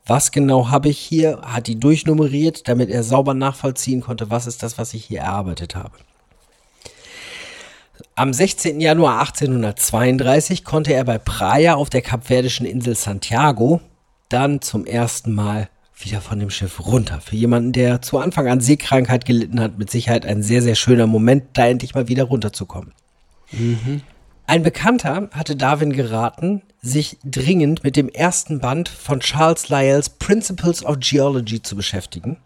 Was 0.06 0.32
genau 0.32 0.68
habe 0.68 0.90
ich 0.90 0.98
hier? 0.98 1.40
Hat 1.42 1.66
die 1.66 1.80
durchnummeriert, 1.80 2.68
damit 2.68 2.90
er 2.90 3.02
sauber 3.02 3.32
nachvollziehen 3.32 4.02
konnte, 4.02 4.30
was 4.30 4.46
ist 4.46 4.62
das, 4.62 4.76
was 4.76 4.92
ich 4.92 5.06
hier 5.06 5.20
erarbeitet 5.20 5.74
habe. 5.74 5.92
Am 8.14 8.32
16. 8.32 8.80
Januar 8.80 9.20
1832 9.20 10.64
konnte 10.64 10.92
er 10.92 11.04
bei 11.04 11.16
Praia 11.18 11.74
auf 11.74 11.88
der 11.88 12.02
kapverdischen 12.02 12.66
Insel 12.66 12.94
Santiago 12.94 13.80
dann 14.28 14.60
zum 14.60 14.84
ersten 14.84 15.32
Mal 15.32 15.68
wieder 15.96 16.20
von 16.20 16.38
dem 16.38 16.50
Schiff 16.50 16.84
runter. 16.84 17.20
Für 17.20 17.36
jemanden, 17.36 17.72
der 17.72 18.02
zu 18.02 18.18
Anfang 18.18 18.48
an 18.48 18.60
Seekrankheit 18.60 19.24
gelitten 19.24 19.60
hat, 19.60 19.78
mit 19.78 19.90
Sicherheit 19.90 20.26
ein 20.26 20.42
sehr, 20.42 20.62
sehr 20.62 20.74
schöner 20.74 21.06
Moment, 21.06 21.44
da 21.54 21.66
endlich 21.66 21.94
mal 21.94 22.08
wieder 22.08 22.24
runterzukommen. 22.24 22.92
Mhm. 23.52 24.02
Ein 24.46 24.62
Bekannter 24.62 25.30
hatte 25.32 25.56
Darwin 25.56 25.92
geraten, 25.92 26.62
sich 26.82 27.18
dringend 27.24 27.82
mit 27.82 27.96
dem 27.96 28.08
ersten 28.08 28.60
Band 28.60 28.88
von 28.88 29.20
Charles 29.20 29.70
Lyells 29.70 30.10
Principles 30.10 30.84
of 30.84 30.96
Geology 31.00 31.62
zu 31.62 31.76
beschäftigen. 31.76 32.36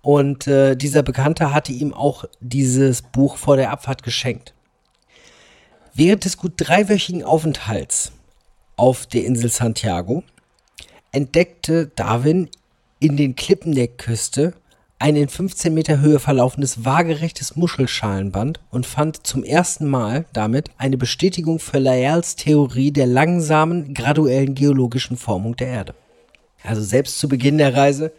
Und 0.00 0.48
äh, 0.48 0.74
dieser 0.74 1.04
Bekannte 1.04 1.54
hatte 1.54 1.72
ihm 1.72 1.94
auch 1.94 2.24
dieses 2.40 3.02
Buch 3.02 3.36
vor 3.36 3.56
der 3.56 3.70
Abfahrt 3.70 4.02
geschenkt. 4.02 4.52
Während 5.94 6.24
des 6.24 6.38
gut 6.38 6.54
dreiwöchigen 6.56 7.22
Aufenthalts 7.22 8.10
auf 8.76 9.06
der 9.06 9.24
Insel 9.24 9.50
Santiago 9.50 10.24
entdeckte 11.12 11.86
Darwin 11.94 12.48
in 13.02 13.16
den 13.16 13.34
Klippen 13.34 13.74
der 13.74 13.88
Küste 13.88 14.54
ein 15.00 15.16
in 15.16 15.28
15 15.28 15.74
Meter 15.74 15.98
Höhe 15.98 16.20
verlaufendes 16.20 16.84
waagerechtes 16.84 17.56
Muschelschalenband 17.56 18.60
und 18.70 18.86
fand 18.86 19.26
zum 19.26 19.42
ersten 19.42 19.88
Mal 19.88 20.24
damit 20.32 20.70
eine 20.78 20.96
Bestätigung 20.96 21.58
für 21.58 21.80
Lyells 21.80 22.36
Theorie 22.36 22.92
der 22.92 23.08
langsamen, 23.08 23.92
graduellen 23.92 24.54
geologischen 24.54 25.16
Formung 25.16 25.56
der 25.56 25.66
Erde. 25.66 25.94
Also 26.62 26.80
selbst 26.80 27.18
zu 27.18 27.28
Beginn 27.28 27.58
der 27.58 27.74
Reise 27.74 28.12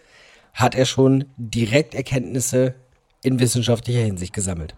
hat 0.53 0.75
er 0.75 0.83
schon 0.83 1.23
direkt 1.37 1.95
Erkenntnisse 1.95 2.75
in 3.21 3.39
wissenschaftlicher 3.39 4.01
Hinsicht 4.01 4.33
gesammelt. 4.33 4.75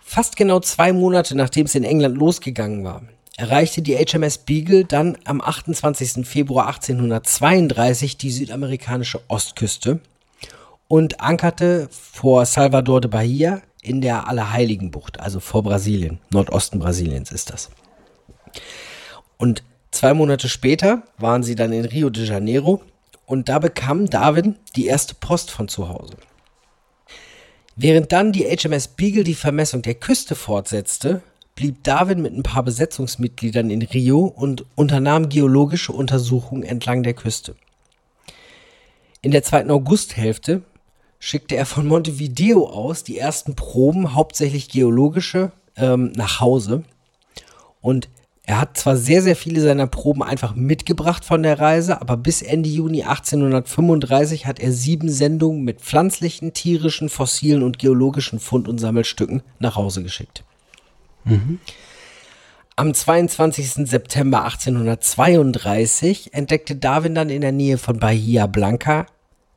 Fast 0.00 0.36
genau 0.36 0.60
zwei 0.60 0.94
Monate 0.94 1.36
nachdem 1.36 1.66
es 1.66 1.74
in 1.74 1.84
England 1.84 2.16
losgegangen 2.16 2.82
war, 2.82 3.02
erreichte 3.38 3.82
die 3.82 3.96
HMS 3.96 4.38
Beagle 4.38 4.84
dann 4.84 5.16
am 5.24 5.40
28. 5.40 6.26
Februar 6.26 6.66
1832 6.66 8.18
die 8.18 8.32
südamerikanische 8.32 9.20
Ostküste 9.28 10.00
und 10.88 11.20
ankerte 11.20 11.88
vor 11.90 12.44
Salvador 12.44 13.00
de 13.00 13.08
Bahia 13.10 13.62
in 13.80 14.00
der 14.00 14.28
Allerheiligenbucht, 14.28 15.20
also 15.20 15.38
vor 15.38 15.62
Brasilien, 15.62 16.18
Nordosten 16.30 16.80
Brasiliens 16.80 17.30
ist 17.30 17.50
das. 17.50 17.70
Und 19.36 19.62
zwei 19.92 20.14
Monate 20.14 20.48
später 20.48 21.04
waren 21.16 21.44
sie 21.44 21.54
dann 21.54 21.72
in 21.72 21.84
Rio 21.84 22.10
de 22.10 22.26
Janeiro 22.26 22.82
und 23.24 23.48
da 23.48 23.60
bekam 23.60 24.10
Darwin 24.10 24.56
die 24.74 24.86
erste 24.86 25.14
Post 25.14 25.52
von 25.52 25.68
zu 25.68 25.88
Hause. 25.88 26.16
Während 27.76 28.10
dann 28.10 28.32
die 28.32 28.44
HMS 28.44 28.88
Beagle 28.88 29.22
die 29.22 29.36
Vermessung 29.36 29.82
der 29.82 29.94
Küste 29.94 30.34
fortsetzte, 30.34 31.22
blieb 31.58 31.82
Darwin 31.82 32.22
mit 32.22 32.32
ein 32.32 32.44
paar 32.44 32.62
Besetzungsmitgliedern 32.62 33.68
in 33.68 33.82
Rio 33.82 34.20
und 34.20 34.64
unternahm 34.76 35.28
geologische 35.28 35.92
Untersuchungen 35.92 36.62
entlang 36.62 37.02
der 37.02 37.14
Küste. 37.14 37.56
In 39.22 39.32
der 39.32 39.42
zweiten 39.42 39.72
Augusthälfte 39.72 40.62
schickte 41.18 41.56
er 41.56 41.66
von 41.66 41.88
Montevideo 41.88 42.64
aus 42.68 43.02
die 43.02 43.18
ersten 43.18 43.56
Proben, 43.56 44.14
hauptsächlich 44.14 44.68
geologische, 44.68 45.50
ähm, 45.76 46.12
nach 46.14 46.38
Hause. 46.38 46.84
Und 47.80 48.08
er 48.44 48.60
hat 48.60 48.76
zwar 48.76 48.96
sehr, 48.96 49.20
sehr 49.20 49.34
viele 49.34 49.60
seiner 49.60 49.88
Proben 49.88 50.22
einfach 50.22 50.54
mitgebracht 50.54 51.24
von 51.24 51.42
der 51.42 51.58
Reise, 51.58 52.00
aber 52.00 52.16
bis 52.16 52.40
Ende 52.40 52.68
Juni 52.68 53.02
1835 53.02 54.46
hat 54.46 54.60
er 54.60 54.70
sieben 54.70 55.08
Sendungen 55.08 55.64
mit 55.64 55.80
pflanzlichen, 55.80 56.52
tierischen, 56.52 57.08
fossilen 57.08 57.64
und 57.64 57.80
geologischen 57.80 58.38
Fund- 58.38 58.68
und 58.68 58.78
Sammelstücken 58.78 59.42
nach 59.58 59.74
Hause 59.74 60.04
geschickt. 60.04 60.44
Am 62.76 62.94
22. 62.94 63.88
September 63.88 64.44
1832 64.44 66.32
entdeckte 66.32 66.76
Darwin 66.76 67.14
dann 67.14 67.28
in 67.28 67.40
der 67.40 67.52
Nähe 67.52 67.76
von 67.78 67.98
Bahia 67.98 68.46
Blanca 68.46 69.06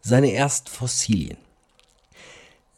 seine 0.01 0.34
ersten 0.34 0.69
Fossilien. 0.69 1.38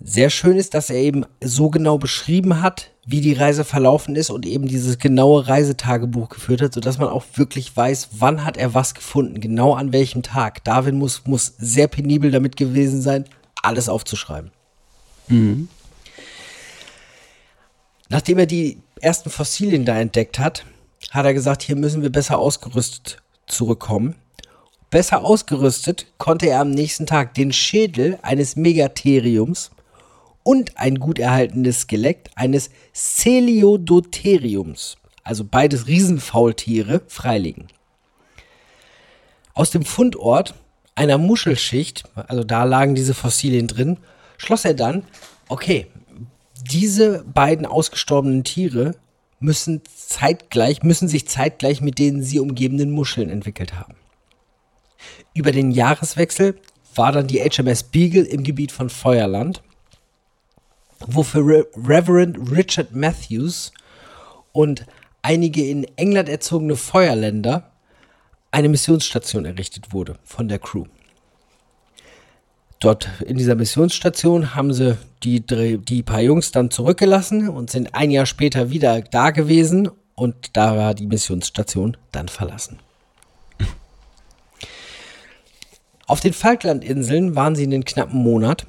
Sehr 0.01 0.29
schön 0.29 0.57
ist, 0.57 0.73
dass 0.73 0.89
er 0.89 0.97
eben 0.97 1.25
so 1.41 1.69
genau 1.69 1.97
beschrieben 1.97 2.61
hat, 2.61 2.91
wie 3.05 3.21
die 3.21 3.33
Reise 3.33 3.63
verlaufen 3.63 4.17
ist 4.17 4.29
und 4.29 4.45
eben 4.45 4.67
dieses 4.67 4.97
genaue 4.97 5.47
Reisetagebuch 5.47 6.27
geführt 6.27 6.61
hat, 6.61 6.73
sodass 6.73 6.97
man 6.97 7.07
auch 7.07 7.23
wirklich 7.35 7.75
weiß, 7.75 8.09
wann 8.19 8.43
hat 8.43 8.57
er 8.57 8.73
was 8.73 8.95
gefunden, 8.95 9.39
genau 9.39 9.73
an 9.75 9.93
welchem 9.93 10.21
Tag. 10.21 10.63
Darwin 10.65 10.97
muss, 10.97 11.25
muss 11.25 11.53
sehr 11.57 11.87
penibel 11.87 12.31
damit 12.31 12.57
gewesen 12.57 13.01
sein, 13.01 13.23
alles 13.61 13.87
aufzuschreiben. 13.87 14.51
Nachdem 18.09 18.39
er 18.39 18.45
die 18.45 18.82
ersten 19.03 19.29
Fossilien 19.29 19.85
da 19.85 19.99
entdeckt 19.99 20.39
hat, 20.39 20.65
hat 21.11 21.25
er 21.25 21.33
gesagt, 21.33 21.61
hier 21.61 21.75
müssen 21.75 22.01
wir 22.01 22.09
besser 22.09 22.39
ausgerüstet 22.39 23.17
zurückkommen. 23.45 24.15
Besser 24.89 25.25
ausgerüstet 25.25 26.07
konnte 26.17 26.47
er 26.47 26.61
am 26.61 26.71
nächsten 26.71 27.05
Tag 27.05 27.33
den 27.33 27.51
Schädel 27.51 28.17
eines 28.21 28.55
Megatheriums 28.55 29.71
und 30.43 30.77
ein 30.77 30.99
gut 30.99 31.19
erhaltenes 31.19 31.81
Skelett 31.81 32.29
eines 32.35 32.69
Celiodotheriums, 32.93 34.97
also 35.23 35.43
beides 35.43 35.87
Riesenfaultiere, 35.87 37.01
freilegen. 37.07 37.67
Aus 39.53 39.71
dem 39.71 39.83
Fundort 39.83 40.53
einer 40.95 41.17
Muschelschicht, 41.17 42.03
also 42.15 42.43
da 42.43 42.63
lagen 42.63 42.95
diese 42.95 43.13
Fossilien 43.13 43.67
drin, 43.67 43.97
schloss 44.37 44.65
er 44.65 44.73
dann, 44.73 45.03
okay, 45.49 45.87
diese 46.71 47.23
beiden 47.25 47.65
ausgestorbenen 47.65 48.43
Tiere 48.43 48.95
müssen 49.39 49.81
zeitgleich, 49.93 50.83
müssen 50.83 51.07
sich 51.07 51.27
zeitgleich 51.27 51.81
mit 51.81 51.99
den 51.99 52.23
sie 52.23 52.39
umgebenden 52.39 52.91
Muscheln 52.91 53.29
entwickelt 53.29 53.73
haben. 53.75 53.95
Über 55.33 55.51
den 55.51 55.71
Jahreswechsel 55.71 56.59
war 56.95 57.11
dann 57.11 57.27
die 57.27 57.39
HMS 57.39 57.83
Beagle 57.83 58.23
im 58.23 58.43
Gebiet 58.43 58.71
von 58.71 58.89
Feuerland, 58.89 59.61
wo 61.05 61.23
für 61.23 61.39
Re 61.39 61.67
Reverend 61.75 62.51
Richard 62.51 62.95
Matthews 62.95 63.73
und 64.53 64.85
einige 65.21 65.67
in 65.67 65.85
England 65.97 66.29
erzogene 66.29 66.77
Feuerländer 66.77 67.71
eine 68.51 68.69
Missionsstation 68.69 69.45
errichtet 69.45 69.91
wurde 69.91 70.17
von 70.23 70.47
der 70.47 70.59
Crew. 70.59 70.85
Dort 72.83 73.07
in 73.25 73.37
dieser 73.37 73.55
Missionsstation 73.55 74.55
haben 74.55 74.73
sie 74.73 74.97
die, 75.23 75.39
die 75.39 76.03
paar 76.03 76.19
Jungs 76.19 76.51
dann 76.51 76.69
zurückgelassen 76.69 77.47
und 77.47 77.69
sind 77.69 77.95
ein 77.95 78.11
Jahr 78.11 78.25
später 78.25 78.71
wieder 78.71 79.01
da 79.01 79.31
gewesen 79.31 79.89
und 80.15 80.35
da 80.57 80.75
war 80.75 80.93
die 80.93 81.07
Missionsstation 81.07 81.95
dann 82.11 82.27
verlassen. 82.27 82.79
Auf 86.07 86.19
den 86.19 86.33
Falklandinseln 86.33 87.37
waren 87.37 87.55
sie 87.55 87.63
einen 87.63 87.85
knappen 87.85 88.21
Monat 88.21 88.67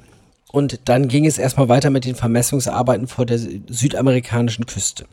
und 0.49 0.79
dann 0.85 1.09
ging 1.09 1.25
es 1.25 1.37
erstmal 1.37 1.67
weiter 1.67 1.89
mit 1.89 2.05
den 2.05 2.15
Vermessungsarbeiten 2.15 3.07
vor 3.07 3.25
der 3.25 3.37
sü- 3.37 3.61
südamerikanischen 3.67 4.65
Küste. 4.65 5.07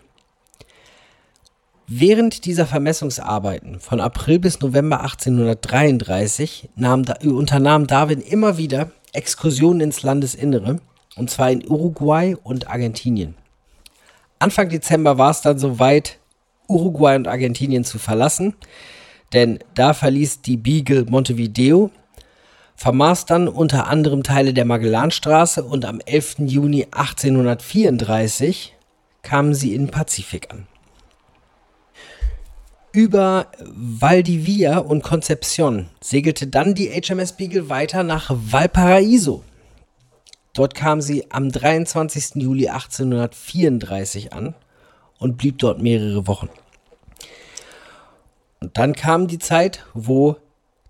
Während 1.89 2.45
dieser 2.45 2.67
Vermessungsarbeiten 2.67 3.81
von 3.81 4.01
April 4.01 4.39
bis 4.39 4.61
November 4.61 5.01
1833 5.01 6.71
nahm, 6.77 7.05
unternahm 7.25 7.87
Darwin 7.87 8.21
immer 8.21 8.57
wieder 8.57 8.91
Exkursionen 9.13 9.81
ins 9.81 10.03
Landesinnere, 10.03 10.81
und 11.17 11.31
zwar 11.31 11.51
in 11.51 11.69
Uruguay 11.69 12.37
und 12.43 12.69
Argentinien. 12.69 13.35
Anfang 14.39 14.69
Dezember 14.69 15.19
war 15.19 15.31
es 15.31 15.43
dann 15.43 15.59
soweit, 15.59 16.19
Uruguay 16.69 17.17
und 17.17 17.29
Argentinien 17.29 17.85
zu 17.85 17.99
verlassen, 17.99 18.55
denn 19.33 19.59
da 19.75 19.93
verließ 19.93 20.43
die 20.43 20.57
Beagle 20.57 21.05
Montevideo, 21.05 21.91
vermaß 22.77 23.27
dann 23.27 23.49
unter 23.49 23.89
anderem 23.89 24.23
Teile 24.23 24.55
der 24.55 24.65
Magellanstraße 24.65 25.63
und 25.63 25.85
am 25.85 26.01
11. 26.01 26.37
Juni 26.47 26.87
1834 26.91 28.75
kamen 29.23 29.55
sie 29.55 29.75
in 29.75 29.87
den 29.87 29.91
Pazifik 29.91 30.51
an. 30.53 30.67
Über 32.93 33.47
Valdivia 33.59 34.77
und 34.77 35.03
Concepción 35.03 35.87
segelte 36.03 36.47
dann 36.47 36.75
die 36.75 36.91
HMS 36.91 37.33
Beagle 37.33 37.71
weiter 37.71 38.03
nach 38.03 38.31
Valparaiso. 38.31 39.43
Dort 40.53 40.75
kam 40.75 41.01
sie 41.01 41.31
am 41.31 41.51
23. 41.51 42.43
Juli 42.43 42.69
1834 42.69 44.35
an 44.35 44.55
und 45.19 45.39
blieb 45.39 45.57
dort 45.57 45.81
mehrere 45.81 46.27
Wochen. 46.27 46.51
Und 48.61 48.77
dann 48.77 48.95
kam 48.95 49.27
die 49.27 49.39
Zeit, 49.39 49.87
wo 49.95 50.37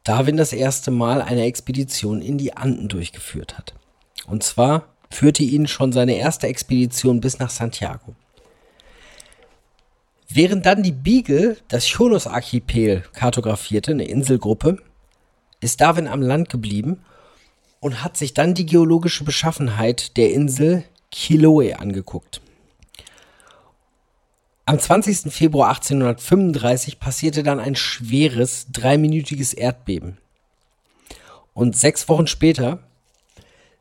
Darwin 0.03 0.37
das 0.37 0.53
erste 0.53 0.91
Mal 0.91 1.23
eine 1.23 1.45
Expedition 1.45 2.21
in 2.21 2.37
die 2.37 2.57
Anden 2.57 2.89
durchgeführt 2.89 3.57
hat. 3.57 3.75
Und 4.27 4.43
zwar 4.43 4.89
führte 5.09 5.45
ihn 5.45 5.69
schon 5.69 5.93
seine 5.93 6.17
erste 6.17 6.49
Expedition 6.49 7.21
bis 7.21 7.39
nach 7.39 7.51
Santiago. 7.51 8.17
Während 10.35 10.65
dann 10.65 10.83
die 10.83 10.93
Beagle 10.93 11.59
das 11.69 11.91
Chonos-Archipel 11.91 13.03
kartografierte, 13.13 13.91
eine 13.91 14.05
Inselgruppe, 14.05 14.79
ist 15.61 15.81
Darwin 15.83 16.09
am 16.09 16.23
Land 16.23 16.49
geblieben 16.49 17.05
und 17.81 18.03
hat 18.03 18.17
sich 18.17 18.33
dann 18.33 18.55
die 18.55 18.65
geologische 18.65 19.25
Beschaffenheit 19.25 20.17
der 20.17 20.33
Insel 20.33 20.85
Chiloe 21.11 21.79
angeguckt. 21.79 22.41
Am 24.65 24.79
20. 24.79 25.31
Februar 25.31 25.69
1835 25.69 26.99
passierte 26.99 27.43
dann 27.43 27.61
ein 27.61 27.75
schweres, 27.75 28.69
dreiminütiges 28.73 29.53
Erdbeben. 29.53 30.17
Und 31.53 31.77
sechs 31.77 32.09
Wochen 32.09 32.27
später 32.27 32.79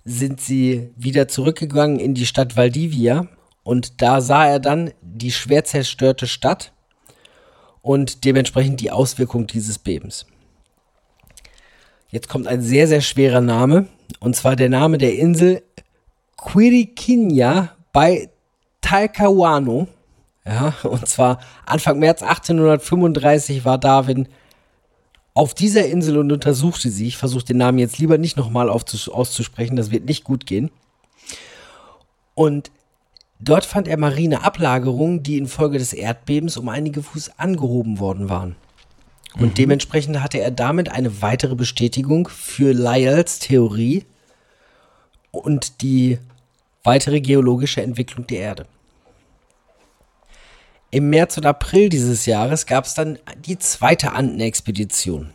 sind 0.03 0.41
sie 0.41 0.89
wieder 0.97 1.29
zurückgegangen 1.29 1.99
in 1.99 2.13
die 2.13 2.25
Stadt 2.25 2.57
Valdivia 2.57 3.29
und 3.63 4.01
da 4.01 4.21
sah 4.21 4.47
er 4.47 4.59
dann 4.59 4.91
die 5.01 5.31
schwer 5.31 5.63
zerstörte 5.63 6.27
Stadt 6.27 6.73
und 7.81 8.25
dementsprechend 8.25 8.79
die 8.81 8.91
Auswirkung 8.91 9.47
dieses 9.47 9.79
Bebens. 9.79 10.25
Jetzt 12.09 12.27
kommt 12.27 12.47
ein 12.47 12.61
sehr, 12.61 12.87
sehr 12.87 13.01
schwerer 13.01 13.41
Name 13.41 13.87
und 14.19 14.35
zwar 14.35 14.55
der 14.55 14.69
Name 14.69 14.97
der 14.97 15.15
Insel 15.15 15.63
Quiriquinha 16.37 17.75
bei 17.93 18.29
Talcahuano. 18.81 19.87
Ja, 20.45 20.73
und 20.83 21.07
zwar 21.07 21.39
Anfang 21.65 21.99
März 21.99 22.23
1835 22.23 23.63
war 23.63 23.77
Darwin 23.77 24.27
auf 25.33 25.53
dieser 25.53 25.85
Insel 25.85 26.17
und 26.17 26.31
untersuchte 26.31 26.89
sie. 26.89 27.07
Ich 27.07 27.17
versuche 27.17 27.45
den 27.45 27.57
Namen 27.57 27.77
jetzt 27.77 27.99
lieber 27.99 28.17
nicht 28.17 28.37
nochmal 28.37 28.69
auszusprechen, 28.69 29.75
das 29.75 29.91
wird 29.91 30.05
nicht 30.05 30.23
gut 30.23 30.45
gehen. 30.45 30.71
Und 32.33 32.71
dort 33.43 33.65
fand 33.65 33.87
er 33.87 33.97
marine 33.97 34.43
Ablagerungen, 34.43 35.23
die 35.23 35.37
infolge 35.37 35.77
des 35.77 35.93
Erdbebens 35.93 36.57
um 36.57 36.69
einige 36.69 37.03
Fuß 37.03 37.39
angehoben 37.39 37.99
worden 37.99 38.29
waren. 38.29 38.55
Und 39.39 39.57
dementsprechend 39.57 40.21
hatte 40.21 40.39
er 40.39 40.51
damit 40.51 40.91
eine 40.91 41.21
weitere 41.21 41.55
Bestätigung 41.55 42.27
für 42.27 42.73
Lyells 42.73 43.39
Theorie 43.39 44.05
und 45.31 45.81
die 45.81 46.19
weitere 46.83 47.21
geologische 47.21 47.81
Entwicklung 47.81 48.27
der 48.27 48.39
Erde. 48.39 48.65
Im 50.89 51.09
März 51.09 51.37
und 51.37 51.45
April 51.45 51.87
dieses 51.87 52.25
Jahres 52.25 52.65
gab 52.65 52.83
es 52.83 52.93
dann 52.93 53.17
die 53.45 53.57
zweite 53.57 54.11
Andenexpedition. 54.11 55.31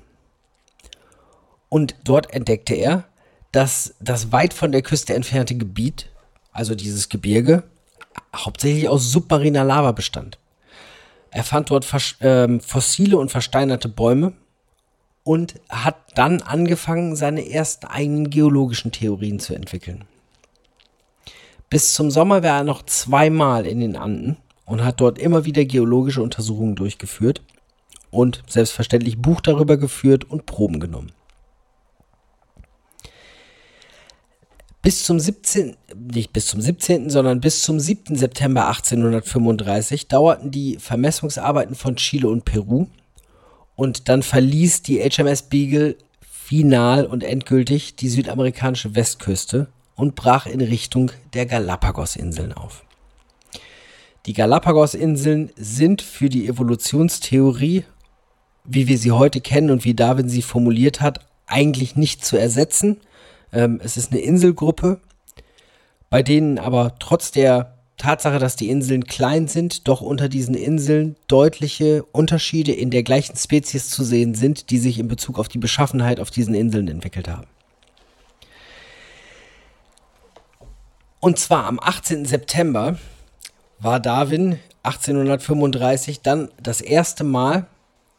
Und 1.71 1.95
dort 2.05 2.33
entdeckte 2.35 2.75
er, 2.75 3.05
dass 3.53 3.95
das 4.01 4.33
weit 4.33 4.53
von 4.53 4.71
der 4.71 4.83
Küste 4.83 5.15
entfernte 5.15 5.57
Gebiet, 5.57 6.11
also 6.53 6.75
dieses 6.75 7.09
Gebirge, 7.09 7.63
hauptsächlich 8.35 8.89
aus 8.89 9.11
submariner 9.11 9.65
Lava 9.65 9.93
bestand. 9.93 10.39
Er 11.31 11.45
fand 11.45 11.71
dort 11.71 11.87
ähm, 12.21 12.61
fossile 12.61 13.19
und 13.19 13.31
versteinerte 13.31 13.89
Bäume 13.89 14.33
und 15.23 15.55
hat 15.69 15.97
dann 16.15 16.41
angefangen, 16.43 17.17
seine 17.17 17.51
ersten 17.51 17.87
eigenen 17.87 18.31
geologischen 18.31 18.93
Theorien 18.93 19.39
zu 19.39 19.55
entwickeln. 19.55 20.05
Bis 21.69 21.95
zum 21.95 22.11
Sommer 22.11 22.43
war 22.43 22.59
er 22.59 22.65
noch 22.65 22.83
zweimal 22.87 23.67
in 23.67 23.81
den 23.81 23.97
Anden 23.97 24.37
und 24.65 24.85
hat 24.85 25.01
dort 25.01 25.19
immer 25.19 25.45
wieder 25.45 25.65
geologische 25.65 26.23
Untersuchungen 26.23 26.77
durchgeführt 26.77 27.43
und 28.11 28.43
selbstverständlich 28.47 29.21
Buch 29.21 29.41
darüber 29.41 29.77
geführt 29.77 30.25
und 30.25 30.47
Proben 30.47 30.81
genommen. 30.81 31.13
Bis 34.87 35.03
zum 35.03 35.19
17., 35.19 35.77
nicht 36.13 36.33
bis 36.33 36.47
zum 36.47 36.61
17., 36.61 37.11
sondern 37.11 37.41
bis 37.41 37.63
zum 37.63 37.81
7. 37.81 38.15
September 38.15 38.69
1835 38.69 40.07
dauerten 40.07 40.53
die 40.53 40.77
Vermessungsarbeiten 40.79 41.75
von 41.75 41.97
Chile 41.97 42.29
und 42.29 42.45
Peru 42.45 42.87
und 43.75 44.09
dann 44.09 44.23
verließ 44.23 44.83
die 44.83 45.01
HMS 45.01 45.43
Beagle 45.43 45.97
final 46.31 47.05
und 47.05 47.25
endgültig 47.25 47.97
die 47.97 48.09
südamerikanische 48.09 48.95
Westküste 48.95 49.67
und 49.97 50.15
brach 50.15 50.47
in 50.47 50.61
Richtung 50.61 51.11
der 51.35 51.47
Galapagos-Inseln 51.47 52.53
auf. 52.53 52.85
Die 54.27 54.35
Galapagos-Inseln 54.35 55.51
sind 55.57 56.01
für 56.01 56.29
die 56.29 56.47
Evolutionstheorie, 56.47 57.83
wie 58.63 58.87
wir 58.87 58.99
sie 58.99 59.11
heute 59.11 59.41
kennen 59.41 59.73
und 59.73 59.85
wie 59.85 59.95
Darwin 59.95 60.29
sie 60.29 60.43
formuliert 60.43 61.01
hat, 61.01 61.27
eigentlich 61.49 61.97
nicht 61.97 62.25
zu 62.25 62.37
ersetzen. 62.37 63.01
Ähm, 63.53 63.81
es 63.83 63.97
ist 63.97 64.13
eine 64.13 64.21
Inselgruppe, 64.21 65.01
bei 66.11 66.23
denen 66.23 66.59
aber 66.59 66.95
trotz 66.99 67.31
der 67.31 67.77
Tatsache, 67.97 68.39
dass 68.39 68.57
die 68.57 68.69
Inseln 68.69 69.05
klein 69.05 69.49
sind, 69.49 69.89
doch 69.89 70.03
unter 70.03 70.29
diesen 70.29 70.55
Inseln 70.55 71.17
deutliche 71.29 72.05
Unterschiede 72.13 72.73
in 72.73 72.91
der 72.91 73.03
gleichen 73.03 73.37
Spezies 73.37 73.89
zu 73.89 74.05
sehen 74.05 74.35
sind, 74.35 74.71
die 74.71 74.79
sich 74.79 74.99
in 74.99 75.09
Bezug 75.09 75.39
auf 75.39 75.49
die 75.49 75.59
Beschaffenheit 75.59 76.21
auf 76.21 76.31
diesen 76.31 76.55
Inseln 76.55 76.89
entwickelt 76.89 77.29
haben. 77.29 77.47
Und 81.21 81.39
zwar 81.39 81.65
am 81.65 81.81
18. 81.81 82.27
September 82.27 82.99
war 83.79 83.99
Darwin 83.99 84.59
1835 84.83 86.21
dann 86.21 86.51
das 86.63 86.81
erste 86.81 87.25
Mal 87.25 87.67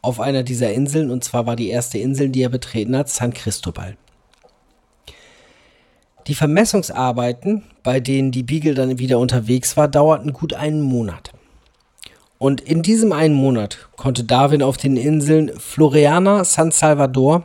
auf 0.02 0.20
einer 0.20 0.42
dieser 0.42 0.72
Inseln, 0.72 1.10
und 1.10 1.24
zwar 1.24 1.46
war 1.46 1.56
die 1.56 1.70
erste 1.70 1.98
Insel, 1.98 2.28
die 2.28 2.42
er 2.42 2.48
betreten 2.48 2.96
hat, 2.96 3.08
San 3.08 3.32
Cristobal. 3.32 3.96
Die 6.28 6.34
Vermessungsarbeiten, 6.34 7.64
bei 7.82 8.00
denen 8.00 8.32
die 8.32 8.42
Beagle 8.42 8.74
dann 8.74 8.98
wieder 8.98 9.18
unterwegs 9.18 9.78
war, 9.78 9.88
dauerten 9.88 10.34
gut 10.34 10.52
einen 10.52 10.82
Monat. 10.82 11.32
Und 12.36 12.60
in 12.60 12.82
diesem 12.82 13.12
einen 13.12 13.34
Monat 13.34 13.88
konnte 13.96 14.24
Darwin 14.24 14.62
auf 14.62 14.76
den 14.76 14.96
Inseln 14.98 15.58
Floriana, 15.58 16.44
San 16.44 16.70
Salvador 16.70 17.44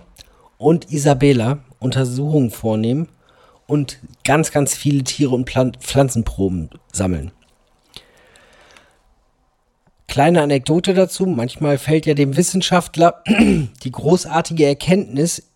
und 0.57 0.91
Isabela 0.91 1.59
Untersuchungen 1.79 2.51
vornehmen 2.51 3.07
und 3.67 3.99
ganz, 4.23 4.51
ganz 4.51 4.75
viele 4.75 5.03
Tiere 5.03 5.33
und 5.33 5.49
Pflanzenproben 5.49 6.69
sammeln. 6.91 7.31
Kleine 10.07 10.41
Anekdote 10.41 10.93
dazu, 10.93 11.25
manchmal 11.25 11.77
fällt 11.77 12.05
ja 12.05 12.13
dem 12.13 12.35
Wissenschaftler 12.37 13.23
die 13.27 13.91
großartige 13.91 14.65
Erkenntnis 14.65 15.49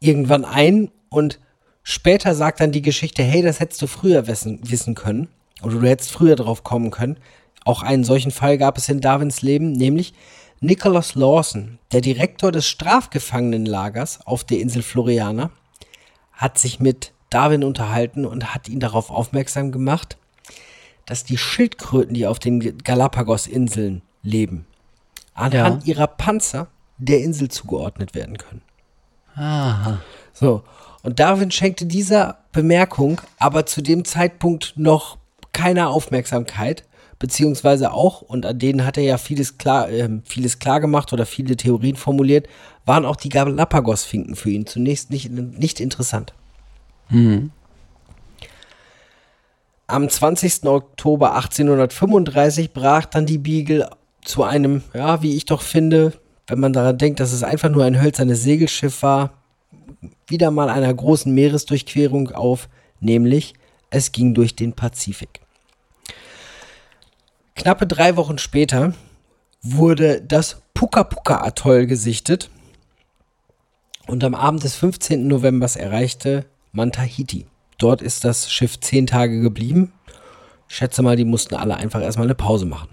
irgendwann 0.00 0.44
ein 0.44 0.90
und 1.10 1.38
Später 1.82 2.34
sagt 2.34 2.60
dann 2.60 2.72
die 2.72 2.82
Geschichte, 2.82 3.22
hey, 3.22 3.42
das 3.42 3.60
hättest 3.60 3.80
du 3.82 3.86
früher 3.86 4.26
wissen, 4.26 4.60
wissen 4.62 4.94
können 4.94 5.28
oder 5.62 5.80
du 5.80 5.88
hättest 5.88 6.12
früher 6.12 6.36
drauf 6.36 6.64
kommen 6.64 6.90
können. 6.90 7.18
Auch 7.64 7.82
einen 7.82 8.04
solchen 8.04 8.30
Fall 8.30 8.58
gab 8.58 8.78
es 8.78 8.88
in 8.88 9.00
Darwins 9.00 9.42
Leben, 9.42 9.72
nämlich 9.72 10.14
Nicholas 10.60 11.14
Lawson, 11.14 11.78
der 11.92 12.00
Direktor 12.00 12.50
des 12.50 12.66
Strafgefangenenlagers 12.66 14.26
auf 14.26 14.44
der 14.44 14.60
Insel 14.60 14.82
Floriana, 14.82 15.50
hat 16.32 16.58
sich 16.58 16.80
mit 16.80 17.12
Darwin 17.30 17.64
unterhalten 17.64 18.24
und 18.24 18.54
hat 18.54 18.68
ihn 18.68 18.80
darauf 18.80 19.10
aufmerksam 19.10 19.70
gemacht, 19.72 20.16
dass 21.06 21.24
die 21.24 21.38
Schildkröten, 21.38 22.14
die 22.14 22.26
auf 22.26 22.38
den 22.38 22.78
Galapagos-Inseln 22.78 24.02
leben, 24.22 24.66
anhand 25.34 25.86
ja. 25.86 25.94
ihrer 25.94 26.06
Panzer 26.06 26.68
der 26.98 27.20
Insel 27.20 27.48
zugeordnet 27.48 28.14
werden 28.14 28.38
können. 28.38 28.62
Aha. 29.36 30.00
So, 30.32 30.64
und 31.02 31.20
Darwin 31.20 31.50
schenkte 31.50 31.86
dieser 31.86 32.38
Bemerkung 32.52 33.20
aber 33.38 33.66
zu 33.66 33.82
dem 33.82 34.04
Zeitpunkt 34.04 34.74
noch 34.76 35.18
keine 35.52 35.88
Aufmerksamkeit, 35.88 36.84
beziehungsweise 37.18 37.92
auch, 37.92 38.22
und 38.22 38.46
an 38.46 38.58
denen 38.58 38.84
hat 38.84 38.96
er 38.96 39.02
ja 39.02 39.18
vieles 39.18 39.58
klar, 39.58 39.90
äh, 39.90 40.08
vieles 40.24 40.58
klar 40.58 40.80
gemacht 40.80 41.12
oder 41.12 41.26
viele 41.26 41.56
Theorien 41.56 41.96
formuliert, 41.96 42.48
waren 42.84 43.04
auch 43.04 43.16
die 43.16 43.28
Galapagos-Finken 43.28 44.36
für 44.36 44.50
ihn 44.50 44.66
zunächst 44.66 45.10
nicht, 45.10 45.30
nicht 45.30 45.80
interessant. 45.80 46.32
Mhm. 47.10 47.50
Am 49.86 50.08
20. 50.08 50.64
Oktober 50.66 51.34
1835 51.34 52.72
brach 52.72 53.06
dann 53.06 53.26
die 53.26 53.38
Beagle 53.38 53.88
zu 54.22 54.44
einem, 54.44 54.82
ja, 54.94 55.22
wie 55.22 55.36
ich 55.36 55.46
doch 55.46 55.62
finde, 55.62 56.12
wenn 56.46 56.60
man 56.60 56.72
daran 56.72 56.98
denkt, 56.98 57.20
dass 57.20 57.32
es 57.32 57.42
einfach 57.42 57.70
nur 57.70 57.84
ein 57.84 58.00
hölzernes 58.00 58.42
Segelschiff 58.42 59.02
war, 59.02 59.37
wieder 60.26 60.50
mal 60.50 60.68
einer 60.68 60.92
großen 60.92 61.32
Meeresdurchquerung 61.32 62.30
auf, 62.30 62.68
nämlich 63.00 63.54
es 63.90 64.12
ging 64.12 64.34
durch 64.34 64.54
den 64.54 64.72
Pazifik. 64.72 65.40
Knappe 67.54 67.86
drei 67.86 68.16
Wochen 68.16 68.38
später 68.38 68.94
wurde 69.62 70.20
das 70.20 70.62
Puka 70.74 71.04
Puka 71.04 71.42
Atoll 71.42 71.86
gesichtet 71.86 72.50
und 74.06 74.22
am 74.24 74.34
Abend 74.34 74.62
des 74.62 74.76
15. 74.76 75.26
November 75.26 75.66
erreichte 75.74 76.46
man 76.72 76.92
Tahiti. 76.92 77.46
Dort 77.78 78.02
ist 78.02 78.24
das 78.24 78.50
Schiff 78.50 78.78
zehn 78.80 79.06
Tage 79.06 79.40
geblieben. 79.40 79.92
Ich 80.68 80.76
schätze 80.76 81.02
mal, 81.02 81.16
die 81.16 81.24
mussten 81.24 81.54
alle 81.54 81.76
einfach 81.76 82.00
erstmal 82.00 82.26
eine 82.26 82.34
Pause 82.34 82.66
machen. 82.66 82.90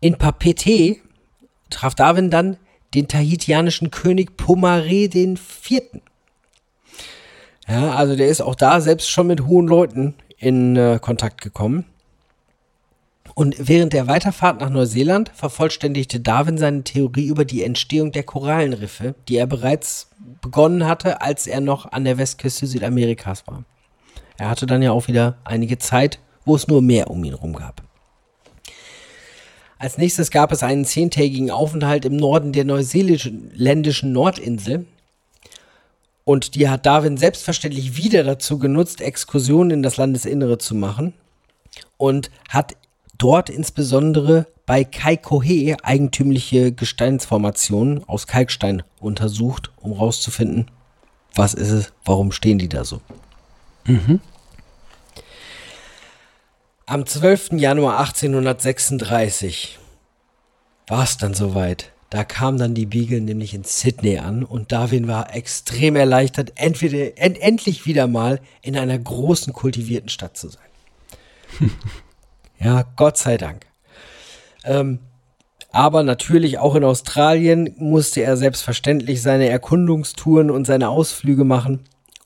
In 0.00 0.16
Papeete 0.16 0.96
traf 1.70 1.94
Darwin 1.94 2.30
dann 2.30 2.56
den 2.94 3.08
tahitianischen 3.08 3.90
König 3.90 4.32
Pomaré 4.36 5.08
den 5.08 5.36
Vierten. 5.36 6.02
Ja, 7.66 7.94
also 7.94 8.16
der 8.16 8.28
ist 8.28 8.40
auch 8.40 8.54
da 8.54 8.80
selbst 8.80 9.10
schon 9.10 9.26
mit 9.26 9.46
hohen 9.46 9.66
Leuten 9.66 10.14
in 10.38 10.76
äh, 10.76 10.98
Kontakt 11.00 11.42
gekommen. 11.42 11.84
Und 13.34 13.54
während 13.68 13.92
der 13.92 14.08
Weiterfahrt 14.08 14.60
nach 14.60 14.70
Neuseeland 14.70 15.30
vervollständigte 15.32 16.18
Darwin 16.18 16.58
seine 16.58 16.82
Theorie 16.82 17.28
über 17.28 17.44
die 17.44 17.62
Entstehung 17.62 18.10
der 18.10 18.24
Korallenriffe, 18.24 19.14
die 19.28 19.36
er 19.36 19.46
bereits 19.46 20.10
begonnen 20.40 20.86
hatte, 20.86 21.20
als 21.20 21.46
er 21.46 21.60
noch 21.60 21.92
an 21.92 22.04
der 22.04 22.18
Westküste 22.18 22.66
Südamerikas 22.66 23.46
war. 23.46 23.64
Er 24.38 24.48
hatte 24.48 24.66
dann 24.66 24.82
ja 24.82 24.92
auch 24.92 25.06
wieder 25.06 25.36
einige 25.44 25.78
Zeit, 25.78 26.18
wo 26.44 26.56
es 26.56 26.66
nur 26.66 26.82
Meer 26.82 27.10
um 27.10 27.22
ihn 27.22 27.34
herum 27.34 27.52
gab. 27.52 27.87
Als 29.78 29.96
nächstes 29.96 30.30
gab 30.30 30.50
es 30.50 30.62
einen 30.62 30.84
zehntägigen 30.84 31.50
Aufenthalt 31.50 32.04
im 32.04 32.16
Norden 32.16 32.52
der 32.52 32.64
neuseeländischen 32.64 34.12
Nordinsel. 34.12 34.86
Und 36.24 36.56
die 36.56 36.68
hat 36.68 36.84
Darwin 36.84 37.16
selbstverständlich 37.16 37.96
wieder 37.96 38.24
dazu 38.24 38.58
genutzt, 38.58 39.00
Exkursionen 39.00 39.70
in 39.70 39.82
das 39.82 39.96
Landesinnere 39.96 40.58
zu 40.58 40.74
machen. 40.74 41.14
Und 41.96 42.30
hat 42.48 42.76
dort 43.18 43.50
insbesondere 43.50 44.46
bei 44.66 44.84
Kaikohe 44.84 45.76
eigentümliche 45.82 46.72
Gesteinsformationen 46.72 48.06
aus 48.06 48.26
Kalkstein 48.26 48.82
untersucht, 49.00 49.70
um 49.80 49.94
herauszufinden, 49.94 50.70
was 51.34 51.54
ist 51.54 51.70
es, 51.70 51.92
warum 52.04 52.32
stehen 52.32 52.58
die 52.58 52.68
da 52.68 52.84
so. 52.84 53.00
Mhm. 53.86 54.20
Am 56.90 57.04
12. 57.04 57.50
Januar 57.58 57.98
1836 57.98 59.78
war 60.86 61.04
es 61.04 61.18
dann 61.18 61.34
soweit. 61.34 61.92
Da 62.08 62.24
kam 62.24 62.56
dann 62.56 62.72
die 62.72 62.86
Beagle 62.86 63.20
nämlich 63.20 63.52
in 63.52 63.62
Sydney 63.62 64.16
an 64.16 64.42
und 64.42 64.72
Darwin 64.72 65.06
war 65.06 65.34
extrem 65.34 65.96
erleichtert, 65.96 66.52
entweder 66.54 67.18
end, 67.18 67.38
endlich 67.42 67.84
wieder 67.84 68.06
mal 68.06 68.40
in 68.62 68.74
einer 68.74 68.98
großen 68.98 69.52
kultivierten 69.52 70.08
Stadt 70.08 70.38
zu 70.38 70.48
sein. 70.48 70.62
ja, 72.58 72.84
Gott 72.96 73.18
sei 73.18 73.36
Dank. 73.36 73.66
Ähm, 74.64 75.00
aber 75.70 76.02
natürlich 76.02 76.56
auch 76.56 76.74
in 76.74 76.84
Australien 76.84 77.74
musste 77.76 78.22
er 78.22 78.38
selbstverständlich 78.38 79.20
seine 79.20 79.50
Erkundungstouren 79.50 80.50
und 80.50 80.64
seine 80.64 80.88
Ausflüge 80.88 81.44
machen. 81.44 81.80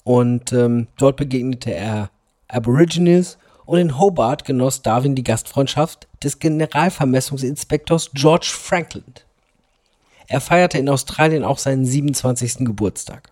Und 0.05 0.53
ähm, 0.53 0.87
dort 0.99 1.17
begegnete 1.17 1.75
er 1.75 2.11
Aborigines 2.47 3.39
und 3.65 3.79
in 3.79 3.99
Hobart 3.99 4.45
genoss 4.45 4.83
Darwin 4.83 5.15
die 5.15 5.25
Gastfreundschaft 5.25 6.09
des 6.23 6.39
Generalvermessungsinspektors 6.39 8.11
George 8.13 8.51
Franklin. 8.53 9.05
Er 10.27 10.41
feierte 10.41 10.79
in 10.79 10.89
Australien 10.89 11.45
auch 11.45 11.59
seinen 11.59 11.85
27. 11.85 12.65
Geburtstag. 12.65 13.31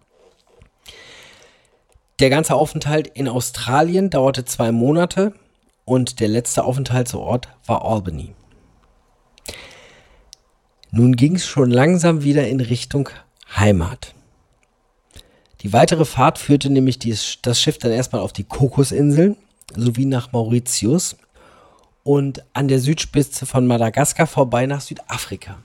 Der 2.19 2.29
ganze 2.29 2.55
Aufenthalt 2.55 3.07
in 3.07 3.29
Australien 3.29 4.11
dauerte 4.11 4.45
zwei 4.45 4.73
Monate 4.73 5.33
und 5.87 6.21
der 6.21 6.29
letzte 6.29 6.65
Aufenthaltsort 6.65 7.49
war 7.65 7.85
Albany. 7.85 8.35
Nun 10.91 11.17
ging 11.17 11.37
es 11.37 11.47
schon 11.47 11.71
langsam 11.71 12.23
wieder 12.23 12.47
in 12.49 12.61
Richtung 12.61 13.09
Heimat. 13.57 14.15
Die 15.63 15.73
weitere 15.73 16.05
Fahrt 16.05 16.39
führte 16.39 16.71
nämlich 16.71 16.99
das 17.43 17.61
Schiff 17.61 17.79
dann 17.79 17.93
erstmal 17.93 18.23
auf 18.23 18.33
die 18.33 18.45
Kokosinseln 18.45 19.37
sowie 19.77 20.07
nach 20.07 20.33
Mauritius 20.33 21.17
und 22.03 22.45
an 22.53 22.69
der 22.69 22.81
Südspitze 22.81 23.47
von 23.47 23.67
Madagaskar 23.67 24.27
vorbei 24.27 24.67
nach 24.67 24.81
Südafrika. 24.81 25.63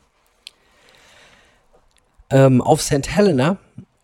Ähm, 2.29 2.61
auf 2.61 2.81
St. 2.81 3.07
Helena 3.07 3.57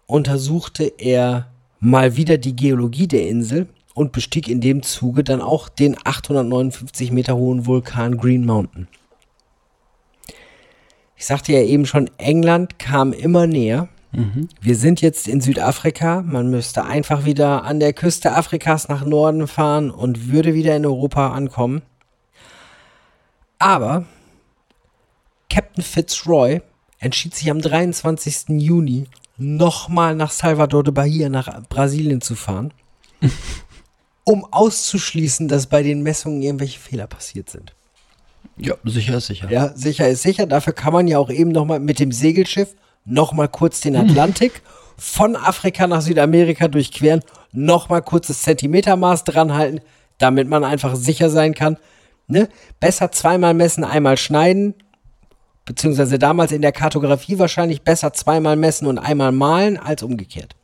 untersuchte 0.05 0.83
er 0.97 1.51
mal 1.79 2.15
wieder 2.15 2.37
die 2.37 2.55
Geologie 2.55 3.07
der 3.07 3.27
Insel 3.27 3.67
und 3.93 4.11
bestieg 4.11 4.47
in 4.47 4.61
dem 4.61 4.83
Zuge 4.83 5.23
dann 5.23 5.41
auch 5.41 5.69
den 5.69 5.97
859 6.03 7.11
Meter 7.11 7.35
hohen 7.35 7.65
Vulkan 7.65 8.17
Green 8.17 8.45
Mountain. 8.45 8.87
Ich 11.15 11.25
sagte 11.25 11.53
ja 11.53 11.61
eben 11.61 11.85
schon, 11.85 12.09
England 12.17 12.79
kam 12.79 13.13
immer 13.13 13.47
näher. 13.47 13.89
Wir 14.13 14.75
sind 14.75 15.01
jetzt 15.01 15.27
in 15.27 15.39
Südafrika. 15.39 16.21
Man 16.21 16.49
müsste 16.49 16.83
einfach 16.83 17.23
wieder 17.23 17.63
an 17.63 17.79
der 17.79 17.93
Küste 17.93 18.33
Afrikas 18.35 18.89
nach 18.89 19.05
Norden 19.05 19.47
fahren 19.47 19.89
und 19.89 20.31
würde 20.31 20.53
wieder 20.53 20.75
in 20.75 20.85
Europa 20.85 21.31
ankommen. 21.31 21.81
Aber 23.57 24.05
Captain 25.49 25.83
Fitzroy 25.83 26.61
entschied 26.99 27.35
sich 27.35 27.49
am 27.49 27.61
23. 27.61 28.49
Juni 28.49 29.07
nochmal 29.37 30.15
nach 30.15 30.31
Salvador 30.31 30.83
de 30.83 30.93
Bahia, 30.93 31.29
nach 31.29 31.63
Brasilien 31.69 32.21
zu 32.21 32.35
fahren, 32.35 32.73
um 34.25 34.45
auszuschließen, 34.51 35.47
dass 35.47 35.67
bei 35.67 35.83
den 35.83 36.03
Messungen 36.03 36.41
irgendwelche 36.41 36.79
Fehler 36.79 37.07
passiert 37.07 37.49
sind. 37.49 37.73
Ja, 38.57 38.75
sicher 38.83 39.17
ist 39.17 39.27
sicher. 39.27 39.49
Ja, 39.49 39.73
sicher 39.75 40.07
ist 40.09 40.21
sicher. 40.21 40.45
Dafür 40.45 40.73
kann 40.73 40.93
man 40.93 41.07
ja 41.07 41.17
auch 41.17 41.29
eben 41.29 41.51
nochmal 41.51 41.79
mit 41.79 41.99
dem 41.99 42.11
Segelschiff 42.11 42.75
nochmal 43.05 43.47
kurz 43.47 43.81
den 43.81 43.95
Atlantik 43.95 44.61
von 44.97 45.35
Afrika 45.35 45.87
nach 45.87 46.01
Südamerika 46.01 46.67
durchqueren, 46.67 47.21
nochmal 47.51 48.01
kurz 48.01 48.27
das 48.27 48.43
Zentimetermaß 48.43 49.23
dranhalten, 49.23 49.81
damit 50.19 50.47
man 50.47 50.63
einfach 50.63 50.95
sicher 50.95 51.29
sein 51.29 51.53
kann. 51.55 51.77
Ne? 52.27 52.47
Besser 52.79 53.11
zweimal 53.11 53.53
messen, 53.53 53.83
einmal 53.83 54.17
schneiden, 54.17 54.75
beziehungsweise 55.65 56.19
damals 56.19 56.51
in 56.51 56.61
der 56.61 56.71
Kartografie 56.71 57.39
wahrscheinlich 57.39 57.81
besser 57.81 58.13
zweimal 58.13 58.55
messen 58.55 58.87
und 58.87 58.99
einmal 58.99 59.31
malen 59.31 59.77
als 59.77 60.03
umgekehrt. 60.03 60.55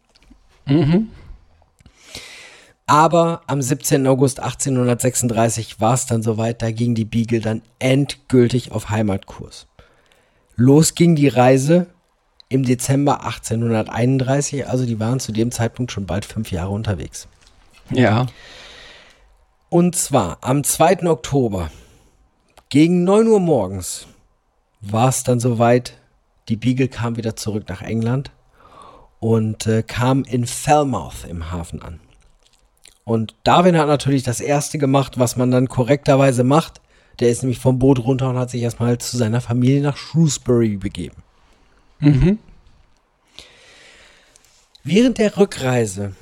Aber 2.85 3.41
am 3.47 3.61
17. 3.61 4.07
August 4.07 4.39
1836 4.39 5.81
war 5.81 5.93
es 5.93 6.05
dann 6.05 6.23
soweit, 6.23 6.61
da 6.61 6.71
ging 6.71 6.95
die 6.95 7.05
Beagle 7.05 7.41
dann 7.41 7.61
endgültig 7.79 8.71
auf 8.71 8.89
Heimatkurs. 8.89 9.67
Los 10.55 10.95
ging 10.95 11.15
die 11.15 11.27
Reise 11.27 11.87
im 12.49 12.63
Dezember 12.63 13.25
1831, 13.25 14.67
also 14.67 14.85
die 14.85 14.99
waren 14.99 15.19
zu 15.19 15.31
dem 15.31 15.51
Zeitpunkt 15.51 15.91
schon 15.91 16.05
bald 16.05 16.25
fünf 16.25 16.51
Jahre 16.51 16.71
unterwegs. 16.71 17.27
Ja. 17.91 18.27
Und 19.69 19.95
zwar 19.95 20.37
am 20.41 20.63
2. 20.63 21.09
Oktober 21.09 21.69
gegen 22.69 23.03
9 23.03 23.27
Uhr 23.27 23.39
morgens 23.39 24.07
war 24.81 25.09
es 25.09 25.23
dann 25.23 25.39
soweit. 25.39 25.93
Die 26.49 26.55
Beagle 26.55 26.87
kam 26.87 27.17
wieder 27.17 27.35
zurück 27.35 27.65
nach 27.67 27.81
England 27.81 28.31
und 29.19 29.67
äh, 29.67 29.83
kam 29.83 30.23
in 30.23 30.45
Falmouth 30.45 31.25
im 31.29 31.51
Hafen 31.51 31.81
an. 31.81 31.99
Und 33.03 33.35
Darwin 33.43 33.77
hat 33.77 33.87
natürlich 33.87 34.23
das 34.23 34.39
erste 34.39 34.77
gemacht, 34.77 35.17
was 35.17 35.35
man 35.35 35.51
dann 35.51 35.67
korrekterweise 35.67 36.43
macht. 36.43 36.81
Der 37.19 37.29
ist 37.29 37.41
nämlich 37.41 37.59
vom 37.59 37.79
Boot 37.79 37.99
runter 37.99 38.29
und 38.29 38.37
hat 38.37 38.49
sich 38.49 38.61
erstmal 38.61 38.97
zu 38.97 39.17
seiner 39.17 39.41
Familie 39.41 39.81
nach 39.81 39.97
Shrewsbury 39.97 40.77
begeben. 40.77 41.23
Während 44.83 45.17
der 45.17 45.37
Rückreise 45.37 46.15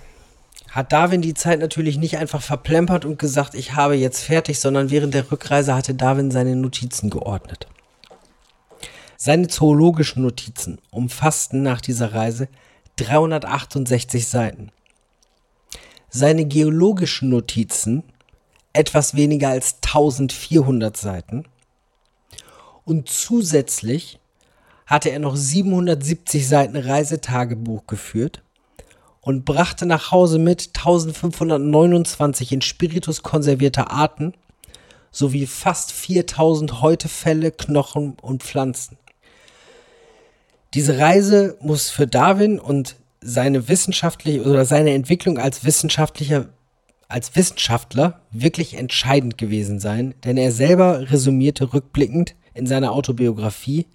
hat 0.71 0.91
Darwin 0.91 1.21
die 1.21 1.33
Zeit 1.33 1.59
natürlich 1.59 1.97
nicht 1.97 2.17
einfach 2.17 2.41
verplempert 2.41 3.05
und 3.05 3.19
gesagt, 3.19 3.55
ich 3.55 3.75
habe 3.75 3.95
jetzt 3.95 4.23
fertig, 4.23 4.59
sondern 4.59 4.89
während 4.89 5.13
der 5.13 5.31
Rückreise 5.31 5.73
hatte 5.73 5.93
Darwin 5.93 6.31
seine 6.31 6.55
Notizen 6.55 7.09
geordnet. 7.09 7.67
Seine 9.17 9.47
zoologischen 9.47 10.23
Notizen 10.23 10.79
umfassten 10.91 11.63
nach 11.63 11.79
dieser 11.79 12.13
Reise 12.13 12.49
368 12.97 14.27
Seiten. 14.27 14.71
Seine 16.09 16.45
geologischen 16.45 17.29
Notizen 17.29 18.03
etwas 18.73 19.15
weniger 19.15 19.49
als 19.49 19.77
1400 19.85 20.97
Seiten. 20.97 21.45
Und 22.83 23.09
zusätzlich 23.09 24.19
hatte 24.85 25.09
er 25.09 25.19
noch 25.19 25.35
770 25.35 26.47
Seiten 26.47 26.77
Reisetagebuch 26.77 27.87
geführt 27.87 28.41
und 29.21 29.45
brachte 29.45 29.85
nach 29.85 30.11
Hause 30.11 30.37
mit 30.37 30.71
1529 30.75 32.51
in 32.51 32.61
Spiritus 32.61 33.23
konservierte 33.23 33.89
Arten 33.89 34.33
sowie 35.11 35.47
fast 35.47 35.91
4000 35.91 36.81
Häutefelle, 36.81 37.51
Knochen 37.51 38.17
und 38.21 38.43
Pflanzen. 38.43 38.97
Diese 40.73 40.99
Reise 40.99 41.57
muss 41.61 41.89
für 41.89 42.05
Darwin 42.05 42.59
und 42.59 42.97
seine 43.21 43.69
wissenschaftliche 43.69 44.43
oder 44.43 44.65
seine 44.65 44.93
Entwicklung 44.93 45.39
als 45.39 45.63
wissenschaftlicher 45.63 46.49
als 47.07 47.35
Wissenschaftler 47.35 48.21
wirklich 48.31 48.75
entscheidend 48.75 49.37
gewesen 49.37 49.79
sein, 49.79 50.15
denn 50.23 50.37
er 50.37 50.51
selber 50.51 51.11
resümierte 51.11 51.73
rückblickend 51.73 52.35
in 52.53 52.65
seiner 52.65 52.93
Autobiografie, 52.93 53.85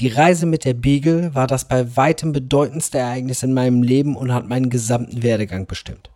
die 0.00 0.08
Reise 0.08 0.46
mit 0.46 0.64
der 0.64 0.74
Beagle 0.74 1.34
war 1.34 1.46
das 1.46 1.66
bei 1.66 1.96
weitem 1.96 2.32
bedeutendste 2.32 2.98
Ereignis 2.98 3.42
in 3.42 3.52
meinem 3.52 3.82
Leben 3.82 4.16
und 4.16 4.32
hat 4.32 4.48
meinen 4.48 4.70
gesamten 4.70 5.22
Werdegang 5.22 5.66
bestimmt. 5.66 6.10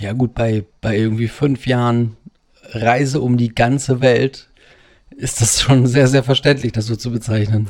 Ja, 0.00 0.12
gut, 0.12 0.34
bei, 0.34 0.64
bei 0.80 0.96
irgendwie 0.96 1.28
fünf 1.28 1.66
Jahren 1.66 2.16
Reise 2.70 3.20
um 3.20 3.36
die 3.36 3.54
ganze 3.54 4.00
Welt 4.00 4.48
ist 5.10 5.40
das 5.40 5.60
schon 5.60 5.86
sehr, 5.86 6.08
sehr 6.08 6.22
verständlich, 6.22 6.72
das 6.72 6.86
so 6.86 6.96
zu 6.96 7.10
bezeichnen. 7.10 7.68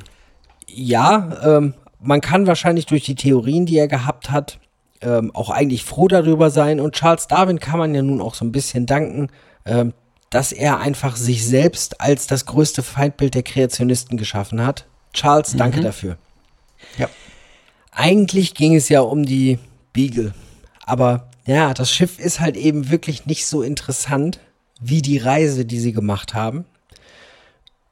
Ja, 0.68 1.56
ähm, 1.56 1.74
man 2.00 2.20
kann 2.20 2.46
wahrscheinlich 2.46 2.86
durch 2.86 3.04
die 3.04 3.14
Theorien, 3.14 3.66
die 3.66 3.78
er 3.78 3.88
gehabt 3.88 4.30
hat, 4.30 4.60
ähm, 5.00 5.34
auch 5.34 5.50
eigentlich 5.50 5.84
froh 5.84 6.06
darüber 6.06 6.50
sein. 6.50 6.78
Und 6.78 6.94
Charles 6.94 7.26
Darwin 7.26 7.58
kann 7.58 7.78
man 7.78 7.94
ja 7.94 8.02
nun 8.02 8.20
auch 8.20 8.34
so 8.34 8.44
ein 8.44 8.52
bisschen 8.52 8.86
danken, 8.86 9.28
ähm, 9.64 9.94
dass 10.30 10.52
er 10.52 10.78
einfach 10.78 11.16
sich 11.16 11.46
selbst 11.46 12.00
als 12.00 12.26
das 12.26 12.46
größte 12.46 12.82
Feindbild 12.82 13.34
der 13.34 13.42
Kreationisten 13.42 14.16
geschaffen 14.16 14.64
hat. 14.64 14.86
Charles, 15.12 15.54
danke 15.56 15.80
dafür. 15.80 16.16
Ja. 16.96 17.08
Eigentlich 17.92 18.54
ging 18.54 18.74
es 18.74 18.88
ja 18.88 19.00
um 19.00 19.24
die 19.24 19.58
Beagle. 19.92 20.34
Aber 20.84 21.28
ja, 21.46 21.74
das 21.74 21.90
Schiff 21.90 22.18
ist 22.18 22.40
halt 22.40 22.56
eben 22.56 22.90
wirklich 22.90 23.26
nicht 23.26 23.46
so 23.46 23.62
interessant 23.62 24.40
wie 24.80 25.02
die 25.02 25.18
Reise, 25.18 25.64
die 25.64 25.80
sie 25.80 25.92
gemacht 25.92 26.34
haben. 26.34 26.64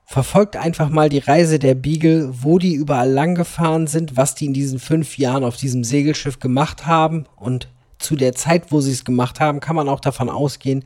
Verfolgt 0.05 0.57
einfach 0.57 0.89
mal 0.89 1.09
die 1.09 1.19
Reise 1.19 1.59
der 1.59 1.75
Beagle, 1.75 2.31
wo 2.43 2.59
die 2.59 2.75
überall 2.75 3.11
lang 3.11 3.35
gefahren 3.35 3.89
sind, 3.89 4.17
was 4.17 4.37
die 4.37 4.47
in 4.47 4.53
diesen 4.53 4.79
fünf 4.79 5.19
Jahren 5.19 5.43
auf 5.43 5.57
diesem 5.57 5.83
Segelschiff 5.83 6.39
gemacht 6.39 6.87
haben. 6.87 7.25
Und 7.35 7.69
zu 7.99 8.15
der 8.15 8.35
Zeit, 8.35 8.71
wo 8.71 8.81
sie 8.81 8.93
es 8.93 9.05
gemacht 9.05 9.41
haben, 9.41 9.59
kann 9.59 9.75
man 9.75 9.89
auch 9.89 10.01
davon 10.01 10.31
ausgehen, 10.31 10.85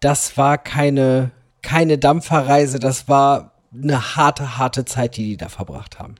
das 0.00 0.36
war 0.36 0.56
keine, 0.56 1.30
keine 1.60 1.98
Dampferreise, 1.98 2.78
das 2.78 3.08
war 3.08 3.57
eine 3.72 4.16
harte, 4.16 4.58
harte 4.58 4.84
Zeit, 4.84 5.16
die 5.16 5.24
die 5.24 5.36
da 5.36 5.48
verbracht 5.48 5.98
haben. 5.98 6.16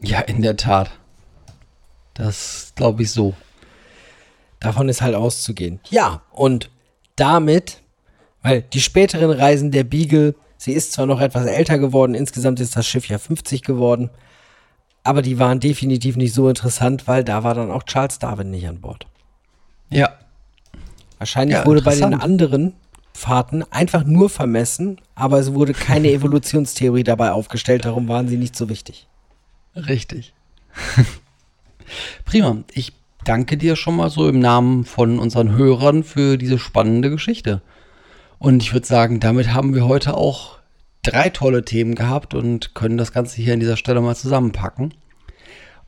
Ja, 0.00 0.20
in 0.20 0.42
der 0.42 0.56
Tat. 0.56 0.90
Das 2.14 2.72
glaube 2.74 3.02
ich 3.02 3.10
so. 3.10 3.34
Davon 4.60 4.88
ist 4.88 5.02
halt 5.02 5.14
auszugehen. 5.14 5.80
Ja, 5.88 6.22
und 6.32 6.70
damit, 7.16 7.82
weil 8.42 8.62
die 8.62 8.80
späteren 8.80 9.30
Reisen 9.30 9.70
der 9.70 9.84
Beagle, 9.84 10.34
sie 10.56 10.72
ist 10.72 10.92
zwar 10.92 11.06
noch 11.06 11.20
etwas 11.20 11.46
älter 11.46 11.78
geworden, 11.78 12.14
insgesamt 12.14 12.58
ist 12.60 12.76
das 12.76 12.86
Schiff 12.86 13.08
ja 13.08 13.18
50 13.18 13.62
geworden, 13.62 14.10
aber 15.04 15.22
die 15.22 15.38
waren 15.38 15.60
definitiv 15.60 16.16
nicht 16.16 16.34
so 16.34 16.48
interessant, 16.48 17.06
weil 17.06 17.22
da 17.22 17.44
war 17.44 17.54
dann 17.54 17.70
auch 17.70 17.84
Charles 17.84 18.18
Darwin 18.18 18.50
nicht 18.50 18.66
an 18.68 18.80
Bord. 18.80 19.06
Ja. 19.90 20.10
Wahrscheinlich 21.18 21.58
Ja, 21.58 21.66
wurde 21.66 21.82
bei 21.82 21.94
den 21.94 22.14
anderen 22.14 22.74
Fahrten 23.18 23.64
einfach 23.70 24.04
nur 24.04 24.30
vermessen, 24.30 25.00
aber 25.16 25.40
es 25.40 25.52
wurde 25.52 25.72
keine 25.72 26.08
Evolutionstheorie 26.12 27.02
dabei 27.02 27.32
aufgestellt, 27.32 27.84
darum 27.84 28.06
waren 28.08 28.28
sie 28.28 28.36
nicht 28.36 28.54
so 28.54 28.68
wichtig. 28.68 29.08
Richtig. 29.74 30.32
Prima. 32.24 32.58
Ich 32.72 32.92
danke 33.24 33.56
dir 33.56 33.74
schon 33.74 33.96
mal 33.96 34.08
so 34.08 34.28
im 34.28 34.38
Namen 34.38 34.84
von 34.84 35.18
unseren 35.18 35.56
Hörern 35.56 36.04
für 36.04 36.38
diese 36.38 36.58
spannende 36.58 37.10
Geschichte. 37.10 37.60
Und 38.38 38.62
ich 38.62 38.72
würde 38.72 38.86
sagen, 38.86 39.18
damit 39.18 39.52
haben 39.52 39.74
wir 39.74 39.86
heute 39.86 40.16
auch 40.16 40.58
drei 41.02 41.28
tolle 41.28 41.64
Themen 41.64 41.96
gehabt 41.96 42.34
und 42.34 42.74
können 42.76 42.98
das 42.98 43.12
Ganze 43.12 43.42
hier 43.42 43.54
an 43.54 43.60
dieser 43.60 43.76
Stelle 43.76 44.00
mal 44.00 44.14
zusammenpacken. 44.14 44.94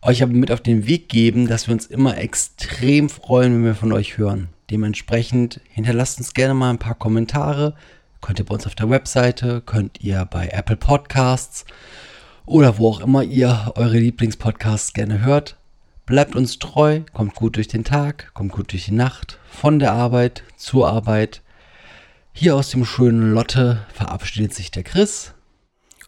Euch 0.02 0.22
aber 0.22 0.32
mit 0.32 0.50
auf 0.50 0.62
den 0.62 0.86
Weg 0.86 1.08
geben, 1.08 1.46
dass 1.46 1.68
wir 1.68 1.74
uns 1.74 1.86
immer 1.86 2.18
extrem 2.18 3.08
freuen, 3.08 3.54
wenn 3.54 3.64
wir 3.64 3.74
von 3.74 3.92
euch 3.92 4.18
hören. 4.18 4.48
Dementsprechend 4.70 5.60
hinterlasst 5.68 6.18
uns 6.18 6.32
gerne 6.32 6.54
mal 6.54 6.70
ein 6.70 6.78
paar 6.78 6.94
Kommentare. 6.94 7.74
Könnt 8.20 8.38
ihr 8.38 8.44
bei 8.44 8.54
uns 8.54 8.66
auf 8.66 8.76
der 8.76 8.88
Webseite, 8.88 9.62
könnt 9.62 10.00
ihr 10.00 10.24
bei 10.26 10.48
Apple 10.48 10.76
Podcasts 10.76 11.64
oder 12.46 12.78
wo 12.78 12.88
auch 12.88 13.00
immer 13.00 13.24
ihr 13.24 13.72
eure 13.74 13.98
Lieblingspodcasts 13.98 14.92
gerne 14.92 15.24
hört. 15.24 15.56
Bleibt 16.06 16.36
uns 16.36 16.58
treu, 16.58 17.00
kommt 17.12 17.34
gut 17.34 17.56
durch 17.56 17.68
den 17.68 17.84
Tag, 17.84 18.30
kommt 18.34 18.52
gut 18.52 18.72
durch 18.72 18.86
die 18.86 18.92
Nacht, 18.92 19.38
von 19.48 19.78
der 19.78 19.92
Arbeit 19.92 20.44
zur 20.56 20.88
Arbeit. 20.88 21.42
Hier 22.32 22.54
aus 22.56 22.70
dem 22.70 22.84
schönen 22.84 23.32
Lotte 23.32 23.86
verabschiedet 23.92 24.54
sich 24.54 24.70
der 24.70 24.82
Chris. 24.82 25.34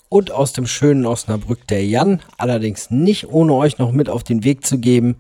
Und 0.09 0.31
aus 0.31 0.53
dem 0.53 0.67
schönen 0.67 1.07
Osnabrück 1.07 1.67
der 1.69 1.87
Jan, 1.87 2.21
allerdings 2.37 2.91
nicht 2.91 3.29
ohne 3.29 3.55
euch 3.55 3.79
noch 3.79 3.93
mit 3.93 4.09
auf 4.09 4.23
den 4.23 4.45
Weg 4.45 4.67
zu 4.67 4.79
geben. 4.79 5.17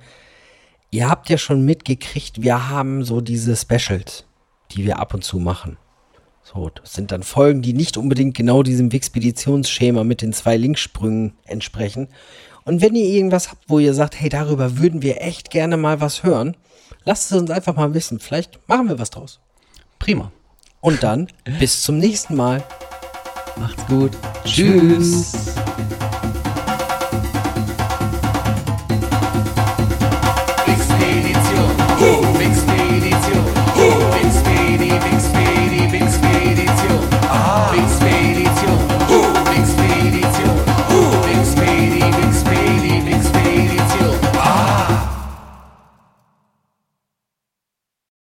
Ihr 0.93 1.09
habt 1.09 1.29
ja 1.29 1.39
schon 1.39 1.65
mitgekriegt, 1.65 2.43
wir 2.43 2.69
haben 2.69 3.03
so 3.03 3.21
diese 3.21 3.57
Specials, 3.57 4.25
die 4.71 4.85
wir 4.85 5.01
ab 5.01 5.15
und 5.15 5.25
zu 5.25 5.41
machen. 5.41 5.79
So, 6.45 6.71
das 6.71 6.93
sind 6.93 7.11
dann 7.11 7.23
Folgen, 7.23 7.63
die 7.63 7.73
nicht 7.73 7.97
unbedingt 7.97 8.37
genau 8.37 8.63
diesem 8.63 8.93
Wixpeditionsschema 8.93 10.05
mit 10.05 10.23
den 10.23 10.33
zwei 10.33 10.57
Linksprüngen 10.57 11.33
entsprechen. 11.45 12.09
Und 12.65 12.83
wenn 12.83 12.95
ihr 12.95 13.07
irgendwas 13.07 13.51
habt, 13.51 13.65
wo 13.69 13.79
ihr 13.79 13.95
sagt, 13.95 14.21
hey, 14.21 14.29
darüber 14.29 14.79
würden 14.79 15.03
wir 15.03 15.23
echt 15.23 15.51
gerne 15.51 15.77
mal 15.77 16.01
was 16.01 16.23
hören, 16.23 16.57
lasst 17.05 17.33
es 17.33 17.39
uns 17.39 17.51
einfach 17.51 17.75
mal 17.75 17.95
wissen. 17.95 18.21
Vielleicht 18.21 18.61
machen 18.69 18.89
wir 18.89 18.99
was 18.99 19.11
draus. 19.11 19.41
Prima. 19.99 20.31
Und 20.81 21.03
dann 21.03 21.29
bis 21.59 21.83
zum 21.83 21.99
nächsten 21.99 22.37
Mal. 22.37 22.63
Macht's 23.57 23.87
gut. 23.87 24.13
Tschüss. 24.45 25.55